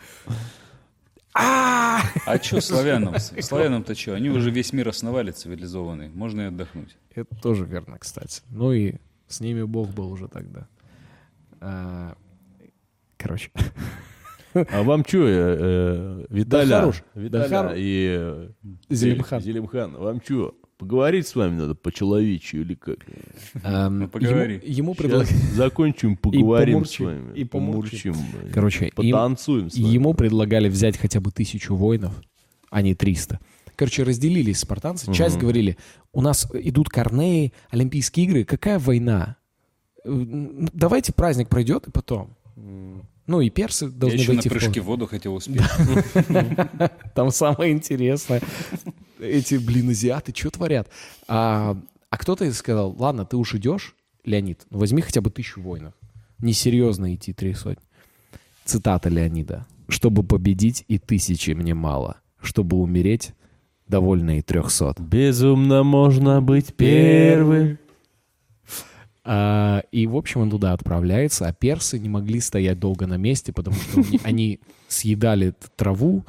а 1.33 2.01
А 2.25 2.37
что 2.41 2.61
славянам? 2.61 3.19
Славянам-то 3.19 3.95
что? 3.95 4.13
Они 4.13 4.29
уже 4.29 4.49
весь 4.49 4.71
мир 4.71 4.87
основали 4.87 5.31
цивилизованный. 5.31 6.07
Можно 6.07 6.43
и 6.43 6.45
отдохнуть. 6.45 6.95
Это 7.13 7.35
тоже 7.35 7.65
верно, 7.65 7.97
кстати. 7.99 8.43
Ну 8.49 8.71
и 8.71 8.95
с 9.27 9.41
ними 9.41 9.63
Бог 9.63 9.89
был 9.89 10.09
уже 10.09 10.29
тогда. 10.29 10.69
А, 11.59 12.15
Короче. 13.17 13.51
А 14.71 14.83
вам 14.83 15.03
что, 15.05 16.25
Виталя, 16.29 16.79
хорош. 16.79 17.03
Виталя 17.13 17.49
Да 17.49 17.63
хоро- 17.71 17.75
и 17.77 18.15
э, 18.17 18.49
Зелимхан. 18.89 19.41
Зелимхан, 19.41 19.95
вам 19.97 20.21
что, 20.23 20.55
поговорить 20.77 21.27
с 21.27 21.35
вами 21.35 21.55
надо 21.59 21.75
по-человечьи 21.75 22.59
или 22.61 22.75
как? 22.75 22.99
Эм, 23.63 23.99
Ну, 23.99 24.07
поговори. 24.07 24.55
Ему, 24.63 24.63
ему 24.65 24.95
предлагали... 24.95 25.33
закончим, 25.53 26.17
поговорим 26.17 26.85
с 26.85 26.99
вами. 26.99 27.35
и 27.37 27.43
помурчим. 27.43 28.13
Помурчим. 28.13 28.51
Короче, 28.53 28.85
им- 28.87 28.91
потанцуем 28.95 29.69
с 29.69 29.77
вами. 29.77 29.91
Ему 29.93 30.13
предлагали 30.13 30.69
взять 30.69 30.97
хотя 30.97 31.19
бы 31.19 31.31
тысячу 31.31 31.75
воинов, 31.75 32.13
а 32.69 32.81
не 32.81 32.95
300. 32.95 33.39
Короче, 33.75 34.03
разделились 34.03 34.59
спартанцы. 34.59 35.11
Часть 35.13 35.37
говорили, 35.37 35.77
у 36.13 36.21
нас 36.21 36.47
идут 36.53 36.87
Корнеи, 36.87 37.51
Олимпийские 37.71 38.25
игры, 38.25 38.43
какая 38.45 38.79
война? 38.79 39.35
Э, 40.05 40.09
Давайте 40.73 41.11
праздник 41.11 41.49
пройдет 41.49 41.87
и 41.87 41.91
потом. 41.91 42.37
Ну 43.27 43.41
и 43.41 43.49
персы 43.49 43.85
Я 43.85 43.91
должны 43.91 44.17
еще 44.17 44.31
на 44.31 44.35
войти 44.35 44.49
в 44.49 44.51
прыжке 44.51 44.79
ход. 44.79 44.83
в 44.83 44.85
воду 44.85 45.07
хотел 45.07 45.35
успеть. 45.35 45.61
Там 47.15 47.31
самое 47.31 47.73
интересное. 47.73 48.41
Эти, 49.19 49.55
блин, 49.55 49.89
азиаты 49.89 50.33
что 50.35 50.51
творят? 50.51 50.89
А, 51.27 51.77
а 52.09 52.17
кто-то 52.17 52.51
сказал, 52.53 52.95
ладно, 52.97 53.25
ты 53.25 53.37
уж 53.37 53.55
идешь, 53.55 53.95
Леонид, 54.23 54.65
ну 54.69 54.79
возьми 54.79 55.01
хотя 55.01 55.21
бы 55.21 55.31
тысячу 55.31 55.61
воинов. 55.61 55.93
Несерьезно 56.39 57.15
идти 57.15 57.33
три 57.33 57.53
сотни. 57.53 57.83
Цитата 58.65 59.09
Леонида. 59.09 59.65
«Чтобы 59.87 60.23
победить, 60.23 60.83
и 60.87 60.97
тысячи 60.97 61.51
мне 61.51 61.75
мало. 61.75 62.17
Чтобы 62.41 62.77
умереть, 62.77 63.33
довольно 63.87 64.39
и 64.39 64.41
трехсот». 64.41 64.99
Безумно 64.99 65.83
можно 65.83 66.41
быть 66.41 66.73
первым. 66.73 67.77
А, 69.27 69.81
и, 69.91 70.05
в 70.05 70.15
общем, 70.15 70.41
он 70.41 70.51
туда 70.51 70.73
отправляется, 70.73 71.47
а 71.47 71.53
персы 71.53 71.97
не 71.97 72.09
могли 72.09 72.39
стоять 72.39 72.79
долго 72.79 73.07
на 73.07 73.17
месте, 73.17 73.51
потому 73.51 73.75
что 73.75 74.01
они, 74.01 74.19
они 74.23 74.59
съедали 74.87 75.55
траву, 75.75 76.23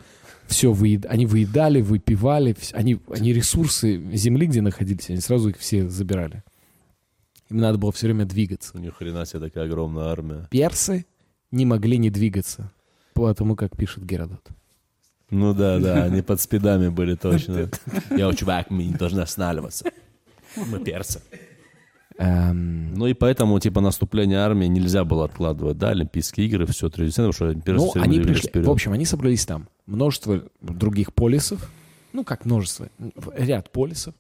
все 0.47 0.73
выед... 0.73 1.05
они 1.07 1.27
выедали, 1.27 1.83
выпивали, 1.83 2.55
вс- 2.55 2.73
они, 2.73 2.99
они 3.11 3.35
ресурсы 3.35 4.01
земли, 4.15 4.47
где 4.47 4.63
находились, 4.63 5.11
они 5.11 5.21
сразу 5.21 5.51
их 5.51 5.59
все 5.59 5.89
забирали. 5.91 6.43
Им 7.51 7.59
надо 7.59 7.77
было 7.77 7.93
все 7.93 8.07
время 8.07 8.25
двигаться. 8.25 8.73
У 8.75 8.79
них 8.79 8.97
хрена 8.97 9.27
себе 9.27 9.41
такая 9.41 9.65
огромная 9.67 10.05
армия. 10.05 10.49
Персы 10.51 11.05
не 11.51 11.67
могли 11.67 11.99
не 11.99 12.09
двигаться, 12.09 12.73
потому 13.13 13.57
как 13.57 13.77
пишет 13.77 14.07
Геродот. 14.07 14.49
Ну 15.29 15.53
да, 15.53 15.79
да, 15.81 16.05
они 16.05 16.23
под 16.23 16.41
спидами 16.41 16.89
были 16.89 17.15
точно. 17.15 17.69
Я, 18.11 18.33
чувак, 18.33 18.71
мы 18.71 18.85
не 18.85 18.95
должны 18.95 19.21
останавливаться. 19.21 19.91
Мы 20.57 20.79
персы. 20.81 21.21
Эм, 22.19 22.95
Ну 22.95 23.07
и 23.07 23.15
поэтому, 23.15 23.59
типа, 23.61 23.81
наступление 23.81 24.39
армии 24.39 24.67
нельзя 24.67 25.05
было 25.05 25.25
откладывать, 25.27 25.77
да, 25.79 25.91
Олимпийские 25.91 26.47
игры, 26.47 26.67
все 26.67 26.89
традиционно, 26.89 27.33
потому 27.33 27.63
что 27.91 27.99
Ну, 27.99 28.03
они 28.03 28.21
пришли. 28.21 28.49
вперед. 28.49 28.67
В 28.67 28.71
общем, 28.71 28.93
они 28.93 29.05
собрались 29.05 29.45
там. 29.45 29.69
Множество 29.87 30.43
других 30.61 31.13
полисов. 31.13 31.71
Ну, 32.13 32.25
как 32.25 32.45
множество? 32.47 32.89
Ряд 33.37 33.71
полисов. 33.71 34.15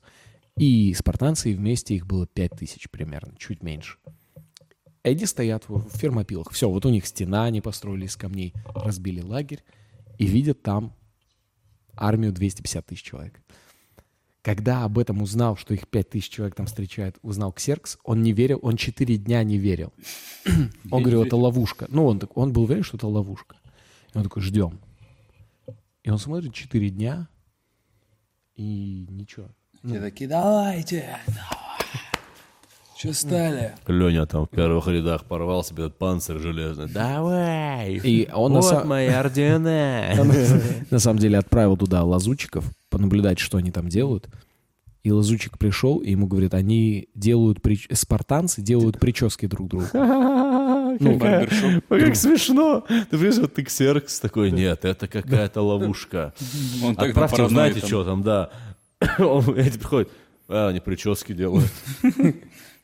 И 0.59 0.94
спартанцы, 0.94 1.53
и 1.53 1.55
вместе 1.55 1.94
их 1.94 2.07
было 2.07 2.26
пять 2.26 2.53
тысяч 2.53 2.88
примерно, 2.90 3.34
чуть 3.38 3.62
меньше. 3.62 3.97
Эти 5.03 5.24
стоят 5.24 5.68
в 5.68 5.88
в 5.88 5.97
фермопилах. 5.97 6.51
Все, 6.51 6.68
вот 6.68 6.84
у 6.84 6.90
них 6.90 7.07
стена, 7.07 7.44
они 7.44 7.61
построили 7.61 8.07
из 8.07 8.16
камней, 8.16 8.53
разбили 8.74 9.20
лагерь 9.20 9.62
и 10.18 10.26
видят 10.26 10.62
там 10.62 10.92
армию 11.94 12.32
250 12.32 12.86
тысяч 12.86 13.03
человек. 13.03 13.40
Когда 14.47 14.84
об 14.84 14.97
этом 14.97 15.22
узнал, 15.22 15.57
что 15.57 15.74
их 15.74 15.88
5 15.88 16.09
тысяч 16.09 16.28
человек 16.28 16.55
там 16.55 16.66
встречает, 16.66 17.16
узнал 17.22 17.53
Ксеркс, 17.53 17.99
он 18.05 18.22
не 18.22 18.30
верил, 18.30 18.61
он 18.62 18.76
4 18.76 19.16
дня 19.16 19.42
не 19.42 19.59
верил. 19.59 19.92
Он 20.92 21.03
говорил, 21.03 21.24
это 21.24 21.34
ловушка. 21.34 21.86
Ну, 21.88 22.07
он, 22.07 22.20
так- 22.20 22.36
он 22.36 22.53
был 22.53 22.62
уверен, 22.62 22.84
что 22.84 22.97
это 22.97 23.09
ловушка. 23.09 23.57
И 24.14 24.16
он 24.16 24.22
такой, 24.22 24.42
ждем. 24.42 24.78
И 26.05 26.11
он 26.11 26.18
смотрит 26.18 26.55
4 26.55 26.90
дня, 26.90 27.26
и 28.55 29.09
ничего. 29.11 29.49
Все 29.84 29.99
такие, 30.01 30.30
давайте. 30.30 31.18
Че 32.97 33.14
стали? 33.14 33.74
Леня 33.88 34.26
там 34.26 34.47
в 34.47 34.49
первых 34.49 34.86
рядах 34.86 35.24
порвал 35.24 35.64
себе 35.64 35.86
этот 35.86 35.99
панцирь 35.99 36.38
железный. 36.38 36.88
Давай! 36.88 37.97
И 37.97 38.30
он 38.32 38.53
на, 38.53 38.61
вот 38.61 38.72
са- 38.72 38.84
мои 38.84 39.09
ордена! 39.09 40.14
на 40.88 40.99
самом 41.01 41.18
деле 41.18 41.36
отправил 41.38 41.76
туда 41.76 42.05
лазутчиков 42.05 42.70
понаблюдать, 42.91 43.39
что 43.39 43.59
они 43.59 43.70
там 43.70 43.89
делают. 43.89 44.28
И 45.03 45.12
лазутчик 45.12 45.57
пришел, 45.57 45.99
и 45.99 46.11
ему 46.11 46.26
говорит, 46.26 46.53
они 46.53 47.09
делают, 47.14 47.59
прич- 47.61 47.95
спартанцы 47.95 48.61
делают 48.61 48.99
прически 48.99 49.47
друг 49.47 49.68
другу. 49.68 49.87
Ну, 50.99 51.18
Барбершоп. 51.18 51.84
Как 51.89 52.16
смешно! 52.16 52.80
Ты 52.89 53.05
понимаешь, 53.11 53.37
вот 53.37 53.53
ты 53.55 53.64
ксеркс 53.64 54.18
такой, 54.18 54.51
нет, 54.51 54.87
это 54.87 55.07
какая-то 55.07 55.61
ловушка. 55.61 56.32
Он 56.82 56.97
так 56.97 57.09
Отправьте, 57.11 57.49
знаете, 57.49 57.87
что 57.87 58.03
там, 58.05 58.22
да. 58.22 58.51
Он- 59.18 59.55
Эти 59.59 59.76
приходят, 59.76 60.11
а, 60.49 60.68
они 60.68 60.80
прически 60.80 61.34
делают. 61.34 61.70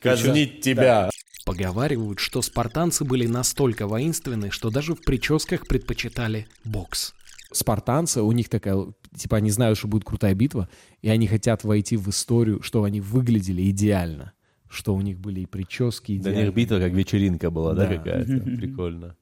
Казнить 0.01 0.61
тебя. 0.61 1.11
Поговаривают, 1.45 2.19
что 2.21 2.41
спартанцы 2.43 3.05
были 3.05 3.27
настолько 3.27 3.87
воинственны, 3.87 4.51
что 4.51 4.71
даже 4.71 4.95
в 4.95 5.03
прическах 5.03 5.67
предпочитали 5.67 6.47
бокс. 6.65 7.15
Спартанцы, 7.51 8.21
у 8.23 8.31
них 8.33 8.49
такая, 8.49 8.87
типа, 9.17 9.37
они 9.39 9.51
знают, 9.51 9.79
что 9.79 9.89
будет 9.89 10.05
крутая 10.05 10.35
битва, 10.35 10.69
и 11.03 11.09
они 11.09 11.27
хотят 11.27 11.65
войти 11.65 11.97
в 11.97 12.09
историю, 12.09 12.63
что 12.63 12.85
они 12.85 13.01
выглядели 13.01 13.69
идеально, 13.71 14.33
что 14.69 14.95
у 14.95 15.01
них 15.01 15.19
были 15.21 15.41
и 15.41 15.47
прически 15.47 16.13
Для 16.19 16.31
идеальные. 16.33 16.47
них 16.47 16.55
битва 16.55 16.79
как 16.79 16.93
вечеринка 16.93 17.51
была, 17.51 17.75
да, 17.75 17.87
Да. 17.87 17.97
какая-то? 17.97 18.41
Прикольно. 18.57 19.17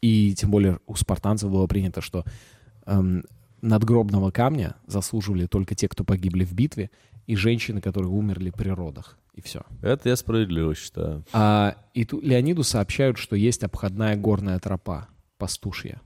И 0.00 0.34
тем 0.34 0.50
более 0.50 0.78
у 0.86 0.94
спартанцев 0.94 1.50
было 1.50 1.66
принято, 1.66 2.00
что 2.00 2.24
эм, 2.86 3.24
надгробного 3.62 4.30
камня 4.30 4.76
заслуживали 4.86 5.46
только 5.46 5.74
те, 5.74 5.88
кто 5.88 6.04
погибли 6.04 6.44
в 6.44 6.52
битве, 6.52 6.90
и 7.26 7.34
женщины, 7.34 7.80
которые 7.80 8.10
умерли 8.10 8.50
при 8.50 8.68
родах. 8.68 9.18
И 9.34 9.40
все. 9.40 9.62
Это 9.82 10.08
я 10.10 10.16
справедливо 10.16 10.74
считаю. 10.76 11.24
А, 11.32 11.76
и 11.92 12.04
тут 12.04 12.22
Леониду 12.22 12.62
сообщают, 12.62 13.18
что 13.18 13.34
есть 13.36 13.64
обходная 13.64 14.16
горная 14.16 14.58
тропа, 14.60 15.08
пастушья, 15.36 16.00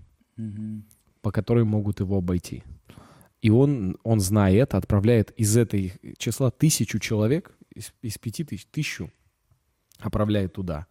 по 1.21 1.31
которой 1.31 1.65
могут 1.65 2.01
его 2.01 2.17
обойти. 2.17 2.63
И 3.43 3.51
он, 3.51 3.97
он 4.03 4.21
зная 4.21 4.55
это, 4.55 4.77
отправляет 4.77 5.31
из 5.33 5.57
этой 5.57 5.95
числа 6.19 6.51
тысячу 6.51 6.99
человек, 6.99 7.53
из, 7.75 7.93
из 8.03 8.19
пяти 8.19 8.45
тысяч, 8.45 8.67
тысячу 8.71 9.11
отправляет 9.99 10.53
туда. 10.55 10.87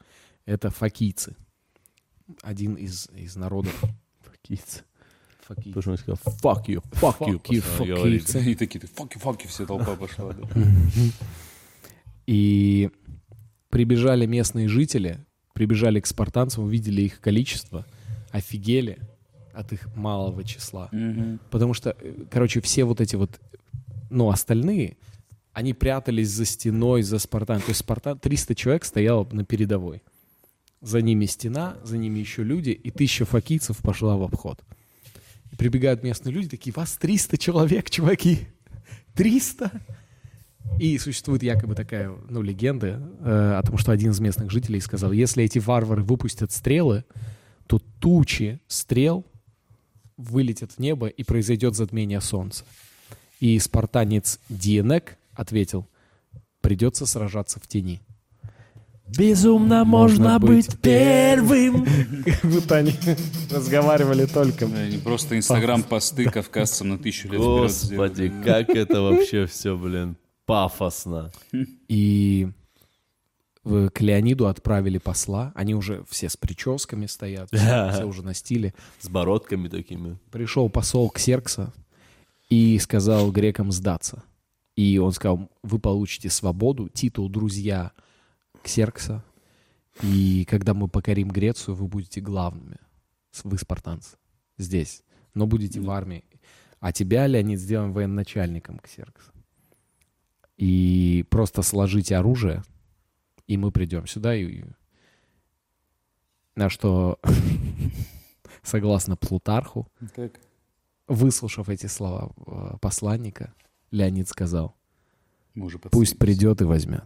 Это 0.46 0.70
факийцы. 0.72 1.36
Один 2.42 2.76
из, 2.76 3.08
из 3.16 3.36
народов 3.36 3.74
Факийцы. 4.22 4.84
факийцев. 5.42 5.74
Потому 5.76 5.82
что 5.82 5.92
он 5.92 5.98
сказал, 5.98 6.20
fuck 6.42 6.66
you, 6.68 6.84
fuck 6.94 7.20
you, 7.20 7.42
Fuck 7.42 7.86
you, 7.86 7.86
говорит. 7.96 8.24
факийцы. 8.24 8.52
И 8.52 8.56
такие, 8.56 8.80
факи-факи, 8.88 9.48
все 9.48 9.66
толпа 9.66 9.96
пошла. 9.96 10.36
И 12.26 12.90
прибежали 13.70 14.26
местные 14.26 14.68
жители, 14.68 15.26
прибежали 15.54 16.00
к 16.00 16.08
спартанцам, 16.08 16.64
увидели 16.66 17.02
их 17.02 17.20
количество, 17.20 17.86
офигели 18.32 19.00
от 19.60 19.74
их 19.74 19.94
малого 19.96 20.44
числа. 20.44 20.90
Мгм. 20.92 21.40
Потому 21.52 21.74
что, 21.74 21.96
э, 22.00 22.26
короче, 22.32 22.62
все 22.62 22.86
вот 22.86 23.02
эти 23.02 23.16
вот, 23.16 23.40
ну, 24.10 24.30
остальные, 24.30 24.98
они 25.54 25.74
прятались 25.74 26.30
за 26.30 26.46
стеной, 26.46 27.02
за 27.02 27.20
Спартан. 27.20 27.60
То 27.60 27.70
есть 27.70 27.82
Спартан, 27.82 28.18
300 28.18 28.56
человек 28.56 28.86
стояло 28.86 29.28
на 29.32 29.44
передовой. 29.44 30.02
За 30.82 31.02
ними 31.02 31.26
стена, 31.26 31.78
за 31.84 31.98
ними 31.98 32.20
еще 32.20 32.44
люди, 32.44 32.70
и 32.70 32.90
тысяча 32.90 33.26
факийцев 33.26 33.78
пошла 33.80 34.16
в 34.16 34.24
обход. 34.24 34.64
И 35.52 35.56
прибегают 35.56 36.04
местные 36.04 36.34
люди, 36.34 36.48
такие, 36.48 36.72
вас 36.74 36.96
300 36.98 37.38
человек, 37.38 37.90
чуваки! 37.90 38.48
300! 39.16 39.72
И 40.80 40.98
существует 41.00 41.44
якобы 41.44 41.76
такая, 41.76 42.16
ну, 42.30 42.42
легенда 42.42 43.02
э, 43.20 43.56
о 43.58 43.64
том, 43.64 43.78
что 43.78 43.92
один 43.92 44.12
из 44.12 44.20
местных 44.22 44.52
жителей 44.52 44.80
сказал, 44.80 45.12
если 45.12 45.44
эти 45.44 45.60
варвары 45.60 46.04
выпустят 46.04 46.52
стрелы, 46.52 47.04
то 47.68 47.80
тучи 48.00 48.62
стрел 48.68 49.26
вылетят 50.20 50.74
в 50.74 50.80
небо 50.80 51.08
и 51.08 51.24
произойдет 51.24 51.76
затмение 51.76 52.22
солнца. 52.22 52.66
И 53.40 53.58
спартанец 53.58 54.40
Диенек 54.50 55.18
ответил, 55.34 55.88
придется 56.62 57.06
сражаться 57.06 57.60
в 57.60 57.68
тени. 57.68 58.02
Безумно 59.18 59.86
Можно 59.86 60.34
можно 60.34 60.40
быть 60.40 60.68
быть 60.68 60.80
первым. 60.82 61.86
Как 62.26 62.52
будто 62.52 62.76
они 62.76 62.94
разговаривали 63.50 64.26
только. 64.26 64.66
Они 64.66 64.98
просто 64.98 65.38
инстаграм-посты 65.38 66.26
кавказцам 66.26 66.90
на 66.90 67.00
тысячу 67.00 67.30
лет 67.30 67.40
Господи, 67.40 68.32
как 68.44 68.70
это 68.70 69.02
вообще 69.02 69.48
все, 69.48 69.76
блин, 69.76 70.16
пафосно. 70.46 71.32
И 71.88 72.50
к 73.64 74.02
Леониду 74.02 74.48
отправили 74.48 74.98
посла. 74.98 75.52
Они 75.56 75.76
уже 75.76 76.04
все 76.10 76.30
с 76.30 76.38
прическами 76.38 77.06
стоят, 77.06 77.50
все, 77.52 77.90
все 77.94 78.06
уже 78.06 78.24
на 78.24 78.34
стиле. 78.34 78.74
С 79.00 79.10
бородками 79.10 79.68
такими. 79.68 80.18
Пришел 80.32 80.70
посол 80.70 81.10
Ксеркса 81.10 81.74
и 82.50 82.78
сказал 82.80 83.32
грекам 83.32 83.72
сдаться. 83.72 84.24
И 84.76 84.98
он 84.98 85.12
сказал, 85.12 85.50
вы 85.62 85.78
получите 85.78 86.30
свободу, 86.30 86.90
титул 86.90 87.28
друзья 87.28 87.92
Ксеркса. 88.64 89.24
И 90.02 90.46
когда 90.46 90.74
мы 90.74 90.88
покорим 90.88 91.28
Грецию, 91.28 91.76
вы 91.76 91.88
будете 91.88 92.22
главными. 92.22 92.78
Вы 93.44 93.58
спартанцы. 93.58 94.18
Здесь. 94.58 95.04
Но 95.34 95.48
будете 95.48 95.82
в 95.82 95.90
армии. 95.92 96.24
А 96.80 96.94
тебя, 96.94 97.28
Леонид, 97.28 97.60
сделаем 97.60 97.92
военачальником 97.92 98.80
Ксеркса. 98.80 99.32
И 100.56 101.26
просто 101.30 101.62
сложите 101.62 102.16
оружие, 102.16 102.64
и 103.50 103.58
мы 103.58 103.72
придем 103.72 104.06
сюда. 104.08 104.36
И... 104.36 104.64
На 106.56 106.70
что, 106.70 107.20
согласно 108.64 109.16
Плутарху, 109.16 109.88
Так. 110.16 110.40
Выслушав 111.08 111.70
эти 111.70 111.88
слова 111.88 112.32
э, 112.46 112.78
посланника, 112.80 113.52
Леонид 113.90 114.28
сказал, 114.30 114.76
пусть 115.90 116.20
придет 116.20 116.62
и 116.62 116.66
возьмет. 116.66 117.06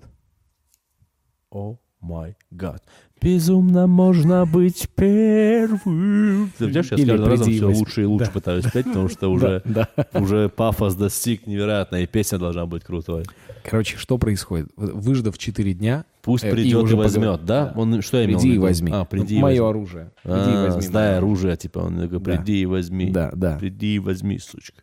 О 1.49 1.77
май 2.01 2.35
гад. 2.51 2.83
Безумно 3.21 3.87
можно 3.87 4.45
быть 4.45 4.89
первым. 4.95 6.51
Ты 6.57 6.65
видишь, 6.65 6.91
я 6.91 6.97
с 6.97 6.99
Или 6.99 7.11
каждым 7.11 7.29
разом 7.29 7.47
все 7.53 7.65
возьми. 7.65 7.79
лучше 7.79 8.01
и 8.01 8.05
лучше 8.05 8.31
пытаюсь 8.33 8.65
петь, 8.69 8.85
потому 8.87 9.07
что 9.07 9.29
уже, 9.31 9.61
Да. 9.63 9.87
уже 10.11 10.49
пафос 10.49 10.95
достиг 10.95 11.47
невероятно, 11.47 11.95
и 11.97 12.05
песня 12.05 12.37
должна 12.39 12.65
быть 12.65 12.83
крутой. 12.83 13.23
Короче, 13.63 13.95
что 13.95 14.17
происходит? 14.17 14.69
Выждав 14.75 15.37
4 15.37 15.73
дня, 15.73 16.03
Пусть 16.23 16.43
Э, 16.45 16.49
и 16.49 16.51
придет 16.53 16.71
и, 16.71 16.75
уже 16.83 16.95
возьмет, 16.95 17.23
поговорим. 17.41 17.45
да? 17.45 17.65
Да. 17.75 17.79
Он 17.79 18.01
что 18.01 18.17
я 18.17 18.25
имел 18.25 18.39
приди 18.39 18.55
и 18.55 18.57
возьми. 18.57 18.91
А, 18.93 19.05
приди 19.05 19.35
и 19.35 19.39
Мое 19.39 19.61
возьми. 19.61 19.69
оружие. 19.69 20.11
Приди 20.23 20.35
и 20.37 20.53
А, 20.55 20.63
возьми. 20.67 20.81
сдай 20.81 21.17
оружие, 21.17 21.57
типа, 21.57 21.79
он 21.79 22.07
Да. 22.09 22.19
приди 22.19 22.61
и 22.61 22.65
возьми. 22.65 23.11
Да, 23.11 23.31
да. 23.35 23.57
Приди 23.57 23.95
и 23.95 23.99
возьми, 23.99 24.39
сучка. 24.39 24.81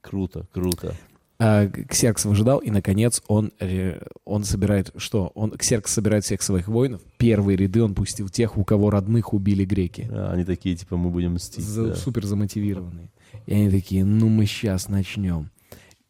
Круто, 0.00 0.46
круто. 0.52 0.94
А, 1.40 1.68
Ксеркс 1.68 2.24
выжидал, 2.24 2.58
и, 2.58 2.70
наконец, 2.70 3.22
он, 3.28 3.52
он 4.24 4.42
собирает... 4.44 4.90
Что? 4.96 5.30
Он, 5.34 5.52
Ксеркс 5.52 5.92
собирает 5.92 6.24
всех 6.24 6.42
своих 6.42 6.66
воинов. 6.66 7.00
Первые 7.16 7.56
ряды 7.56 7.80
он 7.82 7.94
пустил 7.94 8.28
тех, 8.28 8.56
у 8.58 8.64
кого 8.64 8.90
родных 8.90 9.32
убили 9.34 9.64
греки. 9.64 10.08
А, 10.10 10.32
они 10.32 10.44
такие, 10.44 10.74
типа, 10.74 10.96
мы 10.96 11.10
будем 11.10 11.34
мстить. 11.34 11.64
За- 11.64 11.88
да. 11.90 11.94
Супер 11.94 12.24
замотивированные. 12.24 13.10
И 13.46 13.54
они 13.54 13.70
такие, 13.70 14.04
ну 14.04 14.28
мы 14.28 14.46
сейчас 14.46 14.88
начнем. 14.88 15.50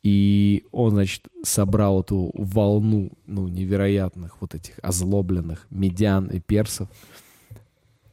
И 0.02 0.64
он, 0.70 0.92
значит, 0.92 1.26
собрал 1.42 2.02
эту 2.02 2.30
волну, 2.34 3.12
ну, 3.26 3.48
невероятных 3.48 4.40
вот 4.40 4.54
этих 4.54 4.78
озлобленных 4.82 5.66
медян 5.70 6.26
и 6.26 6.38
персов. 6.40 6.88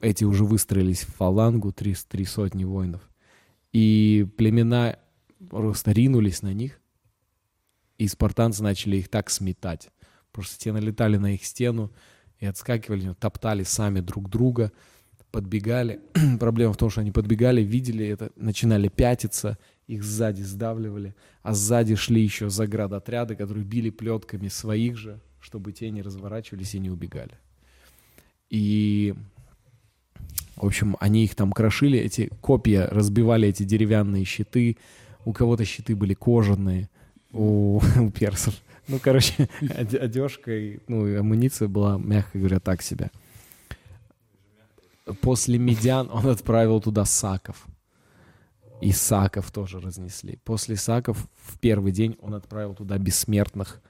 Эти 0.01 0.23
уже 0.23 0.45
выстроились 0.45 1.03
в 1.03 1.13
фалангу, 1.15 1.71
три, 1.71 1.95
три 2.07 2.25
сотни 2.25 2.63
воинов. 2.63 3.01
И 3.71 4.27
племена 4.37 4.97
просто 5.49 5.91
ринулись 5.91 6.41
на 6.41 6.53
них, 6.53 6.79
и 7.97 8.07
спартанцы 8.07 8.63
начали 8.63 8.97
их 8.97 9.09
так 9.09 9.29
сметать. 9.29 9.89
Просто 10.31 10.59
те 10.59 10.71
налетали 10.71 11.17
на 11.17 11.33
их 11.33 11.45
стену 11.45 11.91
и 12.39 12.45
отскакивали, 12.45 13.13
топтали 13.13 13.63
сами 13.63 14.01
друг 14.01 14.29
друга, 14.29 14.71
подбегали. 15.31 16.01
Проблема 16.39 16.73
в 16.73 16.77
том, 16.77 16.89
что 16.89 17.01
они 17.01 17.11
подбегали, 17.11 17.61
видели 17.61 18.05
это, 18.07 18.31
начинали 18.35 18.87
пятиться, 18.87 19.57
их 19.87 20.03
сзади 20.03 20.41
сдавливали, 20.41 21.15
а 21.43 21.53
сзади 21.53 21.95
шли 21.95 22.21
еще 22.21 22.49
заградотряды, 22.49 23.35
которые 23.35 23.63
били 23.63 23.89
плетками 23.89 24.47
своих 24.47 24.97
же, 24.97 25.19
чтобы 25.39 25.71
те 25.71 25.91
не 25.91 26.01
разворачивались 26.01 26.73
и 26.75 26.79
не 26.79 26.89
убегали. 26.89 27.37
И, 28.49 29.13
в 30.55 30.65
общем, 30.65 30.97
они 30.99 31.23
их 31.23 31.35
там 31.35 31.51
крошили, 31.51 31.99
эти 31.99 32.29
копья 32.41 32.87
разбивали 32.87 33.47
эти 33.47 33.63
деревянные 33.63 34.25
щиты, 34.25 34.77
у 35.23 35.33
кого-то 35.33 35.65
щиты 35.65 35.95
были 35.95 36.13
кожаные, 36.13 36.89
у, 37.31 37.79
у 37.99 38.09
персов. 38.11 38.55
Ну, 38.87 38.99
короче, 38.99 39.49
оде- 39.61 39.97
одежка 39.97 40.51
и 40.51 40.79
ну, 40.87 41.19
амуниция 41.19 41.67
была, 41.67 41.97
мягко 41.97 42.37
говоря, 42.37 42.59
так 42.59 42.81
себе. 42.81 43.11
После 45.21 45.59
медян 45.59 46.09
он 46.11 46.27
отправил 46.27 46.81
туда 46.81 47.05
саков. 47.05 47.67
И 48.85 48.91
саков 48.91 49.51
тоже 49.51 49.79
разнесли. 49.79 50.37
После 50.43 50.75
саков 50.75 51.27
в 51.41 51.57
первый 51.59 51.91
день 51.91 52.17
он 52.21 52.33
отправил 52.35 52.75
туда 52.75 52.97
бессмертных. 52.97 53.81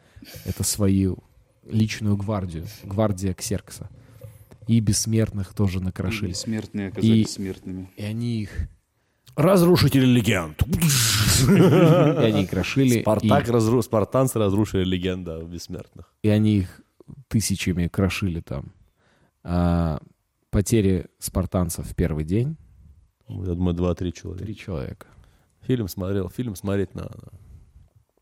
Это 0.45 0.63
свои 0.63 1.09
личную 1.65 2.15
гвардию, 2.15 2.65
гвардия 2.83 3.33
Ксеркса. 3.33 3.89
И 4.67 4.79
бессмертных 4.79 5.53
тоже 5.53 5.79
накрошили. 5.81 6.29
Бессмертные 6.29 6.87
оказались 6.87 7.27
И- 7.27 7.31
смертными. 7.31 7.91
И 7.97 8.03
они 8.03 8.41
их, 8.41 8.69
Разрушители 9.35 10.05
легенд. 10.05 10.61
и 11.49 12.23
они 12.25 12.43
их 12.43 12.49
крошили. 12.49 13.01
Спартак 13.01 13.47
и- 13.49 13.51
разру... 13.51 13.81
Спартанцы 13.81 14.39
разрушили 14.39 14.85
легенда 14.85 15.37
о 15.39 15.43
бессмертных. 15.43 16.13
и 16.23 16.29
они 16.29 16.59
их 16.59 16.81
тысячами 17.27 17.87
крошили 17.87 18.39
там. 18.39 18.71
А, 19.43 19.99
потери 20.51 21.07
спартанцев 21.19 21.85
в 21.85 21.95
первый 21.95 22.23
день 22.23 22.55
Я 23.27 23.53
думаю, 23.55 23.73
два-три 23.75 24.13
человека. 24.13 24.43
три 24.45 24.55
человека. 24.55 25.07
Фильм 25.61 25.87
смотрел, 25.87 26.29
фильм 26.29 26.55
смотреть 26.55 26.93
надо. 26.95 27.29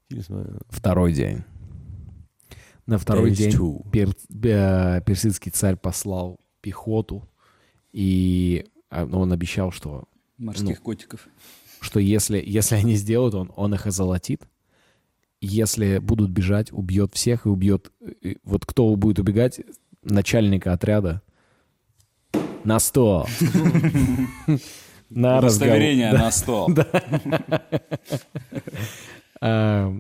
Фильм 0.10 0.24
смотрел. 0.24 0.60
Второй 0.70 1.14
день. 1.14 1.44
На 2.86 2.98
второй 2.98 3.32
Days 3.32 3.36
день 3.36 3.52
two. 3.52 3.90
пер- 3.92 4.16
э, 4.46 5.02
персидский 5.06 5.52
царь 5.52 5.76
послал 5.78 6.40
пехоту, 6.62 7.28
и 7.94 8.66
а, 8.90 9.06
ну, 9.06 9.20
он 9.20 9.32
обещал, 9.32 9.72
что, 9.72 10.04
Морских 10.38 10.82
котиков. 10.82 11.28
что 11.82 12.00
если, 12.00 12.42
если 12.46 12.76
они 12.76 12.96
сделают, 12.96 13.36
он, 13.36 13.52
он 13.56 13.74
их 13.74 13.88
озолотит. 13.88 14.44
Если 15.42 15.98
будут 16.00 16.30
бежать, 16.30 16.72
убьет 16.72 17.14
всех 17.14 17.46
и 17.46 17.50
убьет... 17.50 17.92
э, 18.22 18.36
Вот 18.44 18.66
кто 18.66 18.94
будет 18.96 19.20
убегать, 19.20 19.62
начальника 20.02 20.74
отряда 20.74 21.22
на 22.64 22.80
сто. 22.80 23.26
На 25.16 25.40
разговор. 25.42 25.76
Удостоверение 25.76 26.12
на 26.12 26.32
стол. 26.32 26.70
А, 29.42 29.94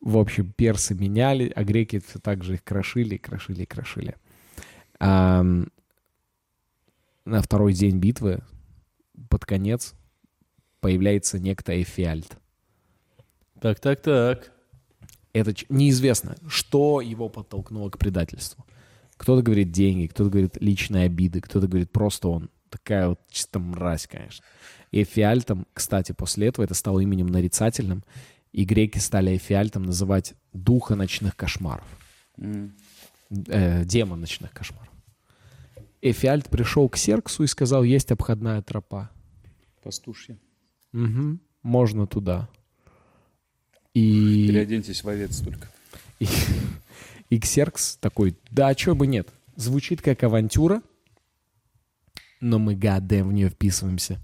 В 0.00 0.18
общем, 0.18 0.52
персы 0.52 0.94
меняли, 0.94 1.52
а 1.54 1.64
греки 1.64 1.98
все 2.00 2.18
так 2.18 2.44
же 2.44 2.54
их 2.54 2.64
крошили, 2.64 3.16
крошили, 3.16 3.64
крошили. 3.64 4.16
А, 4.98 5.42
На 7.24 7.42
второй 7.42 7.72
день 7.72 7.98
битвы, 7.98 8.42
под 9.28 9.44
конец, 9.44 9.94
появляется 10.80 11.38
некто 11.38 11.80
Эфиальт. 11.80 12.38
Так, 13.60 13.80
так, 13.80 14.00
так. 14.02 14.52
Это 15.32 15.54
неизвестно, 15.68 16.36
что 16.48 17.00
его 17.00 17.28
подтолкнуло 17.28 17.90
к 17.90 17.98
предательству. 17.98 18.64
Кто-то 19.16 19.42
говорит 19.42 19.70
деньги, 19.70 20.06
кто-то 20.06 20.30
говорит 20.30 20.56
личные 20.60 21.04
обиды, 21.04 21.40
кто-то 21.40 21.68
говорит 21.68 21.92
просто 21.92 22.28
он 22.28 22.50
такая 22.70 23.08
вот 23.08 23.20
чисто 23.30 23.58
мразь, 23.58 24.06
конечно. 24.06 24.44
И 24.90 25.02
Эфиальтом, 25.02 25.66
кстати, 25.72 26.12
после 26.12 26.48
этого 26.48 26.64
это 26.64 26.74
стало 26.74 27.00
именем 27.00 27.26
нарицательным, 27.26 28.04
и 28.52 28.64
греки 28.64 28.98
стали 28.98 29.36
Эфиальтом 29.36 29.82
называть 29.82 30.34
духа 30.52 30.94
ночных 30.96 31.36
кошмаров, 31.36 31.86
М. 32.38 32.74
э, 33.48 33.84
демон 33.84 34.20
ночных 34.20 34.52
кошмаров. 34.52 34.88
Эфиальт 36.02 36.48
пришел 36.48 36.88
к 36.88 36.96
Серксу 36.96 37.44
и 37.44 37.46
сказал, 37.46 37.84
есть 37.84 38.10
обходная 38.10 38.62
тропа. 38.62 39.10
Пастушья. 39.82 40.38
Мгм, 40.92 41.40
можно 41.62 42.06
туда. 42.06 42.48
И... 43.94 44.46
Переоденьтесь 44.48 45.02
в 45.04 45.08
овец 45.08 45.40
только. 45.40 45.68
И, 46.20 46.26
и 47.30 47.38
Ксеркс 47.40 47.96
такой, 47.96 48.36
да, 48.50 48.68
а 48.68 48.74
чё 48.74 48.94
бы 48.94 49.06
нет. 49.06 49.28
Звучит 49.56 50.02
как 50.02 50.22
авантюра, 50.22 50.82
но 52.40 52.58
мы 52.58 52.74
гадаем 52.74 53.28
в 53.28 53.32
нее 53.32 53.48
вписываемся. 53.48 54.18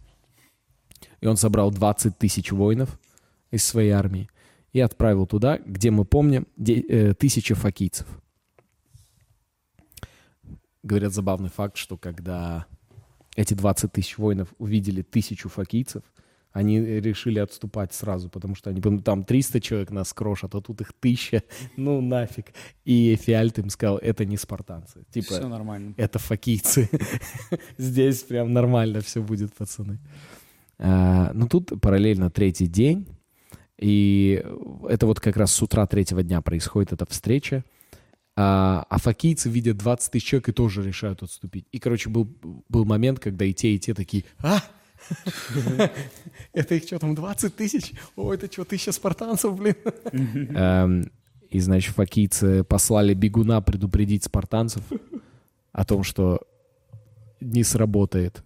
И 1.20 1.26
он 1.26 1.36
собрал 1.36 1.70
20 1.70 2.18
тысяч 2.18 2.52
воинов 2.52 2.98
из 3.50 3.64
своей 3.64 3.90
армии 3.90 4.28
и 4.72 4.80
отправил 4.80 5.26
туда, 5.26 5.58
где 5.58 5.90
мы 5.90 6.04
помним, 6.04 6.46
де- 6.56 6.80
э, 6.80 7.14
тысяча 7.14 7.54
факийцев. 7.54 8.06
Говорят, 10.82 11.12
забавный 11.12 11.50
факт, 11.50 11.76
что 11.76 11.96
когда 11.96 12.66
эти 13.34 13.54
20 13.54 13.92
тысяч 13.92 14.18
воинов 14.18 14.54
увидели 14.58 15.02
тысячу 15.02 15.48
факийцев, 15.48 16.02
они 16.56 16.80
решили 16.80 17.38
отступать 17.38 17.92
сразу, 17.92 18.30
потому 18.30 18.54
что 18.54 18.70
они, 18.70 18.80
там 19.02 19.24
300 19.24 19.60
человек 19.60 19.90
нас 19.90 20.14
крошат, 20.14 20.54
а 20.54 20.62
тут 20.62 20.80
их 20.80 20.94
тысяча, 20.94 21.42
ну 21.76 22.00
нафиг. 22.00 22.46
И 22.86 23.14
Фиальт 23.16 23.58
им 23.58 23.68
сказал, 23.68 23.98
это 23.98 24.24
не 24.24 24.38
спартанцы. 24.38 25.04
Типа, 25.10 25.34
Все 25.34 25.48
нормально. 25.48 25.92
это 25.98 26.18
факийцы. 26.18 26.88
Здесь 27.76 28.22
прям 28.22 28.54
нормально 28.54 29.02
все 29.02 29.20
будет, 29.20 29.52
пацаны. 29.52 29.98
А, 30.78 31.30
ну, 31.34 31.46
тут 31.46 31.78
параллельно 31.82 32.30
третий 32.30 32.66
день. 32.66 33.06
И 33.78 34.42
это 34.88 35.04
вот 35.04 35.20
как 35.20 35.36
раз 35.36 35.52
с 35.52 35.62
утра 35.62 35.86
третьего 35.86 36.22
дня 36.22 36.40
происходит 36.40 36.94
эта 36.94 37.04
встреча. 37.04 37.64
А, 38.34 38.86
а 38.88 38.98
факийцы 38.98 39.50
видят 39.50 39.76
20 39.76 40.10
тысяч 40.10 40.24
человек 40.24 40.48
и 40.48 40.52
тоже 40.52 40.82
решают 40.82 41.22
отступить. 41.22 41.66
И, 41.70 41.78
короче, 41.78 42.08
был, 42.08 42.34
был 42.70 42.86
момент, 42.86 43.20
когда 43.20 43.44
и 43.44 43.52
те, 43.52 43.74
и 43.74 43.78
те 43.78 43.92
такие, 43.92 44.24
а, 44.42 44.62
это 46.52 46.74
их 46.74 46.84
что 46.84 46.98
там, 46.98 47.14
20 47.14 47.54
тысяч? 47.56 47.92
О, 48.16 48.32
это 48.32 48.50
что, 48.50 48.64
тысяча 48.64 48.92
спартанцев, 48.92 49.56
блин? 49.56 49.76
Эм, 50.12 51.10
И, 51.50 51.60
значит, 51.60 51.94
факийцы 51.94 52.64
послали 52.64 53.14
бегуна 53.14 53.60
предупредить 53.60 54.24
спартанцев 54.24 54.82
о 55.72 55.84
том, 55.84 56.02
что 56.02 56.40
не 57.40 57.62
сработает. 57.62 58.42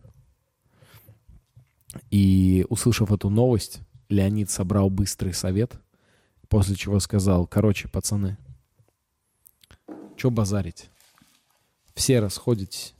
И, 2.10 2.66
услышав 2.68 3.10
эту 3.12 3.30
новость, 3.30 3.80
Леонид 4.08 4.50
собрал 4.50 4.90
быстрый 4.90 5.32
совет, 5.32 5.74
после 6.48 6.76
чего 6.76 7.00
сказал, 7.00 7.46
короче, 7.46 7.88
пацаны, 7.88 8.36
что 10.16 10.30
базарить? 10.30 10.90
Все 11.94 12.20
расходитесь, 12.20 12.94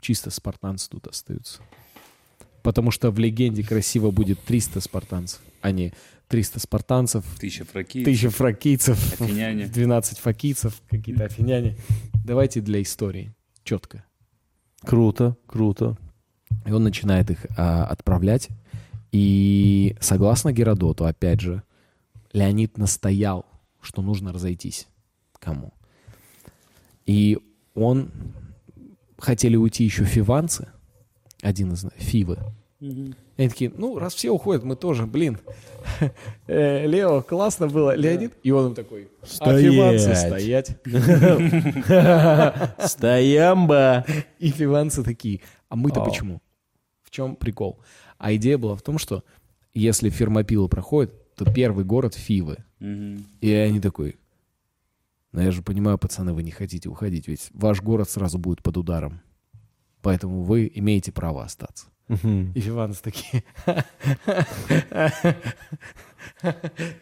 чисто 0.00 0.30
спартанцы 0.30 0.88
тут 0.90 1.06
остаются. 1.06 1.62
Потому 2.62 2.90
что 2.90 3.10
в 3.10 3.18
легенде 3.18 3.62
красиво 3.62 4.10
будет 4.10 4.40
300 4.40 4.80
спартанцев, 4.80 5.40
а 5.60 5.70
не 5.70 5.92
300 6.28 6.60
спартанцев, 6.60 7.24
Тысяча 7.38 7.64
фраки. 7.64 8.02
1000 8.02 8.30
фракийцев, 8.30 9.20
Афиняне. 9.20 9.66
12 9.74 10.18
факийцев, 10.18 10.80
какие-то 10.88 11.24
афиняне. 11.24 11.76
Давайте 12.24 12.60
для 12.60 12.80
истории. 12.82 13.34
Четко. 13.64 14.04
Круто, 14.82 15.36
круто. 15.46 15.96
И 16.66 16.70
он 16.70 16.84
начинает 16.84 17.30
их 17.30 17.46
а, 17.56 17.84
отправлять. 17.84 18.48
И 19.12 19.96
согласно 20.00 20.52
Геродоту, 20.52 21.04
опять 21.04 21.40
же, 21.40 21.62
Леонид 22.32 22.78
настоял, 22.78 23.44
что 23.80 24.02
нужно 24.02 24.32
разойтись. 24.32 24.86
Кому? 25.38 25.74
И 27.06 27.38
он... 27.74 28.10
Хотели 29.18 29.54
уйти 29.56 29.84
еще 29.84 30.04
фиванцы, 30.04 30.68
один 31.42 31.72
из 31.72 31.86
Фивы. 31.96 32.38
И 32.80 33.14
они 33.36 33.48
такие, 33.48 33.70
ну, 33.76 33.98
раз 33.98 34.14
все 34.14 34.30
уходят, 34.30 34.64
мы 34.64 34.74
тоже, 34.76 35.06
блин. 35.06 35.38
Э, 36.46 36.86
Лео, 36.86 37.22
классно 37.22 37.68
было. 37.68 37.94
Леонид? 37.94 38.32
И 38.42 38.50
он 38.50 38.68
им 38.68 38.74
такой, 38.74 39.08
фиванцы 39.22 40.14
Стоять. 40.14 40.76
стоять. 40.84 41.30
Стоямба. 42.90 44.04
И 44.38 44.50
фиванцы 44.50 45.02
такие, 45.02 45.40
а 45.68 45.76
мы-то 45.76 46.02
почему? 46.02 46.42
В 47.02 47.10
чем 47.10 47.36
прикол? 47.36 47.78
А 48.18 48.34
идея 48.34 48.58
была 48.58 48.76
в 48.76 48.82
том, 48.82 48.98
что 48.98 49.24
если 49.74 50.10
фермопилы 50.10 50.68
проходят, 50.68 51.34
то 51.34 51.50
первый 51.50 51.84
город 51.84 52.14
Фивы. 52.14 52.58
И 52.80 53.52
они 53.52 53.80
такой, 53.80 54.18
ну 55.32 55.40
я 55.40 55.50
же 55.50 55.62
понимаю, 55.62 55.98
пацаны, 55.98 56.32
вы 56.32 56.42
не 56.42 56.50
хотите 56.50 56.88
уходить, 56.88 57.28
ведь 57.28 57.48
ваш 57.52 57.80
город 57.80 58.10
сразу 58.10 58.38
будет 58.38 58.62
под 58.62 58.76
ударом. 58.76 59.20
Поэтому 60.02 60.42
вы 60.42 60.70
имеете 60.74 61.12
право 61.12 61.44
остаться. 61.44 61.86
И 62.08 62.60
фиванцы 62.60 63.02
такие, 63.02 63.44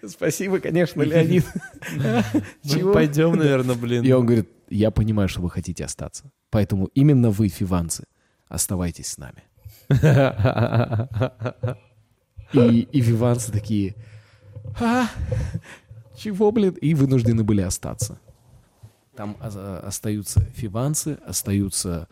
спасибо, 0.06 0.58
конечно, 0.60 1.02
Леонид. 1.02 1.46
Чего? 2.62 2.92
Пойдем, 2.92 3.36
наверное, 3.36 3.74
блин. 3.74 4.04
И 4.04 4.12
он 4.12 4.26
говорит, 4.26 4.50
я 4.68 4.90
понимаю, 4.90 5.28
что 5.28 5.40
вы 5.40 5.48
хотите 5.48 5.84
остаться. 5.84 6.30
Поэтому 6.50 6.86
именно 6.94 7.30
вы, 7.30 7.48
фиванцы, 7.48 8.04
оставайтесь 8.48 9.06
с 9.06 9.18
нами. 9.18 9.44
И, 12.52 12.80
и 12.80 13.00
фиванцы 13.02 13.52
такие, 13.52 13.94
«А, 14.80 15.08
чего, 16.16 16.50
блин? 16.52 16.74
И 16.80 16.94
вынуждены 16.94 17.44
были 17.44 17.60
остаться. 17.60 18.18
Там 19.16 19.36
а, 19.40 19.82
остаются 19.86 20.40
фиванцы, 20.54 21.18
остаются 21.26 22.08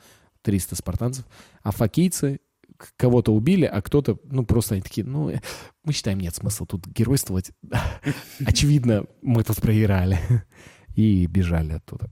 300 0.47 0.76
спартанцев, 0.76 1.26
а 1.62 1.72
факийцы 1.72 2.40
к- 2.76 2.92
кого-то 2.97 3.34
убили, 3.34 3.64
а 3.64 3.82
кто-то, 3.82 4.18
ну, 4.24 4.47
просто 4.47 4.74
они 4.74 4.82
такие, 4.82 5.05
ну, 5.05 5.28
э, 5.30 5.40
мы 5.84 5.92
считаем, 5.92 6.20
нет 6.20 6.34
смысла 6.36 6.66
тут 6.66 6.86
геройствовать. 6.86 7.51
Очевидно, 8.47 9.05
мы 9.22 9.42
тут 9.42 9.61
проиграли. 9.61 10.18
И 10.94 11.26
бежали 11.26 11.72
оттуда. 11.72 12.09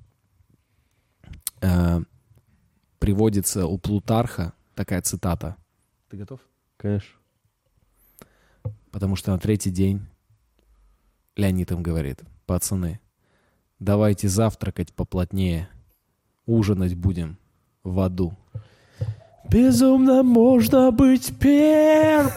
Э, 1.62 2.00
Приводится 2.98 3.66
у 3.66 3.78
Плутарха 3.78 4.52
такая 4.74 5.00
цитата. 5.02 5.56
Ты 6.08 6.16
готов? 6.16 6.40
Конечно. 6.76 7.18
Потому 8.90 9.14
что 9.16 9.30
на 9.32 9.38
третий 9.38 9.70
день 9.70 10.00
Леонид 11.36 11.70
им 11.72 11.82
говорит, 11.82 12.22
пацаны, 12.46 13.00
давайте 13.78 14.28
завтракать 14.28 14.92
поплотнее. 14.94 15.68
Ужинать 16.46 16.94
будем 16.94 17.38
в 17.84 18.00
аду. 18.00 18.32
Безумно 19.50 20.22
можно 20.22 20.90
быть 20.90 21.32
первым. 21.38 22.34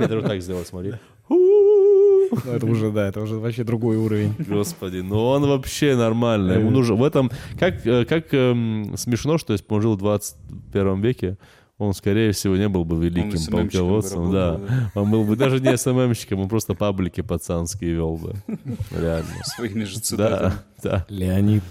Я 0.00 0.08
даже 0.08 0.22
так 0.22 0.40
сделал, 0.42 0.64
смотри. 0.64 0.94
Ну, 1.28 2.28
это 2.46 2.66
уже, 2.66 2.90
да, 2.90 3.08
это 3.08 3.20
уже 3.20 3.36
вообще 3.36 3.64
другой 3.64 3.96
уровень. 3.96 4.34
Господи, 4.38 4.98
ну 4.98 5.24
он 5.26 5.46
вообще 5.46 5.94
нормальный. 5.96 6.66
Он 6.66 6.74
уже 6.74 6.94
в 6.94 7.04
этом... 7.04 7.30
Как, 7.58 7.86
э, 7.86 8.04
как 8.04 8.32
эм, 8.32 8.96
смешно, 8.96 9.38
что 9.38 9.52
если 9.52 9.66
бы 9.66 9.76
он 9.76 9.82
жил 9.82 9.94
в 9.94 9.98
21 9.98 11.00
веке, 11.00 11.38
он, 11.78 11.92
скорее 11.94 12.32
всего, 12.32 12.56
не 12.56 12.68
был 12.68 12.84
бы 12.84 12.96
великим 13.04 13.38
полководцем. 13.50 14.32
Да. 14.32 14.52
работал, 14.52 15.02
Он 15.02 15.10
был 15.10 15.24
бы 15.24 15.36
даже 15.36 15.60
не 15.60 15.76
СММщиком, 15.76 16.40
он 16.40 16.48
просто 16.48 16.74
паблики 16.74 17.20
пацанские 17.20 17.92
вел 17.94 18.16
бы. 18.16 18.34
Реально. 18.90 19.28
Своими 19.44 19.84
же 19.84 20.00
цитатами. 20.00 20.52
Да, 20.82 20.90
да. 20.90 21.06
Леонид. 21.08 21.62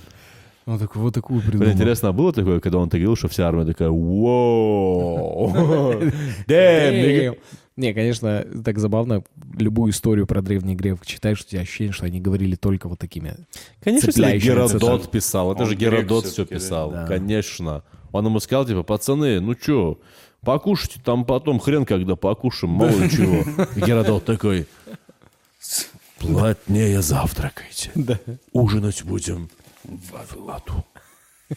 Ну, 0.66 0.78
так, 0.80 0.96
вот 0.96 1.14
такую 1.14 1.40
Блин, 1.42 1.52
придумал. 1.52 1.74
интересно, 1.74 2.10
а 2.10 2.14
было 2.14 2.32
такое, 2.32 2.60
когда 2.60 2.78
он 2.78 2.90
так 2.90 3.00
говорил, 3.00 3.16
что 3.18 3.28
вся 3.28 3.48
армия 3.48 3.66
такая, 3.66 3.90
вау, 3.90 5.52
Damn, 5.52 6.12
nigga». 6.48 7.30
Damn. 7.32 7.38
Не, 7.76 7.94
конечно, 7.94 8.46
так 8.64 8.78
забавно. 8.78 9.24
Любую 9.58 9.92
историю 9.92 10.28
про 10.28 10.44
древних 10.44 10.78
греков 10.78 11.08
читаешь, 11.08 11.42
у 11.42 11.44
тебя 11.44 11.62
ощущение, 11.62 11.92
что 11.92 12.06
они 12.06 12.22
говорили 12.22 12.56
только 12.56 12.88
вот 12.88 13.00
такими. 13.00 13.36
Конечно, 13.84 14.12
цепляющими 14.12 14.52
Геродот 14.52 15.10
писал, 15.10 15.52
это 15.54 15.64
Он 15.64 15.70
же 15.70 15.76
Геродот 15.76 16.26
все 16.28 16.46
писал, 16.46 16.92
Да. 16.92 17.08
конечно. 17.08 17.84
Он 18.12 18.26
ему 18.28 18.40
сказал, 18.40 18.66
типа, 18.68 18.84
пацаны, 18.84 19.40
ну 19.40 19.56
чё, 19.56 19.98
покушайте 20.42 21.02
там 21.04 21.26
потом, 21.26 21.60
хрен 21.60 21.84
когда 21.84 22.16
покушаем, 22.16 22.74
мало 22.76 22.92
ли 22.92 23.10
чего. 23.12 23.44
Геродот 23.76 24.24
такой, 24.24 24.68
плотнее 26.20 27.02
завтракайте, 27.02 27.92
ужинать 28.52 29.04
будем 29.04 29.50
в 29.84 30.50
аду. 30.50 30.86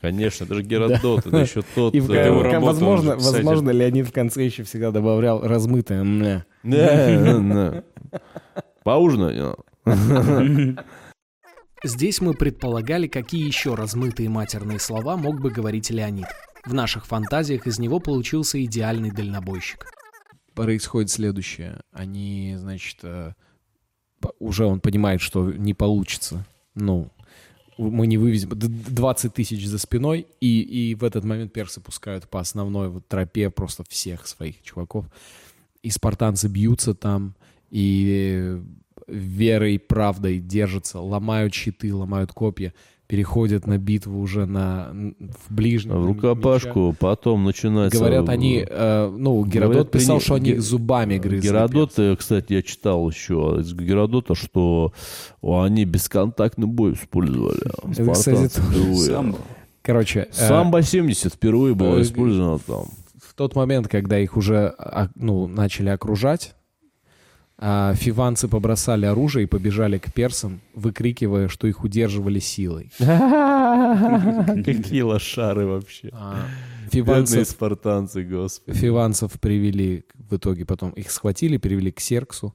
Конечно, 0.00 0.44
это 0.44 0.54
же 0.54 0.62
Геродот, 0.62 1.26
это 1.26 1.36
еще 1.38 1.62
тот... 1.74 1.94
И 1.94 2.00
в- 2.00 2.10
э, 2.10 2.58
возможно, 2.60 3.16
возможно, 3.16 3.70
Леонид 3.70 4.06
в 4.08 4.12
конце 4.12 4.44
еще 4.44 4.62
всегда 4.64 4.90
добавлял 4.90 5.40
размытое 5.46 6.04
«мля». 6.04 6.44
Да, 6.62 7.22
да, 7.22 7.82
да. 8.10 8.20
Поужинать. 8.84 9.36
ну. 9.36 10.76
Здесь 11.84 12.20
мы 12.20 12.34
предполагали, 12.34 13.06
какие 13.06 13.46
еще 13.46 13.74
размытые 13.74 14.28
матерные 14.28 14.78
слова 14.78 15.16
мог 15.16 15.40
бы 15.40 15.50
говорить 15.50 15.90
Леонид. 15.90 16.26
В 16.64 16.74
наших 16.74 17.06
фантазиях 17.06 17.66
из 17.66 17.78
него 17.78 18.00
получился 18.00 18.62
идеальный 18.64 19.10
дальнобойщик. 19.10 19.86
происходит 20.54 21.10
следующее. 21.10 21.80
Они, 21.92 22.54
значит, 22.58 22.98
э, 23.02 23.32
уже 24.40 24.64
он 24.64 24.80
понимает, 24.80 25.20
что 25.20 25.52
не 25.52 25.74
получится. 25.74 26.44
Ну, 26.74 27.10
мы 27.78 28.06
не 28.06 28.18
вывезем. 28.18 28.50
Д- 28.50 28.68
20 28.68 29.34
тысяч 29.34 29.66
за 29.66 29.78
спиной, 29.78 30.26
и, 30.40 30.60
и 30.60 30.94
в 30.94 31.04
этот 31.04 31.24
момент 31.24 31.52
персы 31.52 31.80
пускают 31.80 32.28
по 32.28 32.40
основной 32.40 32.88
вот 32.88 33.06
тропе 33.06 33.50
просто 33.50 33.84
всех 33.88 34.26
своих 34.26 34.62
чуваков. 34.62 35.06
И 35.82 35.90
спартанцы 35.90 36.48
бьются 36.48 36.94
там, 36.94 37.34
и 37.70 38.60
верой 39.06 39.74
и 39.74 39.78
правдой 39.78 40.38
держатся, 40.38 41.00
ломают 41.00 41.54
щиты, 41.54 41.94
ломают 41.94 42.32
копья, 42.32 42.74
переходят 43.06 43.66
на 43.66 43.78
битву 43.78 44.20
уже 44.20 44.46
на, 44.46 44.90
в 45.48 45.54
ближнем. 45.54 46.00
В 46.00 46.06
рукопашку, 46.06 46.94
потом 46.98 47.44
начинается... 47.44 47.98
Говорят, 47.98 48.28
они, 48.28 48.66
э, 48.68 49.14
ну, 49.16 49.44
Геродот 49.44 49.72
Говорят, 49.72 49.90
писал, 49.92 50.18
при- 50.18 50.24
что 50.24 50.34
они 50.34 50.52
Ге- 50.52 50.60
зубами 50.60 51.18
грызли. 51.18 51.48
Геродот, 51.48 51.92
э, 51.98 52.16
кстати, 52.16 52.54
я 52.54 52.62
читал 52.62 53.08
еще 53.08 53.58
из 53.60 53.72
Геродота, 53.74 54.34
что 54.34 54.92
они 55.42 55.84
бесконтактный 55.84 56.66
бой 56.66 56.94
использовали. 56.94 57.60
Это, 57.96 58.12
кстати. 58.12 58.48
Самбо. 58.96 59.38
Короче, 59.82 60.28
э, 60.28 60.32
Самбо 60.32 60.82
70 60.82 61.34
впервые 61.34 61.74
было 61.76 61.98
э, 61.98 62.02
использовано 62.02 62.58
там. 62.58 62.86
в 63.22 63.34
тот 63.34 63.54
момент, 63.54 63.86
когда 63.86 64.18
их 64.18 64.36
уже 64.36 64.74
а, 64.78 65.10
ну, 65.14 65.46
начали 65.46 65.90
окружать, 65.90 66.56
а, 67.58 67.94
фиванцы 67.94 68.48
побросали 68.48 69.06
оружие 69.06 69.44
и 69.44 69.46
побежали 69.46 69.98
к 69.98 70.12
персам, 70.12 70.60
выкрикивая, 70.74 71.48
что 71.48 71.66
их 71.66 71.84
удерживали 71.84 72.38
силой. 72.38 72.90
Какие 74.64 75.02
лошары 75.02 75.66
вообще. 75.66 76.10
А, 76.12 76.46
Фиванцев, 76.90 77.48
спартанцы, 77.48 78.22
господи. 78.22 78.76
фиванцев 78.78 79.32
привели, 79.40 80.04
в 80.14 80.36
итоге 80.36 80.64
потом 80.64 80.90
их 80.90 81.10
схватили, 81.10 81.56
привели 81.56 81.90
к 81.90 82.00
Серксу. 82.00 82.54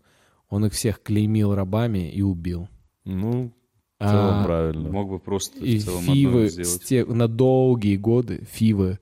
Он 0.50 0.66
их 0.66 0.74
всех 0.74 1.02
клеймил 1.02 1.54
рабами 1.56 2.10
и 2.12 2.22
убил. 2.22 2.70
Ну, 3.06 3.54
в 4.00 4.04
целом 4.04 4.42
А, 4.42 4.44
правильно. 4.46 4.90
Мог 4.90 5.10
бы 5.10 5.20
просто 5.20 5.60
И 5.60 5.80
в 5.80 5.84
целом 5.86 6.04
фивы 6.04 6.50
те- 6.50 7.06
на 7.06 7.28
долгие 7.28 7.96
годы 7.98 8.46
фивы 8.52 9.00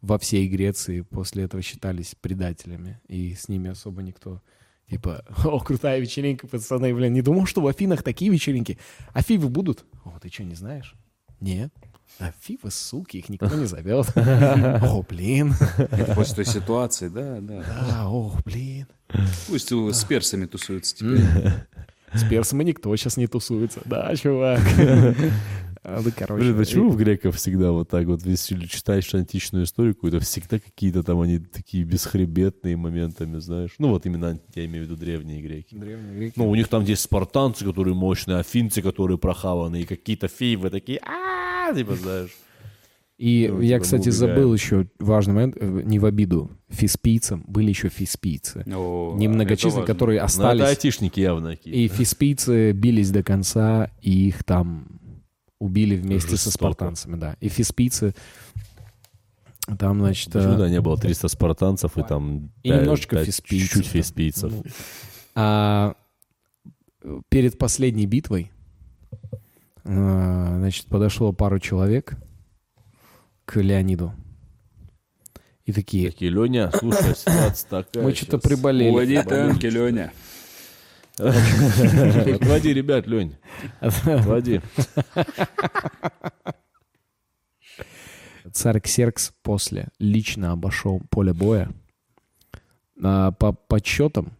во 0.00 0.18
всей 0.18 0.48
Греции 0.48 1.02
после 1.02 1.44
этого 1.44 1.62
считались 1.62 2.14
предателями. 2.20 3.00
И 3.08 3.34
с 3.34 3.48
ними 3.48 3.70
особо 3.70 4.02
никто... 4.02 4.40
Типа, 4.88 5.24
о, 5.44 5.58
крутая 5.60 6.00
вечеринка, 6.00 6.46
пацаны, 6.46 6.94
блин, 6.94 7.12
не 7.12 7.22
думал, 7.22 7.46
что 7.46 7.60
в 7.60 7.66
Афинах 7.66 8.02
такие 8.02 8.30
вечеринки. 8.30 8.78
А 9.12 9.22
фивы 9.22 9.48
будут? 9.48 9.84
О, 10.04 10.18
ты 10.20 10.30
что, 10.30 10.44
не 10.44 10.54
знаешь? 10.54 10.94
Нет. 11.40 11.72
А 12.18 12.32
фивы, 12.40 12.70
суки, 12.70 13.16
их 13.16 13.28
никто 13.30 13.54
не 13.54 13.64
зовет. 13.64 14.06
О, 14.16 15.02
блин. 15.08 15.54
Это 15.78 16.14
после 16.14 16.36
той 16.36 16.44
ситуации, 16.44 17.08
да, 17.08 17.40
да. 17.40 17.64
Да, 17.88 18.08
ох, 18.08 18.42
блин. 18.44 18.86
Пусть 19.48 19.72
с 19.72 20.04
персами 20.04 20.44
тусуются 20.44 20.94
теперь. 20.94 21.22
С 22.12 22.24
персами 22.28 22.64
никто 22.64 22.94
сейчас 22.96 23.16
не 23.16 23.26
тусуется. 23.26 23.80
Да, 23.86 24.14
чувак. 24.14 24.60
А, 25.84 26.00
Ну, 26.04 26.10
короче. 26.16 26.44
Блин, 26.44 26.56
почему 26.56 26.90
в 26.90 26.96
греков 26.96 27.36
всегда 27.36 27.72
вот 27.72 27.88
так 27.88 28.06
вот, 28.06 28.24
если 28.24 28.66
читаешь 28.66 29.12
античную 29.14 29.64
историю 29.64 29.94
какую-то, 29.94 30.20
всегда 30.20 30.60
какие-то 30.60 31.02
там 31.02 31.20
они 31.20 31.38
такие 31.40 31.82
бесхребетные 31.84 32.76
моментами, 32.76 33.38
знаешь? 33.38 33.72
Ну 33.78 33.88
вот 33.88 34.06
именно, 34.06 34.38
я 34.54 34.64
имею 34.66 34.84
в 34.84 34.88
виду 34.88 34.96
древние 34.96 35.42
греки. 35.42 35.74
Древние 35.74 36.14
греки. 36.14 36.34
Ну, 36.36 36.48
у 36.48 36.54
них 36.54 36.68
там 36.68 36.84
есть 36.84 37.02
спартанцы, 37.02 37.64
которые 37.64 37.94
мощные, 37.94 38.38
афинцы, 38.38 38.80
которые 38.80 39.18
прохаваны, 39.18 39.80
и 39.82 39.84
какие-то 39.84 40.28
фивы 40.28 40.70
такие, 40.70 41.00
а 41.00 41.74
типа, 41.74 41.96
знаешь. 41.96 42.30
И 43.18 43.48
Ну, 43.52 43.60
я, 43.60 43.76
типа, 43.76 43.84
кстати, 43.84 44.08
убегаем. 44.08 44.34
забыл 44.34 44.54
еще 44.54 44.86
важный 44.98 45.34
момент, 45.34 45.56
э, 45.60 45.82
не 45.84 45.98
в 45.98 46.06
обиду. 46.06 46.50
Фиспийцам 46.70 47.44
были 47.46 47.68
еще 47.68 47.88
фиспийцы. 47.88 48.64
О, 48.66 49.14
Немногочисленные, 49.16 49.84
это 49.84 49.92
которые 49.92 50.20
Ну, 50.20 50.24
это 50.26 50.32
остались. 50.34 50.62
айтишники 50.62 51.20
явно 51.20 51.50
такие. 51.50 51.76
И 51.76 51.88
фиспийцы 51.88 52.72
бились 52.72 53.10
до 53.10 53.22
конца, 53.22 53.90
и 54.00 54.28
их 54.28 54.42
там 54.44 55.00
убили 55.62 55.96
вместе 55.96 56.30
со 56.30 56.36
Жестоко. 56.50 56.52
спартанцами, 56.72 57.16
да. 57.16 57.36
И 57.40 57.48
фиспийцы 57.48 58.14
там, 59.78 60.00
значит... 60.00 60.32
Почему 60.32 60.54
э, 60.54 60.58
да, 60.58 60.68
не 60.68 60.80
было 60.80 60.98
300 60.98 61.28
спартанцев 61.28 61.96
и 61.96 62.02
там... 62.02 62.50
И 62.64 62.68
пять- 62.68 62.80
немножечко 62.80 63.16
пять- 63.16 63.26
фиспийцев, 63.26 63.68
Чуть-чуть 63.68 63.92
да. 63.92 63.98
фиспийцев. 64.00 64.52
ну, 64.52 64.64
а, 65.36 65.94
перед 67.28 67.58
последней 67.58 68.06
битвой, 68.06 68.50
э, 69.84 70.54
значит, 70.58 70.86
подошло 70.86 71.32
пару 71.32 71.60
человек 71.60 72.16
к 73.44 73.60
Леониду. 73.60 74.12
И 75.64 75.72
такие, 75.72 76.10
Такие, 76.10 76.32
Леня, 76.32 76.72
слушай, 76.76 77.14
ситуация 77.16 77.68
такая 77.70 78.02
мы 78.02 78.12
что-то 78.14 78.38
приболели. 78.38 78.90
Уводи 78.90 79.22
танки, 79.22 79.66
Леня. 79.66 80.12
Отводи, 81.18 82.72
ребят, 82.72 83.06
Лень, 83.06 83.36
отводи. 83.80 84.60
Царь 88.52 88.80
Ксеркс 88.80 89.32
после 89.42 89.88
лично 89.98 90.52
обошел 90.52 91.00
поле 91.10 91.32
боя. 91.32 91.70
А, 93.02 93.32
по 93.32 93.52
подсчетам, 93.52 94.32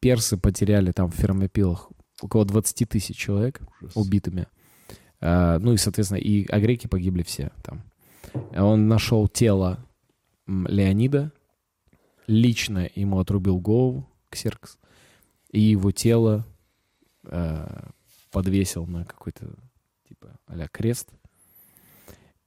персы 0.00 0.36
потеряли 0.36 0.92
там 0.92 1.10
в 1.10 1.14
Фермопилах 1.14 1.90
около 2.20 2.44
20 2.44 2.88
тысяч 2.88 3.16
человек 3.16 3.60
убитыми. 3.94 4.46
А, 5.20 5.58
ну 5.58 5.72
и, 5.72 5.76
соответственно, 5.76 6.18
и 6.18 6.46
а 6.50 6.60
греки 6.60 6.86
погибли 6.86 7.22
все 7.22 7.50
там. 7.62 7.82
Он 8.54 8.88
нашел 8.88 9.28
тело 9.28 9.86
Леонида, 10.46 11.32
лично 12.26 12.88
ему 12.94 13.18
отрубил 13.18 13.58
голову 13.58 14.08
Ксеркс, 14.30 14.78
и 15.50 15.60
его 15.60 15.90
тело 15.90 16.46
э, 17.24 17.88
подвесил 18.30 18.86
на 18.86 19.04
какой-то 19.04 19.46
типа 20.08 20.28
а 20.46 20.68
крест. 20.68 21.08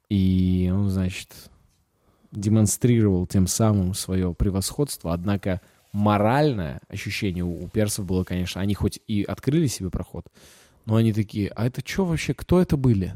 И 0.10 0.72
он, 0.74 0.90
значит, 0.90 1.30
демонстрировал 2.32 3.26
тем 3.28 3.48
самым 3.48 3.94
свое 3.94 4.34
превосходство. 4.34 5.14
Однако 5.14 5.62
моральное 5.92 6.82
ощущение 6.88 7.44
у 7.44 7.68
персов 7.70 8.06
было, 8.06 8.24
конечно, 8.24 8.62
они 8.62 8.74
хоть 8.74 9.00
и 9.08 9.24
открыли 9.24 9.68
себе 9.68 9.90
проход, 9.90 10.26
но 10.86 10.96
они 10.96 11.14
такие, 11.14 11.50
а 11.50 11.66
это 11.66 11.82
что 11.86 12.06
вообще, 12.06 12.34
кто 12.34 12.62
это 12.62 12.78
были? 12.78 13.14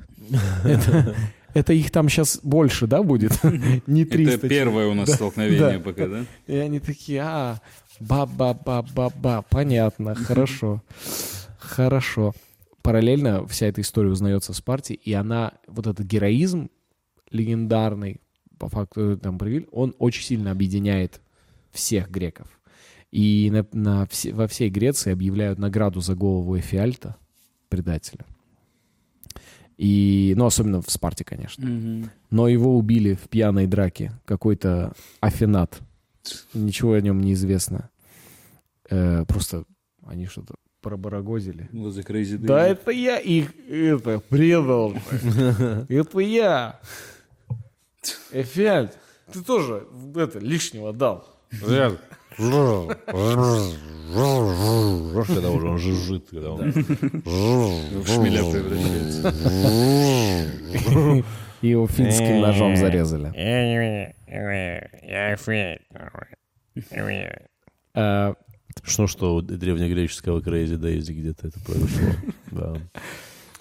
Это- 1.53 1.73
их 1.73 1.89
там 1.89 2.07
сейчас 2.07 2.39
больше, 2.43 2.85
да, 2.85 3.01
будет? 3.01 3.31
Не 3.87 4.05
300 4.05 4.35
Это 4.35 4.49
первое 4.49 4.87
у 4.87 4.93
нас 4.93 5.11
столкновение 5.11 5.79
пока, 5.79 6.07
да? 6.07 6.25
и 6.45 6.55
они 6.55 6.79
такие, 6.79 7.21
а, 7.21 7.61
ба-ба-ба-ба-ба, 7.99 9.43
понятно, 9.49 10.15
хорошо, 10.15 10.83
хорошо. 11.59 12.33
параллельно 12.81 13.45
вся 13.47 13.67
эта 13.67 13.81
история 13.81 14.09
узнается 14.09 14.53
в 14.53 14.55
Спарте, 14.55 14.93
и 14.93 15.13
она, 15.13 15.53
вот 15.67 15.87
этот 15.87 16.05
героизм 16.05 16.69
легендарный, 17.31 18.21
по 18.57 18.69
факту 18.69 19.17
там 19.17 19.37
проявили, 19.37 19.67
он 19.71 19.93
очень 19.99 20.23
сильно 20.23 20.51
объединяет 20.51 21.21
всех 21.71 22.09
греков. 22.09 22.47
И 23.11 23.49
на, 23.51 23.65
на 23.71 24.05
все- 24.07 24.33
во 24.33 24.47
всей 24.47 24.69
Греции 24.69 25.11
объявляют 25.11 25.59
награду 25.59 26.01
за 26.01 26.15
голову 26.15 26.57
Эфиальта, 26.59 27.15
предателя. 27.69 28.25
И, 29.77 30.33
ну, 30.35 30.45
особенно 30.45 30.81
в 30.81 30.89
Спарте, 30.89 31.23
конечно. 31.23 31.67
Но 32.31 32.47
его 32.47 32.77
убили 32.77 33.13
в 33.13 33.29
пьяной 33.29 33.67
драке. 33.67 34.11
Какой-то 34.25 34.93
Афинат. 35.19 35.79
Ничего 36.53 36.93
о 36.93 37.01
нем 37.01 37.21
не 37.21 37.33
известно. 37.33 37.89
Э, 38.89 39.25
просто 39.25 39.63
они 40.05 40.25
что-то 40.27 40.55
пробарагозили. 40.81 41.69
Возле 41.71 42.03
Crazy 42.03 42.37
Daisy. 42.37 42.45
Да 42.45 42.67
это 42.67 42.91
я 42.91 43.17
их 43.17 43.53
это 43.69 44.19
предал. 44.19 44.93
Это 45.89 46.19
я. 46.19 46.79
Эфиальт, 48.31 48.97
ты 49.31 49.43
тоже 49.43 49.87
это 50.15 50.39
лишнего 50.39 50.93
дал. 50.93 51.27
Когда 51.49 51.97
уже 55.49 55.67
он 55.67 55.77
жужжит, 55.77 56.29
когда 56.29 56.51
он... 56.51 56.71
В 56.71 58.07
шмеля 58.07 58.43
превращается. 58.51 59.33
И 61.61 61.69
его 61.69 61.87
финским 61.87 62.39
ножом 62.41 62.75
зарезали. 62.75 63.31
Э, 67.93 68.33
Что, 68.83 69.07
что 69.07 69.35
у 69.35 69.41
древнегреческого 69.41 70.39
Crazy 70.39 70.77
Daisy 70.77 71.13
где-то 71.13 71.47
это 71.47 71.59
произошло. 71.61 72.09
Да. 72.51 72.75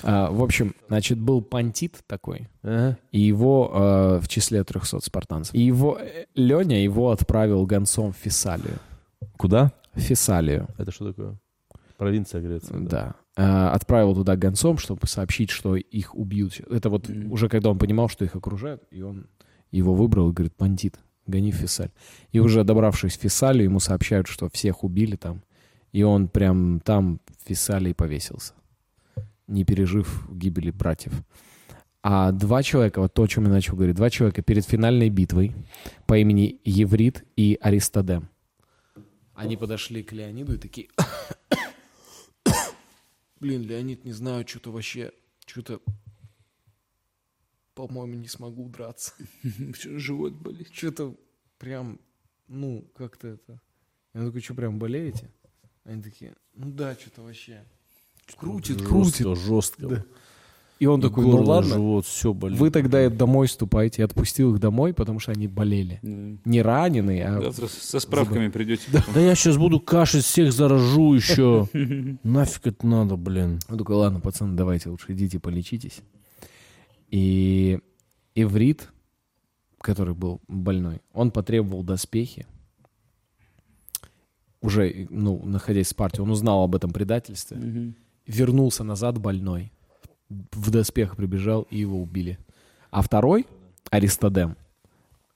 а, 0.03 0.31
В 0.31 0.43
общем, 0.43 0.75
значит, 0.89 1.19
был 1.19 1.41
пантит 1.43 2.01
такой, 2.07 2.49
Ага. 2.63 2.99
и 3.13 3.21
его 3.21 3.71
э, 3.75 4.21
в 4.23 4.29
числе 4.29 4.63
300 4.63 5.01
спартанцев. 5.01 5.55
И 5.55 5.61
его 5.61 5.99
э, 5.99 6.27
Леня 6.35 6.83
его 6.83 7.11
отправил 7.11 7.65
гонцом 7.67 8.13
в 8.13 8.17
Фессалию. 8.17 8.79
Куда? 9.39 9.73
В 9.95 10.01
Фессалию. 10.01 10.69
Это 10.79 10.93
что 10.93 11.09
такое? 11.13 11.37
Провинция 11.97 12.43
Греции. 12.43 12.75
Да. 12.79 13.15
Э, 13.15 13.26
Отправил 13.37 14.15
туда 14.15 14.35
гонцом, 14.37 14.79
чтобы 14.79 15.07
сообщить, 15.07 15.51
что 15.51 15.77
их 15.77 16.15
убьют. 16.15 16.59
Это 16.71 16.89
вот 16.89 17.09
Мгм. 17.09 17.31
уже 17.33 17.49
когда 17.51 17.71
он 17.71 17.79
понимал, 17.79 18.09
что 18.09 18.25
их 18.25 18.35
окружают, 18.35 18.83
и 18.91 19.03
он 19.03 19.27
его 19.71 19.95
выбрал 19.95 20.31
и 20.31 20.33
говорит, 20.33 20.55
бандит, 20.59 20.99
гони 21.27 21.53
в 21.53 21.57
Фессаль. 21.57 21.91
И 22.33 22.41
уже 22.41 22.65
добравшись 22.65 23.19
в 23.19 23.21
Фессалию, 23.21 23.65
ему 23.65 23.79
сообщают, 23.79 24.27
что 24.27 24.49
всех 24.49 24.85
убили 24.85 25.17
там. 25.17 25.43
И 25.93 26.03
он 26.03 26.29
прям 26.29 26.81
там 26.81 27.21
в 27.39 27.49
Фессалии 27.49 27.93
повесился, 27.93 28.55
не 29.47 29.65
пережив 29.65 30.27
гибели 30.31 30.71
братьев. 30.71 31.13
А 32.03 32.33
два 32.33 32.63
человека, 32.63 33.01
вот 33.01 33.13
то, 33.13 33.25
о 33.25 33.29
чем 33.29 33.45
я 33.45 33.51
начал 33.51 33.75
говорить, 33.77 33.97
два 33.97 34.09
человека 34.09 34.41
перед 34.41 34.65
финальной 34.65 35.11
битвой 35.11 35.55
по 36.07 36.17
имени 36.17 36.59
Еврит 36.65 37.25
и 37.37 37.59
Аристодем. 37.61 38.29
Они 39.35 39.57
подошли 39.59 40.03
к 40.03 40.13
Леониду 40.13 40.55
и 40.55 40.59
такие... 40.59 40.89
Блин, 43.39 43.63
Леонид, 43.63 44.05
не 44.05 44.13
знаю, 44.13 44.47
что-то 44.47 44.73
вообще... 44.73 45.13
Что-то... 45.47 45.81
По-моему, 47.75 48.15
не 48.15 48.29
смогу 48.29 48.69
драться. 48.69 49.13
Живот 49.83 50.33
болит. 50.33 50.69
Что-то 50.73 51.17
прям... 51.59 52.01
Ну, 52.49 52.89
как-то 52.95 53.29
это... 53.29 53.61
Я 54.15 54.25
такой, 54.25 54.41
что, 54.41 54.55
прям 54.55 54.79
болеете? 54.79 55.31
Они 55.85 56.03
такие, 56.03 56.35
ну 56.55 56.71
да, 56.71 56.95
что-то 56.95 57.23
вообще... 57.23 57.65
Крутит, 58.37 58.83
крутит. 58.83 59.27
Жестко, 59.27 59.35
жестко. 59.37 60.07
И 60.79 60.85
он 60.85 61.01
такой, 61.01 61.25
ну 61.25 61.43
ладно, 61.43 61.75
живот, 61.75 62.05
все 62.05 62.35
болит. 62.35 62.59
вы 62.59 62.71
тогда 62.71 63.09
домой 63.09 63.49
ступайте. 63.49 64.03
Я 64.03 64.07
отпустил 64.07 64.55
их 64.55 64.61
домой, 64.61 64.93
потому 64.93 65.21
что 65.21 65.33
они 65.33 65.49
болели. 65.49 65.99
Да. 66.03 66.39
Не 66.45 66.61
раненые, 66.61 67.27
а... 67.27 67.41
Завтра 67.41 67.69
со 67.69 67.99
справками 67.99 68.49
придете. 68.49 68.83
Да 69.15 69.21
я 69.21 69.35
сейчас 69.35 69.57
буду 69.57 69.81
кашить, 69.81 70.25
всех 70.25 70.53
заражу 70.53 71.15
еще. 71.15 71.67
Нафиг 72.23 72.67
это 72.67 72.87
надо, 72.87 73.17
блин. 73.17 73.59
Он 73.71 73.79
такой, 73.79 73.97
ладно, 73.97 74.21
пацаны, 74.21 74.55
давайте 74.55 74.91
лучше 74.91 75.13
идите 75.13 75.41
полечитесь. 75.41 76.03
И 77.11 77.79
Иврит, 78.35 78.91
который 79.81 80.15
был 80.15 80.43
больной, 80.47 81.01
он 81.15 81.31
потребовал 81.31 81.85
доспехи. 81.85 82.47
Уже, 84.61 85.07
ну, 85.09 85.43
находясь 85.45 85.87
в 85.87 85.91
Спарте, 85.91 86.21
он 86.21 86.31
узнал 86.31 86.65
об 86.65 86.75
этом 86.75 86.91
предательстве. 86.91 87.95
Вернулся 88.27 88.85
назад 88.85 89.19
больной. 89.19 89.73
В 90.29 90.71
доспех 90.71 91.17
прибежал, 91.17 91.67
и 91.71 91.79
его 91.79 92.01
убили. 92.01 92.39
А 92.91 93.03
второй, 93.03 93.47
Аристодем, 93.91 94.57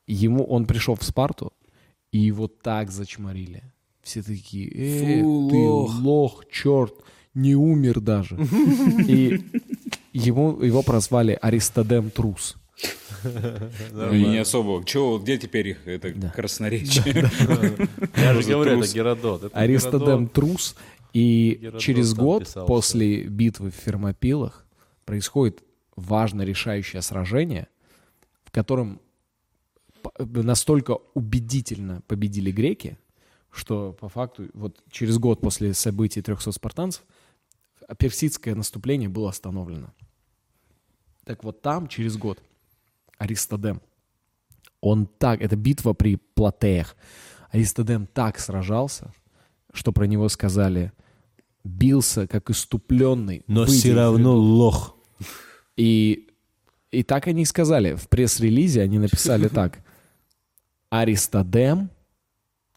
ему, 0.07 0.45
он 0.45 0.67
пришел 0.67 0.95
в 0.97 1.05
Спарту, 1.05 1.53
и 2.13 2.19
его 2.19 2.49
так 2.49 2.91
зачморили. 2.91 3.63
Все 4.03 4.23
такие, 4.23 4.69
э, 4.69 5.23
Фу, 5.23 5.49
ты 5.51 5.57
лох». 5.57 6.01
лох, 6.01 6.45
черт, 6.51 6.95
не 7.35 7.55
умер 7.55 8.01
даже. 8.01 8.37
И 9.07 9.41
ему, 10.13 10.61
его 10.61 10.83
прозвали 10.83 11.39
Аристодем 11.41 12.11
Трус. 12.11 12.57
Ну, 13.93 14.13
не 14.13 14.39
особо. 14.39 14.83
Чего, 14.85 15.19
где 15.19 15.37
теперь 15.39 15.69
их 15.69 15.87
это 15.87 16.13
Да. 16.15 16.31
красноречие? 16.31 17.31
Я 18.17 18.35
же 18.35 18.43
говорю, 18.51 18.77
трус. 18.77 18.87
это 18.87 18.95
Геродот. 18.95 19.51
Аристодем. 19.53 20.29
Трус. 20.29 20.75
И 21.13 21.71
через 21.79 22.15
год 22.15 22.49
после 22.67 23.25
битвы 23.25 23.71
в 23.71 23.75
Фермопилах 23.75 24.65
происходит 25.11 25.65
важно 25.97 26.43
решающее 26.43 27.03
сражение, 27.03 27.67
в 28.45 28.53
котором 28.53 29.01
п- 30.03 30.25
настолько 30.25 30.99
убедительно 31.15 32.01
победили 32.07 32.53
греки, 32.53 32.97
что 33.51 33.93
по 33.93 34.09
факту 34.09 34.49
вот 34.55 34.81
через 34.89 35.19
год 35.19 35.41
после 35.41 35.75
событий 35.75 36.23
300 36.23 36.53
спартанцев 36.53 37.03
персидское 37.99 38.55
наступление 38.55 39.09
было 39.09 39.31
остановлено. 39.31 39.93
Так 41.25 41.43
вот 41.43 41.61
там 41.61 41.89
через 41.89 42.17
год 42.17 42.41
Аристодем, 43.19 43.83
он 44.81 45.07
так, 45.07 45.43
это 45.43 45.57
битва 45.57 45.93
при 45.93 46.19
Платеях, 46.35 46.95
Аристодем 47.51 48.07
так 48.07 48.39
сражался, 48.39 49.13
что 49.73 49.91
про 49.91 50.05
него 50.07 50.29
сказали, 50.29 50.93
бился 51.65 52.29
как 52.29 52.49
иступленный. 52.49 53.43
Но 53.49 53.65
все 53.65 53.93
равно 53.93 54.35
рядов». 54.35 54.45
лох. 54.45 54.97
И, 55.77 56.29
и 56.91 57.03
так 57.03 57.27
они 57.27 57.45
сказали. 57.45 57.95
В 57.95 58.09
пресс-релизе 58.09 58.83
они 58.83 58.99
написали 58.99 59.49
так. 59.61 59.81
Аристодем, 60.91 61.91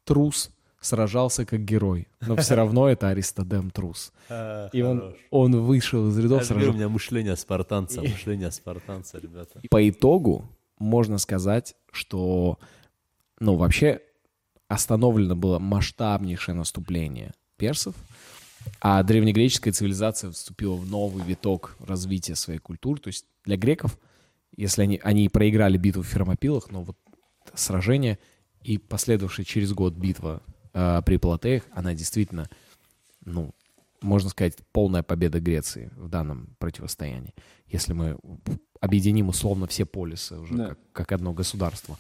трус, 0.03 0.51
сражался 0.79 1.45
как 1.45 1.63
герой. 1.65 2.07
Но 2.21 2.35
все 2.35 2.55
равно 2.55 2.87
это 2.89 3.09
Аристодем, 3.09 3.71
трус. 3.71 4.11
И 4.73 4.81
он, 4.81 5.15
он 5.29 5.61
вышел 5.61 6.09
из 6.09 6.17
рядов 6.17 6.43
Это 6.43 6.53
у 6.53 6.73
меня 6.73 6.89
мышление 6.89 7.35
спартанца, 7.35 8.01
мышление 8.01 8.51
спартанца, 8.51 9.19
ребята. 9.19 9.61
По 9.69 9.89
итогу 9.89 10.45
можно 10.77 11.17
сказать, 11.17 11.75
что, 11.91 12.59
ну, 13.39 13.55
вообще 13.55 14.01
остановлено 14.67 15.35
было 15.35 15.59
масштабнейшее 15.59 16.55
наступление 16.55 17.33
персов, 17.57 17.95
а 18.79 19.01
древнегреческая 19.03 19.73
цивилизация 19.73 20.31
вступила 20.31 20.75
в 20.75 20.89
новый 20.89 21.23
виток 21.23 21.75
развития 21.79 22.35
своей 22.35 22.59
культуры. 22.59 22.99
То 22.99 23.07
есть 23.07 23.25
для 23.45 23.57
греков, 23.57 23.97
если 24.55 24.81
они, 24.83 24.99
они 25.03 25.29
проиграли 25.29 25.77
битву 25.77 26.01
в 26.03 26.07
Фермопилах, 26.07 26.69
но 26.69 26.83
вот 26.83 26.97
сражение 27.53 28.19
и 28.61 28.77
последовавшая 28.77 29.45
через 29.45 29.73
год 29.73 29.93
битва 29.93 30.41
э, 30.73 31.01
при 31.05 31.17
Платеях, 31.17 31.63
она 31.71 31.93
действительно, 31.93 32.49
ну, 33.25 33.53
можно 34.01 34.29
сказать, 34.29 34.57
полная 34.71 35.03
победа 35.03 35.39
Греции 35.39 35.91
в 35.95 36.09
данном 36.09 36.55
противостоянии. 36.59 37.33
Если 37.67 37.93
мы 37.93 38.17
объединим 38.81 39.29
условно 39.29 39.65
все 39.67 39.85
полисы 39.85 40.37
уже 40.37 40.53
Да. 40.55 40.67
как, 40.69 40.79
как 40.91 41.11
одно 41.13 41.33
государство. 41.33 41.97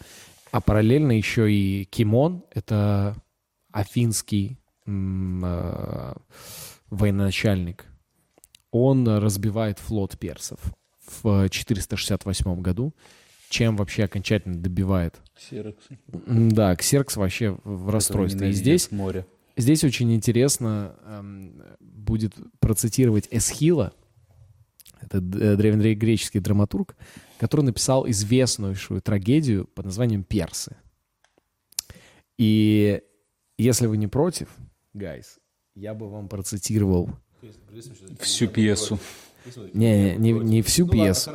А 0.51 0.61
параллельно 0.61 1.13
еще 1.13 1.51
и 1.51 1.85
Кимон, 1.85 2.43
это 2.51 3.15
афинский 3.71 4.59
военачальник, 6.89 7.85
он 8.71 9.07
разбивает 9.07 9.79
флот 9.79 10.17
персов 10.17 10.59
в 11.21 11.49
468 11.49 12.61
году, 12.61 12.93
чем 13.49 13.75
вообще 13.77 14.05
окончательно 14.05 14.55
добивает. 14.55 15.21
Ксероксы. 15.35 15.99
М, 16.25 16.49
Да, 16.49 16.75
Ксеркс 16.75 17.17
вообще 17.17 17.57
в 17.63 17.89
расстройстве. 17.89 18.49
И 18.49 18.53
здесь, 18.53 18.91
море. 18.91 19.25
здесь 19.55 19.83
очень 19.83 20.13
интересно 20.13 20.95
эм, 21.05 21.61
будет 21.79 22.33
процитировать 22.59 23.27
Эсхила, 23.29 23.93
это 25.01 25.17
э, 25.17 25.55
древнегреческий 25.55 26.39
драматург, 26.39 26.95
который 27.37 27.65
написал 27.65 28.09
известнейшую 28.09 29.01
трагедию 29.01 29.65
под 29.65 29.85
названием 29.85 30.23
«Персы». 30.23 30.75
И 32.37 33.01
если 33.57 33.85
вы 33.85 33.97
не 33.97 34.07
против, 34.07 34.47
гайс, 34.93 35.39
я 35.75 35.93
бы 35.93 36.09
вам 36.09 36.27
процитировал 36.27 37.09
Всю 38.19 38.47
пьесу. 38.47 38.99
Не, 39.73 40.15
не, 40.15 40.31
не 40.31 40.61
всю 40.61 40.87
пьесу. 40.87 41.31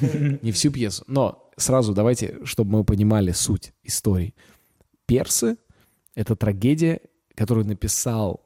Не 0.42 0.52
всю 0.52 0.70
пьесу. 0.70 1.04
Но 1.06 1.50
сразу 1.56 1.94
давайте, 1.94 2.44
чтобы 2.44 2.72
мы 2.72 2.84
понимали 2.84 3.32
суть 3.32 3.72
истории. 3.82 4.34
Персы— 5.06 5.56
это 6.14 6.36
трагедия, 6.36 7.00
которую 7.34 7.66
написал 7.66 8.44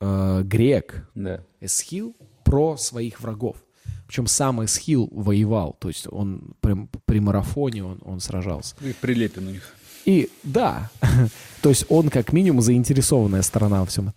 э, 0.00 0.42
грек 0.44 1.08
Да. 1.16 1.44
Эсхил 1.60 2.14
про 2.44 2.76
своих 2.76 3.20
врагов. 3.20 3.56
Причем 4.06 4.26
сам 4.28 4.64
Эсхил 4.64 5.08
воевал, 5.10 5.76
то 5.80 5.88
есть 5.88 6.06
он 6.08 6.54
прям 6.60 6.88
при 7.06 7.18
марафоне 7.18 7.82
он, 7.82 7.98
он 8.04 8.20
сражался. 8.20 8.76
И 8.80 8.92
прилепин 8.92 9.48
у 9.48 9.50
них. 9.50 9.74
И 10.04 10.30
да, 10.42 10.90
то 11.62 11.68
есть 11.68 11.86
он 11.88 12.08
как 12.08 12.32
минимум 12.32 12.62
заинтересованная 12.62 13.42
сторона 13.42 13.80
во 13.80 13.86
всем. 13.86 14.12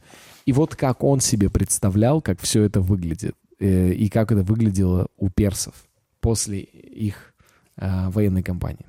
И 0.45 0.53
вот 0.53 0.75
как 0.75 1.03
он 1.03 1.19
себе 1.19 1.49
представлял, 1.49 2.21
как 2.21 2.39
все 2.39 2.63
это 2.63 2.81
выглядит, 2.81 3.35
э, 3.59 3.91
и 3.91 4.09
как 4.09 4.31
это 4.31 4.43
выглядело 4.43 5.07
у 5.17 5.29
персов 5.29 5.73
после 6.19 6.59
их 6.59 7.33
э, 7.77 8.09
военной 8.09 8.43
кампании. 8.43 8.85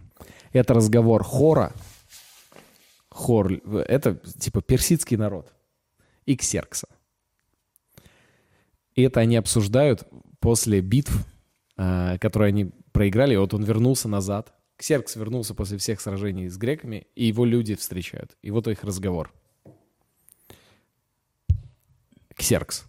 Это 0.52 0.74
разговор 0.74 1.22
хора, 1.22 1.72
хор, 3.10 3.52
это 3.52 4.14
типа 4.38 4.62
персидский 4.62 5.16
народ, 5.16 5.52
и 6.26 6.36
ксеркса. 6.36 6.88
И 8.94 9.02
это 9.02 9.20
они 9.20 9.36
обсуждают 9.36 10.04
после 10.40 10.80
битв, 10.80 11.26
э, 11.76 12.18
которые 12.18 12.48
они 12.48 12.70
проиграли. 12.92 13.36
Вот 13.36 13.52
он 13.54 13.64
вернулся 13.64 14.08
назад. 14.08 14.52
Ксеркс 14.76 15.16
вернулся 15.16 15.54
после 15.54 15.78
всех 15.78 16.00
сражений 16.00 16.48
с 16.48 16.56
греками, 16.56 17.06
и 17.14 17.26
его 17.26 17.44
люди 17.44 17.74
встречают. 17.74 18.36
И 18.42 18.50
вот 18.50 18.68
их 18.68 18.84
разговор. 18.84 19.32
Ксеркс. 22.34 22.84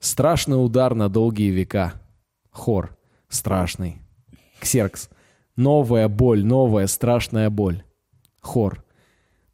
Страшный 0.00 0.62
удар 0.62 0.94
на 0.94 1.08
долгие 1.08 1.50
века. 1.50 2.00
Хор. 2.50 2.98
Страшный. 3.28 4.02
Ксеркс. 4.60 5.08
Новая 5.56 6.08
боль, 6.08 6.44
новая 6.44 6.86
страшная 6.88 7.50
боль. 7.50 7.84
Хор. 8.40 8.84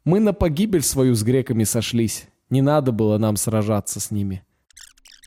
Мы 0.03 0.19
на 0.19 0.33
погибель 0.33 0.81
свою 0.81 1.13
с 1.13 1.23
греками 1.23 1.63
сошлись. 1.63 2.27
Не 2.49 2.61
надо 2.61 2.91
было 2.91 3.17
нам 3.17 3.35
сражаться 3.35 3.99
с 3.99 4.09
ними. 4.09 4.43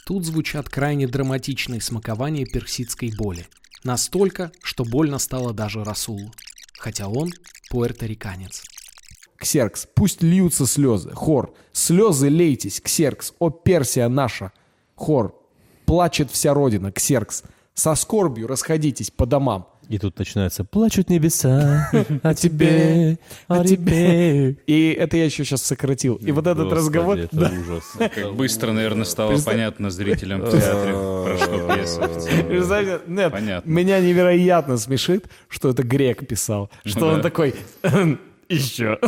Тут 0.07 0.25
звучат 0.25 0.69
крайне 0.69 1.07
драматичные 1.07 1.81
смакования 1.81 2.47
персидской 2.47 3.13
боли. 3.17 3.47
Настолько, 3.85 4.53
что 4.63 4.85
больно 4.85 5.19
стало 5.19 5.53
даже 5.53 5.85
Расулу. 5.85 6.31
Хотя 6.79 7.09
он 7.09 7.31
пуэрториканец. 7.71 8.63
Ксеркс, 9.37 9.87
пусть 9.95 10.23
льются 10.23 10.67
слезы. 10.67 11.11
Хор, 11.13 11.55
слезы 11.73 12.29
лейтесь, 12.29 12.81
Ксеркс, 12.81 13.33
о 13.39 13.49
Персия 13.49 14.09
наша. 14.09 14.53
Хор, 14.97 15.35
плачет 15.87 16.31
вся 16.31 16.53
родина, 16.53 16.93
Ксеркс. 16.93 17.43
Со 17.75 17.95
скорбью 17.95 18.47
расходитесь 18.47 19.11
по 19.11 19.25
домам. 19.25 19.69
И 19.91 19.99
тут 19.99 20.17
начинается 20.21 20.63
«Плачут 20.63 21.11
небеса 21.11 21.91
о 22.23 22.33
тебе, 22.35 23.19
о 23.49 23.65
тебе». 23.65 24.53
И 24.69 24.97
это 24.97 25.17
я 25.17 25.25
еще 25.25 25.45
сейчас 25.45 25.63
сократил. 25.63 26.15
И 26.15 26.31
вот 26.31 26.47
этот 26.47 26.73
разговор... 26.73 27.19
это 27.19 27.53
ужас. 27.61 27.97
Как 27.99 28.33
быстро, 28.35 28.71
наверное, 28.71 29.05
стало 29.05 29.37
понятно 29.41 29.91
зрителям 29.91 30.43
в 30.43 30.51
театре, 30.53 30.93
про 30.93 31.37
что 31.37 31.75
пьеса. 32.49 33.01
нет, 33.09 33.67
меня 33.67 34.01
невероятно 34.01 34.77
смешит, 34.77 35.25
что 35.49 35.71
это 35.71 35.83
грек 35.83 36.25
писал. 36.25 36.71
Что 36.85 37.09
он 37.09 37.21
такой... 37.21 37.57
Еще. 38.49 38.99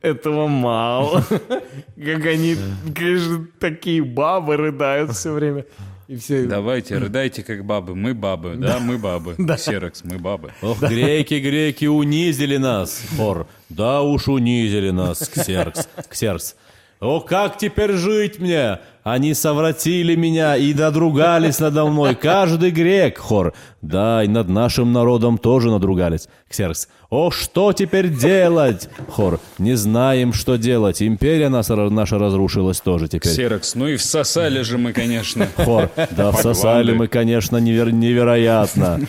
Этого 0.00 0.46
мало. 0.48 1.22
Как 1.22 2.26
они, 2.26 2.56
конечно, 2.94 3.46
такие 3.58 4.02
бабы 4.02 4.56
рыдают 4.56 5.12
все 5.12 5.32
время. 5.32 5.66
И 6.10 6.16
все... 6.16 6.44
Давайте, 6.44 6.98
рыдайте 6.98 7.44
как 7.44 7.64
бабы. 7.64 7.94
Мы 7.94 8.14
бабы, 8.14 8.56
да, 8.56 8.80
мы 8.80 8.98
бабы. 8.98 9.36
Ксерокс, 9.36 10.02
мы 10.02 10.18
бабы. 10.18 10.52
Ох, 10.60 10.80
греки, 10.80 11.34
греки 11.34 11.84
унизили 11.84 12.56
нас. 12.56 13.00
Хор. 13.16 13.46
Да 13.68 14.02
уж 14.02 14.26
унизили 14.26 14.90
нас, 14.90 15.28
Ксеркс. 15.28 15.88
Ксеркс. 16.08 16.56
О, 16.98 17.20
как 17.20 17.58
теперь 17.58 17.92
жить 17.92 18.40
мне? 18.40 18.80
Они 19.02 19.32
совратили 19.32 20.14
меня 20.14 20.56
и 20.56 20.74
надругались 20.74 21.58
надо 21.58 21.86
мной. 21.86 22.14
Каждый 22.14 22.70
грек, 22.70 23.16
хор. 23.18 23.54
Да, 23.80 24.22
и 24.22 24.28
над 24.28 24.48
нашим 24.48 24.92
народом 24.92 25.38
тоже 25.38 25.70
надругались. 25.70 26.28
Ксеркс. 26.50 26.88
О, 27.08 27.30
что 27.30 27.72
теперь 27.72 28.08
делать? 28.08 28.90
Хор. 29.08 29.40
Не 29.58 29.74
знаем, 29.74 30.34
что 30.34 30.56
делать. 30.56 31.02
Империя 31.02 31.48
нас, 31.48 31.70
наша 31.70 32.18
разрушилась 32.18 32.80
тоже 32.80 33.08
теперь. 33.08 33.32
Ксерокс, 33.32 33.74
ну 33.74 33.88
и 33.88 33.96
всосали 33.96 34.60
же 34.62 34.76
мы, 34.76 34.92
конечно. 34.92 35.48
Хор. 35.56 35.90
Да, 36.10 36.30
всосали 36.32 36.92
мы, 36.92 37.08
конечно, 37.08 37.56
невер- 37.56 37.92
невероятно. 37.92 39.00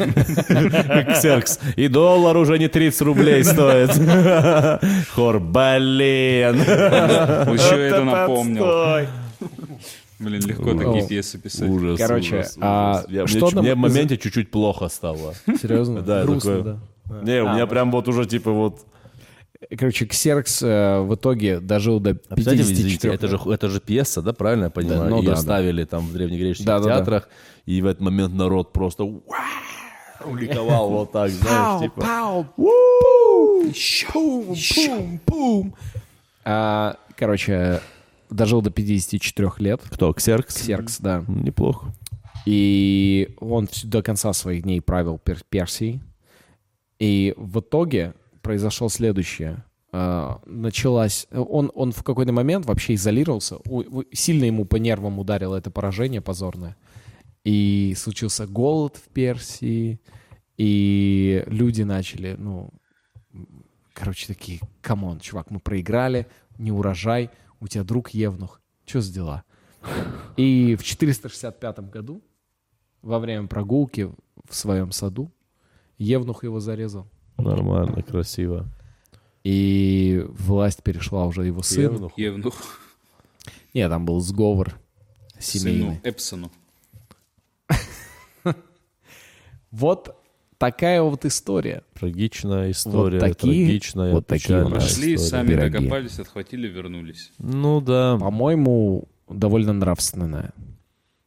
Ксеркс. 1.16 1.60
И 1.76 1.90
доллар 1.90 2.38
уже 2.38 2.58
не 2.60 2.70
30 2.70 3.02
рублей 3.02 3.44
стоит. 3.44 3.92
Хор. 5.14 5.40
Блин. 5.42 6.62
Еще 6.62 7.88
это 7.88 8.04
напомнил. 8.06 8.66
Блин, 10.20 10.42
легко 10.46 10.74
такие 10.74 11.08
пьесы 11.08 11.40
писать. 11.40 11.70
Ужас, 11.70 12.00
Короче, 12.00 12.46
а 12.60 13.04
мне, 13.08 13.74
в 13.76 13.78
моменте 13.78 14.18
чуть-чуть 14.18 14.52
плохо 14.52 14.88
стало. 14.90 15.34
Серьезно? 15.62 16.02
Да, 16.02 16.24
Грустно, 16.24 16.62
да. 16.62 17.22
Не, 17.24 17.42
у 17.44 17.48
А, 17.48 17.54
меня 17.56 17.68
прям 17.68 17.92
вот 17.92 18.08
уже 18.08 18.26
типа 18.26 18.52
вот... 18.52 18.86
Короче, 19.78 20.06
Ксеркс 20.06 20.64
э, 20.64 21.02
в 21.02 21.14
итоге 21.16 21.60
дожил 21.60 22.00
до 22.00 22.12
А 22.12 22.34
представляете, 22.36 22.64
извините, 22.74 22.98
54 23.08 23.14
это 23.14 23.28
же, 23.28 23.40
это 23.54 23.70
же 23.70 23.80
пьеса, 23.80 24.22
да, 24.22 24.34
правильно 24.34 24.66
я 24.66 24.70
понимаю? 24.72 25.10
ну 25.10 25.18
Ее 25.20 25.30
да, 25.30 25.36
да. 25.36 25.42
ставили 25.42 25.84
там 25.84 26.08
в 26.08 26.14
древнегреческих 26.14 26.66
Да, 26.66 26.80
да, 26.80 26.86
да. 26.86 26.96
театрах, 26.98 27.30
и 27.66 27.82
в 27.82 27.86
этот 27.86 28.02
момент 28.02 28.34
народ 28.34 28.74
просто 28.74 29.04
«Уау!» 29.04 30.36
ликовал 30.36 30.90
вот 30.90 31.12
так, 31.12 31.30
знаешь, 31.30 31.82
типа... 31.84 32.02
Пау, 32.02 32.46
пум, 32.56 33.74
пум, 34.14 34.56
пум, 34.56 35.20
пум. 35.26 35.76
А, 36.44 36.96
Короче, 37.16 37.82
дожил 38.32 38.62
до 38.62 38.72
54 38.72 39.52
лет. 39.60 39.82
Кто, 39.90 40.12
Ксеркс? 40.14 40.56
Ксеркс, 40.56 41.00
да. 41.00 41.24
Неплохо. 41.28 41.94
И 42.46 43.36
он 43.40 43.68
до 43.84 44.02
конца 44.02 44.34
своих 44.34 44.64
дней 44.64 44.82
правил 44.82 45.20
Пер- 45.24 45.44
Персией. 45.50 46.02
И 47.00 47.34
в 47.38 47.60
итоге 47.60 48.14
произошло 48.42 48.90
следующее. 48.90 49.64
А, 49.92 50.42
Началась... 50.46 51.28
Он, 51.32 51.72
он 51.76 51.92
в 51.92 52.04
какой-то 52.04 52.32
момент 52.32 52.66
вообще 52.66 52.96
изолировался. 52.96 53.58
Сильно 54.14 54.46
ему 54.46 54.66
по 54.66 54.78
нервам 54.78 55.20
ударило 55.20 55.56
это 55.56 55.70
поражение 55.70 56.22
позорное. 56.22 56.76
И 57.44 57.94
случился 57.98 58.48
голод 58.48 58.98
в 58.98 59.10
Персии. 59.10 60.00
И 60.58 61.44
люди 61.48 61.84
начали, 61.84 62.36
ну... 62.38 62.72
Короче, 63.94 64.26
такие, 64.26 64.60
come 64.82 65.03
on, 65.03 65.20
чувак, 65.20 65.52
мы 65.52 65.60
проиграли, 65.60 66.26
не 66.58 66.72
урожай, 66.72 67.30
у 67.62 67.68
тебя 67.68 67.84
друг 67.84 68.10
Евнух. 68.10 68.60
Что 68.86 69.00
за 69.00 69.14
дела? 69.14 69.44
И 70.36 70.76
в 70.76 70.84
465 70.84 71.90
году, 71.90 72.22
во 73.02 73.20
время 73.20 73.48
прогулки 73.48 74.12
в 74.48 74.56
своем 74.56 74.92
саду, 74.92 75.32
Евнух 75.98 76.44
его 76.44 76.60
зарезал. 76.60 77.08
Нормально, 77.38 78.02
красиво. 78.04 78.68
И 79.44 80.26
власть 80.30 80.84
перешла 80.84 81.26
уже 81.26 81.46
его 81.46 81.64
сыну. 81.64 81.94
Евнух. 81.94 82.18
Евнух, 82.18 82.56
Нет, 83.74 83.90
там 83.90 84.06
был 84.06 84.20
сговор 84.20 84.80
семейный. 85.40 85.96
сыну, 85.96 86.00
Эпсону. 86.04 86.52
Вот 89.72 90.21
такая 90.62 91.02
вот 91.02 91.26
история. 91.26 91.84
Трагичная 91.94 92.72
история, 92.72 93.20
такие- 93.20 93.66
трагичная, 93.66 94.14
вот 94.14 94.28
такие 94.28 94.44
печальная 94.48 94.64
вот 94.66 94.74
Пошли, 94.76 95.16
история. 95.16 95.30
сами 95.30 95.48
пироги. 95.50 95.78
докопались, 95.78 96.20
отхватили, 96.20 96.68
вернулись. 96.68 97.32
Ну 97.40 97.82
да, 97.82 98.18
По-моему, 98.20 99.08
довольно 99.30 99.74
нравственная. 99.74 100.54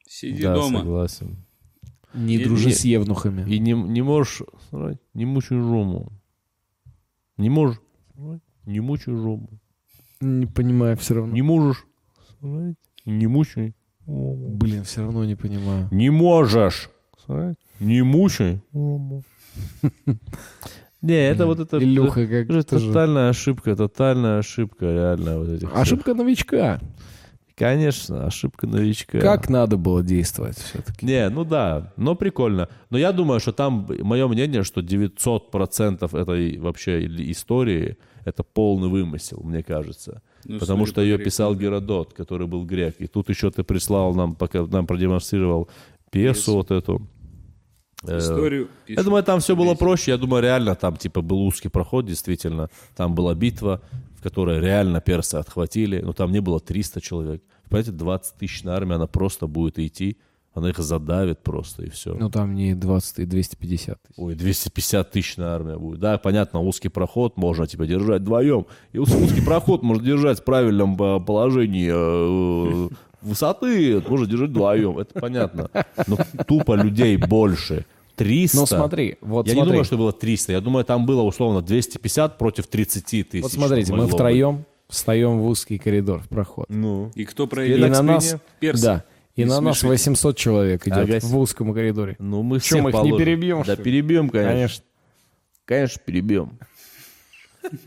Сиди 0.09 0.43
да, 0.43 0.55
дома. 0.55 0.79
согласен. 0.81 1.37
Не 2.15 2.37
И- 2.37 2.45
дружи 2.45 2.69
не- 2.69 2.75
с 2.75 2.85
евнухами. 2.85 3.45
И 3.53 3.59
не, 3.59 3.73
не 3.73 4.03
можешь, 4.03 4.43
срать, 4.71 4.99
не 5.15 5.27
мучай 5.27 5.59
жому. 5.59 6.13
Не 7.37 7.51
можешь, 7.51 7.81
не 8.65 8.79
мучай 8.81 9.13
жому. 9.15 9.49
Не 10.21 10.47
понимаю 10.47 10.97
все 10.97 11.15
равно. 11.15 11.35
Не 11.35 11.43
можешь, 11.43 11.85
не 13.05 13.27
мучай. 13.27 13.75
Блин, 14.07 14.85
все 14.85 15.01
равно 15.03 15.25
не 15.25 15.35
понимаю. 15.35 15.89
Не 15.91 16.11
можешь, 16.11 16.91
не 17.81 18.03
мучай. 18.03 18.61
Не, 21.03 21.29
это 21.29 21.45
вот 21.45 21.61
это... 21.61 21.77
Илюха, 21.79 22.27
как 22.27 22.51
же- 22.51 22.63
тотальная 22.65 23.29
ошибка, 23.29 23.77
тотальная 23.77 24.39
ошибка, 24.39 24.87
реально. 24.87 25.39
Вот 25.39 25.49
этих. 25.51 25.69
Ошибка 25.77 26.15
новичка. 26.15 26.81
Конечно, 27.57 28.27
ошибка 28.27 28.67
новичка. 28.67 29.21
Как 29.21 29.51
надо 29.51 29.77
было 29.77 30.03
действовать 30.03 30.57
все-таки? 30.57 31.05
Не, 31.07 31.29
ну 31.29 31.45
да, 31.45 31.93
но 31.97 32.15
прикольно. 32.17 32.69
Но 32.89 32.97
я 32.99 33.13
думаю, 33.13 33.39
что 33.39 33.53
там, 33.53 33.87
мое 34.01 34.27
мнение, 34.29 34.65
что 34.65 34.81
900% 34.81 36.19
этой 36.19 36.59
вообще 36.59 37.07
истории 37.31 37.99
это 38.25 38.43
полный 38.43 38.89
вымысел, 38.89 39.41
мне 39.45 39.63
кажется. 39.63 40.23
Ну, 40.47 40.59
Потому 40.59 40.87
что 40.87 41.01
ее 41.03 41.19
писал. 41.19 41.55
Геродот, 41.55 42.13
который 42.13 42.47
был 42.47 42.65
грек. 42.65 42.97
И 42.99 43.07
тут 43.07 43.29
еще 43.29 43.51
ты 43.51 43.63
прислал 43.63 44.15
нам, 44.15 44.35
пока 44.35 44.67
нам 44.67 44.87
продемонстрировал 44.87 45.69
пьесу 46.11 46.35
Пьесу. 46.35 46.53
вот 46.55 46.71
эту. 46.71 47.07
Э, 48.07 48.19
Историю 48.19 48.69
Я 48.87 48.87
пишут 48.87 49.05
думаю, 49.05 49.25
там 49.25 49.41
все 49.41 49.55
было 49.57 49.75
проще. 49.75 50.11
Я 50.13 50.17
думаю, 50.19 50.43
реально 50.43 50.75
там 50.75 50.97
типа 50.97 51.21
был 51.23 51.43
узкий 51.43 51.69
проход, 51.69 52.07
действительно. 52.07 52.69
Там 52.97 53.15
была 53.15 53.35
битва, 53.35 53.81
в 54.19 54.23
которой 54.23 54.61
реально 54.61 55.01
персы 55.01 55.37
отхватили. 55.37 56.01
Но 56.01 56.13
там 56.13 56.33
не 56.33 56.41
было 56.41 56.61
300 56.61 57.01
человек. 57.01 57.43
Понимаете, 57.69 57.93
20 57.93 58.35
тысячная 58.37 58.75
армия, 58.75 58.97
она 58.97 59.07
просто 59.07 59.47
будет 59.47 59.79
идти. 59.79 60.17
Она 60.57 60.71
их 60.71 60.79
задавит 60.79 61.41
просто, 61.43 61.83
и 61.85 61.89
все. 61.91 62.15
Ну, 62.15 62.31
там 62.31 62.55
не 62.55 62.75
20 62.77 63.19
и 63.19 63.25
250 63.27 63.99
тысяч. 64.01 64.15
Ой, 64.17 64.37
250 64.37 65.11
тысячная 65.11 65.49
армия 65.49 65.77
будет. 65.77 65.99
Да, 65.99 66.17
понятно, 66.17 66.61
узкий 66.61 66.89
проход 66.91 67.37
можно 67.37 67.67
типа 67.67 67.87
держать 67.87 68.23
вдвоем. 68.23 68.67
И 68.93 68.99
уз- 68.99 69.13
узкий 69.13 69.41
проход 69.45 69.83
можно 69.83 70.05
держать 70.05 70.39
в 70.39 70.45
правильном 70.45 70.95
э, 71.03 71.19
положении 71.25 71.91
э, 71.93 72.89
высоты, 73.21 74.01
можно 74.09 74.27
держать 74.27 74.51
вдвоем. 74.51 74.99
Это 74.99 75.19
понятно. 75.19 75.71
Но 76.07 76.19
тупо 76.47 76.75
людей 76.75 77.17
больше. 77.17 77.85
300. 78.17 78.57
Ну, 78.59 78.67
смотри, 78.67 79.17
вот 79.21 79.47
я 79.47 79.53
смотри. 79.55 79.67
не 79.69 79.73
думаю, 79.73 79.85
что 79.85 79.97
было 79.97 80.13
300. 80.13 80.53
Я 80.53 80.61
думаю, 80.61 80.85
там 80.85 81.07
было 81.07 81.23
условно 81.23 81.63
250 81.63 82.39
против 82.39 82.67
30 82.67 83.05
тысяч. 83.29 83.43
Вот 83.43 83.53
смотрите, 83.53 83.91
мы 83.93 83.99
могло 83.99 84.09
быть. 84.11 84.15
втроем 84.15 84.65
встаем 84.89 85.39
в 85.41 85.47
узкий 85.47 85.79
коридор, 85.79 86.21
в 86.21 86.29
проход. 86.29 86.67
Ну. 86.69 87.11
И 87.15 87.25
кто 87.25 87.45
И 87.45 87.47
проиграет? 87.49 87.93
на 87.93 88.03
нас. 88.03 88.37
Персы. 88.61 88.83
да, 88.85 89.05
и 89.35 89.41
Не 89.43 89.47
на 89.47 89.61
нас 89.61 89.79
смешите. 89.81 90.11
800 90.11 90.37
человек 90.37 90.87
идет 90.87 90.99
Ага. 90.99 91.19
в 91.23 91.39
узком 91.39 91.73
коридоре. 91.75 92.17
Ну, 92.19 92.43
мы 92.43 92.61
мы 92.71 92.91
их 92.91 93.03
не 93.03 93.19
перебьем, 93.19 93.59
Да, 93.67 93.75
что 93.75 93.77
перебьем, 93.83 94.29
конечно. 94.31 94.53
Конечно. 94.55 94.85
Конечно, 95.65 96.03
перебьем. 96.05 96.59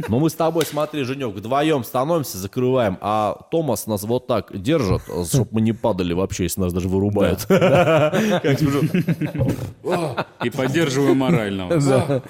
Но 0.07 0.19
мы 0.19 0.29
с 0.29 0.33
тобой, 0.33 0.65
смотри, 0.65 1.03
Женек, 1.03 1.35
вдвоем 1.35 1.83
становимся, 1.83 2.37
закрываем, 2.37 2.97
а 3.01 3.37
Томас 3.51 3.87
нас 3.87 4.03
вот 4.03 4.27
так 4.27 4.57
держит, 4.59 5.01
чтобы 5.27 5.47
мы 5.51 5.61
не 5.61 5.73
падали 5.73 6.13
вообще, 6.13 6.43
если 6.43 6.61
нас 6.61 6.73
даже 6.73 6.87
вырубают. 6.87 7.45
И 10.43 10.49
поддерживаем 10.49 11.17
морально. 11.17 11.69
Да, 11.69 12.21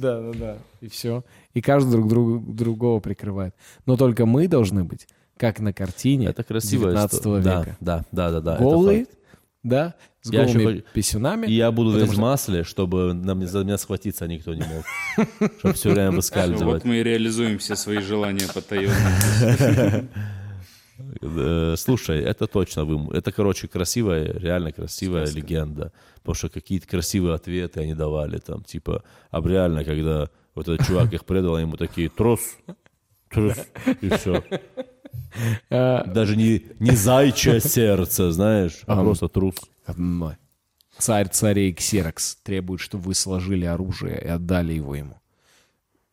да, 0.00 0.32
да. 0.32 0.56
И 0.80 0.88
все. 0.88 1.24
И 1.54 1.60
каждый 1.60 2.02
друг 2.02 2.54
другого 2.54 3.00
прикрывает. 3.00 3.54
Но 3.86 3.96
только 3.96 4.26
мы 4.26 4.48
должны 4.48 4.84
быть, 4.84 5.06
как 5.36 5.60
на 5.60 5.72
картине 5.72 6.26
Это 6.26 6.42
красиво. 6.42 6.90
19 6.90 7.26
века. 7.26 7.76
Да, 7.80 8.04
да, 8.12 8.30
да, 8.30 8.40
да. 8.40 8.56
Голые. 8.56 9.06
Да, 9.64 9.94
с 10.22 10.30
Я 10.32 10.44
голыми 10.44 10.64
хочу- 10.64 10.82
писюнами. 10.94 11.46
И 11.46 11.52
я 11.54 11.72
буду 11.72 11.90
весь 11.98 12.08
в 12.08 12.12
что- 12.12 12.20
масле, 12.20 12.62
чтобы 12.62 13.12
на 13.14 13.34
мне- 13.34 13.46
за 13.48 13.64
меня 13.64 13.76
схватиться 13.78 14.26
никто 14.28 14.54
не 14.54 14.62
мог. 14.62 14.84
Чтобы 15.58 15.74
все 15.74 15.90
время 15.90 16.12
выскальзывать. 16.12 16.74
Вот 16.74 16.84
мы 16.84 16.98
и 16.98 17.02
реализуем 17.02 17.58
все 17.58 17.74
свои 17.74 17.98
желания 17.98 18.46
потаенные. 18.54 20.08
Э, 21.20 21.74
Слушай, 21.76 22.20
это 22.20 22.46
точно 22.46 22.84
вым... 22.84 23.10
Это, 23.10 23.32
короче, 23.32 23.66
красивая, 23.66 24.32
реально 24.38 24.70
красивая 24.72 25.26
легенда. 25.26 25.92
Потому 26.16 26.34
что 26.34 26.48
какие-то 26.48 26.86
красивые 26.86 27.34
ответы 27.34 27.80
они 27.80 27.94
давали 27.94 28.38
там, 28.38 28.62
типа, 28.62 29.02
а 29.32 29.40
реально, 29.40 29.84
когда 29.84 30.28
вот 30.54 30.68
этот 30.68 30.86
чувак 30.86 31.12
их 31.12 31.24
предал, 31.24 31.58
ему 31.58 31.76
такие, 31.76 32.08
трус, 32.08 32.40
и 34.00 34.08
все. 34.10 34.42
А, 35.70 36.04
Даже 36.04 36.36
не, 36.36 36.64
не 36.78 36.92
зайчье 36.92 37.60
сердце, 37.60 38.32
знаешь, 38.32 38.82
а 38.86 39.02
просто 39.02 39.28
трус. 39.28 39.56
Царь 40.98 41.28
царей 41.28 41.72
Ксерокс 41.72 42.36
требует, 42.36 42.80
чтобы 42.80 43.04
вы 43.04 43.14
сложили 43.14 43.64
оружие 43.64 44.20
и 44.20 44.28
отдали 44.28 44.74
его 44.74 44.94
ему. 44.94 45.20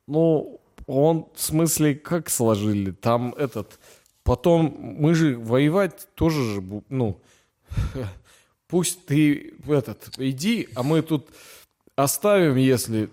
Ну, 0.07 0.59
он, 0.87 1.27
в 1.35 1.41
смысле, 1.41 1.95
как 1.95 2.29
сложили? 2.29 2.91
Там 2.91 3.33
этот... 3.37 3.79
Потом 4.23 4.75
мы 4.79 5.15
же 5.15 5.37
воевать 5.37 6.07
тоже 6.15 6.43
же, 6.43 6.63
ну, 6.89 7.19
пусть 8.67 9.05
ты 9.05 9.53
этот, 9.67 10.11
иди, 10.17 10.67
а 10.75 10.83
мы 10.83 11.01
тут 11.01 11.29
оставим, 11.95 12.55
если... 12.55 13.09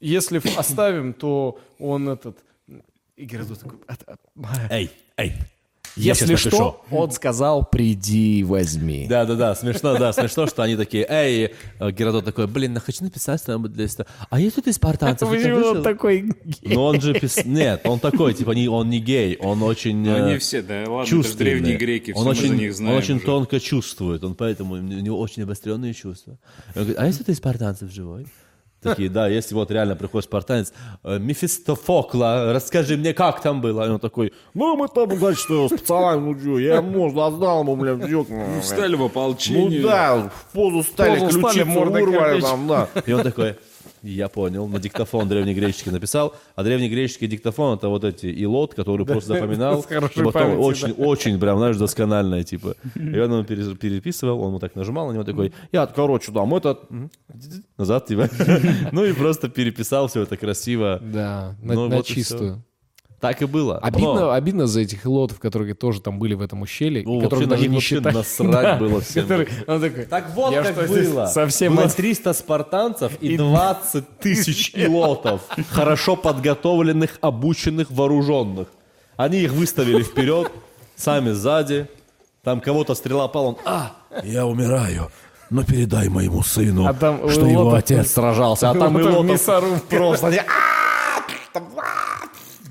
Если 0.00 0.40
оставим, 0.56 1.12
то 1.12 1.58
он 1.78 2.08
этот... 2.08 2.38
И 3.18 3.24
Геродот 3.24 3.58
такой... 3.58 3.78
«А- 3.88 3.96
а- 4.06 4.68
Эй, 4.70 4.90
эй, 5.16 5.32
я 5.96 6.12
Если 6.12 6.36
что, 6.36 6.50
напишу». 6.50 6.96
он 6.96 7.10
сказал, 7.10 7.64
приди, 7.64 8.44
возьми. 8.44 9.06
Да, 9.08 9.24
да, 9.24 9.34
да, 9.34 9.54
смешно, 9.56 9.98
да, 9.98 10.12
смешно, 10.12 10.46
что 10.46 10.62
они 10.62 10.76
такие, 10.76 11.04
эй, 11.08 11.52
э, 11.80 11.90
Геродот 11.90 12.24
такой, 12.24 12.46
блин, 12.46 12.74
ну 12.74 12.80
хочу 12.80 13.02
написать 13.02 13.42
там 13.42 13.64
для 13.64 13.88
А 14.30 14.38
есть 14.38 14.54
тут 14.54 14.68
из 14.68 14.76
спартанцев? 14.76 15.28
Почему 15.28 15.56
он 15.56 15.62
вышел?» 15.62 15.82
такой 15.82 16.20
гей? 16.44 16.74
Ну 16.76 16.82
он 16.84 17.00
же 17.00 17.12
пис... 17.14 17.44
Нет, 17.44 17.80
он 17.84 17.98
такой, 17.98 18.34
типа, 18.34 18.52
не, 18.52 18.68
он 18.68 18.88
не 18.88 19.00
гей, 19.00 19.36
он 19.38 19.64
очень 19.64 19.96
Ну, 19.96 20.10
э, 20.10 20.22
Они 20.28 20.38
все, 20.38 20.62
да 20.62 20.84
ладно, 20.86 21.20
это 21.20 21.38
древние 21.38 21.76
греки, 21.76 22.12
все 22.12 22.20
он 22.20 22.26
мы 22.26 22.30
очень, 22.30 22.48
за 22.48 22.54
них 22.54 22.74
знаем 22.74 22.92
Он 22.92 22.98
очень 23.02 23.16
уже. 23.16 23.24
тонко 23.24 23.58
чувствует, 23.58 24.22
он 24.22 24.36
поэтому 24.36 24.74
у 24.74 24.78
него 24.78 25.18
очень 25.18 25.42
обостренные 25.42 25.92
чувства. 25.92 26.38
Он 26.76 26.82
говорит, 26.82 26.98
а 26.98 27.06
если 27.06 27.24
ты 27.24 27.32
из 27.32 27.38
спартанцев 27.38 27.90
живой? 27.90 28.28
Такие, 28.80 29.08
да, 29.08 29.26
если 29.28 29.54
вот 29.54 29.70
реально 29.72 29.96
приходит 29.96 30.26
спартанец, 30.26 30.72
«Э, 31.02 31.18
Мефистофокла, 31.18 32.52
расскажи 32.52 32.96
мне, 32.96 33.12
как 33.12 33.42
там 33.42 33.60
было? 33.60 33.84
И 33.86 33.90
он 33.90 33.98
такой, 33.98 34.32
ну, 34.54 34.76
мы 34.76 34.86
там, 34.88 35.16
значит, 35.18 35.40
с 35.48 35.68
пацанами, 35.70 36.32
ну, 36.40 36.58
я 36.58 36.76
ему 36.76 37.08
отдал 37.08 37.62
ему, 37.62 37.74
бля, 37.76 37.94
дёк, 37.94 38.28
Ну, 38.28 38.60
Встали 38.60 38.94
в 38.94 39.00
ну 39.00 39.06
ополчение. 39.06 39.82
да, 39.82 40.30
в 40.32 40.52
позу 40.52 40.82
стали, 40.84 41.18
ключицу 41.18 41.66
мордой 41.66 42.06
кирпич. 42.06 42.44
там, 42.44 42.68
да. 42.68 42.88
И 43.04 43.12
он 43.12 43.22
такой, 43.24 43.56
я 44.10 44.28
понял, 44.28 44.66
на 44.68 44.78
диктофон 44.78 45.28
древнегреческий 45.28 45.92
написал, 45.92 46.34
а 46.54 46.62
древнегреческий 46.64 47.26
диктофон 47.26 47.76
это 47.76 47.88
вот 47.88 48.04
эти 48.04 48.26
илот, 48.44 48.74
который 48.74 49.04
просто 49.06 49.34
запоминал, 49.34 49.82
потом 50.32 50.58
очень, 50.60 50.92
очень 50.92 51.38
прям, 51.40 51.58
знаешь, 51.58 51.76
доскональное, 51.76 52.44
типа. 52.44 52.74
И 52.94 53.18
он 53.18 53.32
ему 53.32 53.44
пере- 53.44 53.74
переписывал, 53.76 54.40
он 54.40 54.48
ему 54.48 54.58
так 54.58 54.74
нажимал, 54.74 55.08
на 55.08 55.12
него 55.12 55.24
такой, 55.24 55.52
я, 55.72 55.86
короче, 55.86 56.32
там, 56.32 56.54
этот, 56.54 56.80
назад, 57.76 58.06
типа. 58.06 58.28
Ну 58.92 59.04
и 59.04 59.12
просто 59.12 59.48
переписал 59.48 60.08
все 60.08 60.22
это 60.22 60.36
красиво. 60.36 60.98
Да, 61.02 61.56
на, 61.62 61.74
Ну, 61.74 61.88
вот 61.88 62.06
чистую. 62.06 62.62
Так 63.20 63.42
и 63.42 63.46
было. 63.46 63.78
Обидно, 63.78 64.14
Но- 64.14 64.30
обидно 64.30 64.66
за 64.68 64.80
этих 64.82 65.04
лотов, 65.04 65.40
которые 65.40 65.74
тоже 65.74 66.00
там 66.00 66.20
были 66.20 66.34
в 66.34 66.40
этом 66.40 66.62
ущелье, 66.62 67.02
Ну, 67.04 67.18
и 67.18 67.22
которых 67.22 67.48
даже 67.48 67.58
на 67.58 67.62
них 67.62 67.70
не 67.72 67.80
считали. 67.80 68.14
насрать 68.14 68.78
было 68.80 69.00
всем. 69.00 69.22
Который- 69.24 69.48
он 69.66 69.80
такой, 69.80 70.04
Так 70.04 70.30
вот 70.36 70.52
Я 70.52 70.62
как 70.62 70.88
было. 70.88 71.26
совсем 71.26 71.74
было 71.74 71.86
от- 71.86 71.96
300 71.96 72.32
спартанцев 72.32 73.12
и 73.20 73.36
20 73.36 74.04
тысяч 74.20 74.72
илотов, 74.74 75.40
хорошо 75.70 76.14
подготовленных, 76.14 77.18
обученных, 77.20 77.90
вооруженных. 77.90 78.68
Они 79.16 79.38
их 79.40 79.52
выставили 79.52 80.02
вперед, 80.04 80.52
сами 80.94 81.30
сзади. 81.32 81.88
Там 82.44 82.60
кого-то 82.60 82.94
стрела 82.94 83.26
пала, 83.26 83.46
он, 83.48 83.56
а, 83.64 83.92
я 84.22 84.46
умираю. 84.46 85.10
Но 85.50 85.64
передай 85.64 86.08
моему 86.08 86.42
сыну, 86.42 86.86
А 86.86 86.92
там 86.94 87.28
что 87.30 87.46
его 87.46 87.74
отец 87.74 88.12
сражался. 88.12 88.70
А 88.70 88.74
там 88.78 88.96
Илотов 88.98 89.42
просто 89.88 90.26
они, 90.28 90.36
«А, 90.36 90.42
там, 90.42 90.46
а!» 90.46 90.67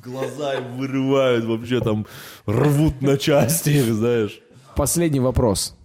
Глаза 0.08 0.56
им 0.56 0.78
вырывают 0.78 1.46
вообще 1.46 1.82
там, 1.82 2.08
рвут 2.46 3.02
на 3.02 3.18
части, 3.18 3.80
знаешь. 3.82 4.40
Последний 4.76 5.20
вопрос. 5.20 5.76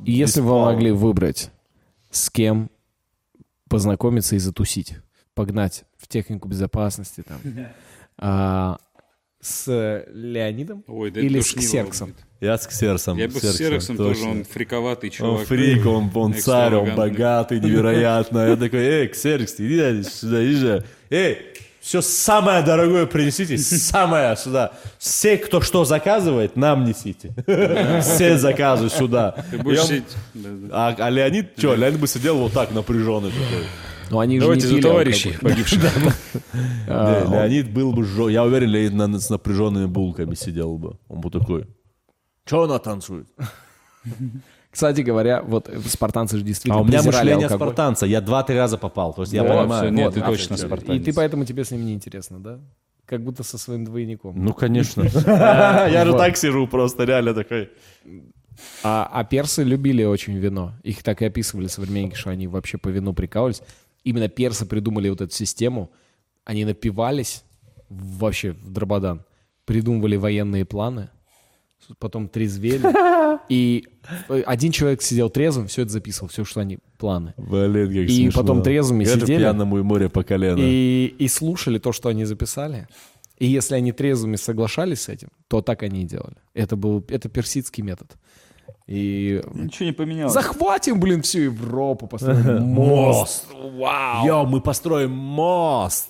Если 0.00 0.40
бы 0.40 0.48
вы 0.48 0.64
могли 0.64 0.90
выбрать, 0.90 1.50
с 2.10 2.30
кем 2.30 2.70
познакомиться 3.68 4.36
и 4.36 4.38
затусить, 4.38 4.96
погнать 5.34 5.84
в 5.98 6.08
технику 6.08 6.48
безопасности 6.48 7.22
там, 7.22 7.38
а, 8.18 8.78
с 9.40 9.66
Леонидом 10.12 10.84
Ой, 10.86 11.10
да 11.10 11.20
или 11.20 11.40
с 11.40 11.52
Ксерксом? 11.52 12.14
Я 12.40 12.56
с 12.56 12.66
Ксерсом. 12.66 13.18
Я 13.18 13.28
бы 13.28 13.40
с 13.40 13.56
Серексом 13.56 13.96
тоже, 13.96 14.24
он 14.24 14.44
фриковатый 14.44 15.10
Он 15.10 15.14
чувак. 15.14 15.46
фрик, 15.46 15.86
он, 15.86 16.10
он 16.14 16.34
царь, 16.34 16.74
он 16.74 16.94
богатый, 16.94 17.60
невероятно. 17.60 18.48
Я 18.48 18.56
такой, 18.56 18.80
эй, 18.80 19.08
Ксеркс, 19.08 19.56
иди 19.58 20.02
сюда, 20.04 20.44
иди 20.44 20.54
же. 20.54 20.84
Эй, 21.10 21.38
все 21.88 22.02
самое 22.02 22.62
дорогое 22.62 23.06
принесите, 23.06 23.56
самое 23.78 24.36
сюда. 24.36 24.72
Все, 24.98 25.38
кто 25.38 25.62
что 25.62 25.86
заказывает, 25.86 26.54
нам 26.54 26.84
несите. 26.84 27.32
Все 28.02 28.36
заказы 28.36 28.90
сюда. 28.90 29.34
Ты 29.50 29.56
будешь 29.56 29.82
сидеть- 29.84 30.04
да, 30.34 30.48
да. 30.52 30.68
А, 30.88 30.96
а 31.06 31.08
Леонид, 31.08 31.52
что, 31.56 31.74
Леонид 31.74 31.98
бы 31.98 32.06
сидел 32.06 32.36
вот 32.36 32.52
так 32.52 32.72
напряженный 32.72 33.30
такой. 33.30 33.64
Ну, 34.10 34.18
они 34.20 34.38
Давайте 34.38 34.62
же 34.62 34.68
за 34.68 34.74
не 34.74 34.80
пили 34.82 34.88
товарищей 34.90 35.30
алкоголь. 35.30 35.50
погибших. 35.50 35.82
А, 36.88 37.20
Не, 37.20 37.26
он- 37.26 37.32
Леонид 37.32 37.70
был 37.72 37.92
бы, 37.94 38.30
я 38.30 38.44
уверен, 38.44 38.68
Леонид 38.68 38.92
на- 38.92 39.18
с 39.18 39.30
напряженными 39.30 39.86
булками 39.86 40.34
сидел 40.34 40.76
бы. 40.76 40.98
Он 41.08 41.20
бы 41.22 41.30
такой, 41.30 41.66
что 42.44 42.64
она 42.64 42.78
танцует? 42.78 43.26
Кстати 44.78 45.00
говоря, 45.00 45.42
вот 45.42 45.68
спартанцы 45.86 46.36
же 46.36 46.44
действительно 46.44 46.78
А 46.78 46.82
у 46.82 46.84
меня 46.84 47.02
мышление 47.02 47.46
алкоголь. 47.46 47.66
спартанца. 47.66 48.06
Я 48.06 48.20
два-три 48.20 48.56
раза 48.56 48.78
попал. 48.78 49.12
То 49.12 49.22
есть 49.22 49.32
я 49.32 49.42
понимаю. 49.42 49.82
всё, 49.82 49.88
нет, 49.88 50.04
Вот, 50.04 50.14
ты 50.14 50.20
точно 50.20 50.54
всё. 50.54 50.66
спартанец. 50.68 51.02
И 51.02 51.04
ты 51.04 51.12
поэтому 51.12 51.44
тебе 51.44 51.64
с 51.64 51.72
ним 51.72 51.84
не 51.84 51.94
интересно, 51.94 52.38
да? 52.38 52.60
как 53.04 53.24
будто 53.24 53.42
со 53.42 53.58
своим 53.58 53.84
двойником. 53.84 54.34
Ну, 54.36 54.54
конечно. 54.54 55.02
Я 55.26 56.04
же 56.04 56.12
так 56.12 56.36
сижу 56.36 56.68
просто, 56.68 57.02
реально 57.02 57.34
такой. 57.34 57.70
А, 58.84 59.10
а 59.12 59.24
персы 59.24 59.64
любили 59.64 60.04
очень 60.04 60.36
вино. 60.38 60.74
Их 60.84 61.02
так 61.02 61.22
и 61.22 61.24
описывали 61.24 61.66
современники, 61.66 62.14
что 62.14 62.30
они 62.30 62.46
вообще 62.46 62.78
по 62.78 62.88
вину 62.88 63.14
прикалывались. 63.14 63.62
Именно 64.04 64.28
персы 64.28 64.64
придумали 64.64 65.08
вот 65.08 65.20
эту 65.22 65.34
систему. 65.34 65.90
Они 66.44 66.64
напивались 66.64 67.42
вообще 67.88 68.52
в 68.52 68.70
Драбадан, 68.70 69.24
придумывали 69.64 70.14
военные 70.14 70.64
планы, 70.64 71.08
потом 71.98 72.28
трезвели. 72.28 72.80
И 73.48 73.84
один 74.46 74.72
человек 74.72 75.02
сидел 75.02 75.30
трезвым, 75.30 75.66
все 75.66 75.82
это 75.82 75.90
записывал, 75.92 76.28
все, 76.28 76.44
что 76.44 76.60
они 76.60 76.78
планы. 76.98 77.34
Блин, 77.36 77.86
как 77.88 77.96
И 78.10 78.24
смешно. 78.24 78.40
потом 78.42 78.62
трезвыми 78.62 79.04
Я 79.04 79.14
сидели. 79.14 79.38
пьяному 79.38 79.78
и 79.78 79.82
море 79.82 80.08
по 80.08 80.22
колено. 80.22 80.58
И, 80.60 81.14
и 81.18 81.28
слушали 81.28 81.78
то, 81.78 81.92
что 81.92 82.08
они 82.08 82.24
записали. 82.24 82.86
И 83.38 83.46
если 83.46 83.76
они 83.76 83.92
трезвыми 83.92 84.36
соглашались 84.36 85.02
с 85.02 85.08
этим, 85.08 85.28
то 85.48 85.60
так 85.62 85.82
они 85.82 86.02
и 86.02 86.04
делали. 86.04 86.36
Это 86.54 86.76
был 86.76 87.04
это 87.08 87.28
персидский 87.28 87.82
метод. 87.84 88.16
И 88.86 89.42
Ничего 89.54 89.86
не 89.86 89.92
поменялось. 89.92 90.32
захватим, 90.32 90.98
блин, 90.98 91.20
всю 91.22 91.40
Европу, 91.40 92.06
построим 92.06 92.62
мост. 92.64 93.46
Вау. 93.52 94.26
Йо, 94.26 94.44
мы 94.46 94.60
построим 94.60 95.10
мост! 95.12 96.08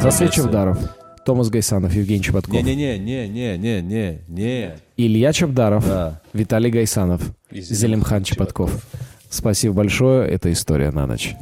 Засвечив 0.00 0.44
Чавдаров, 0.44 0.78
Томас 1.24 1.48
Гайсанов, 1.50 1.92
Евгений 1.94 2.22
Чеботков, 2.22 2.54
Не-не-не-не-не-не-не. 2.54 4.76
Илья 4.96 5.32
Чавдаров, 5.32 5.86
Да. 5.86 6.20
Виталий 6.32 6.70
Гайсанов, 6.70 7.22
Зелимхан 7.52 8.24
Чеботков. 8.24 8.86
Спасибо 9.28 9.74
большое. 9.74 10.28
Это 10.28 10.50
история 10.52 10.90
на 10.90 11.06
ночь. 11.06 11.36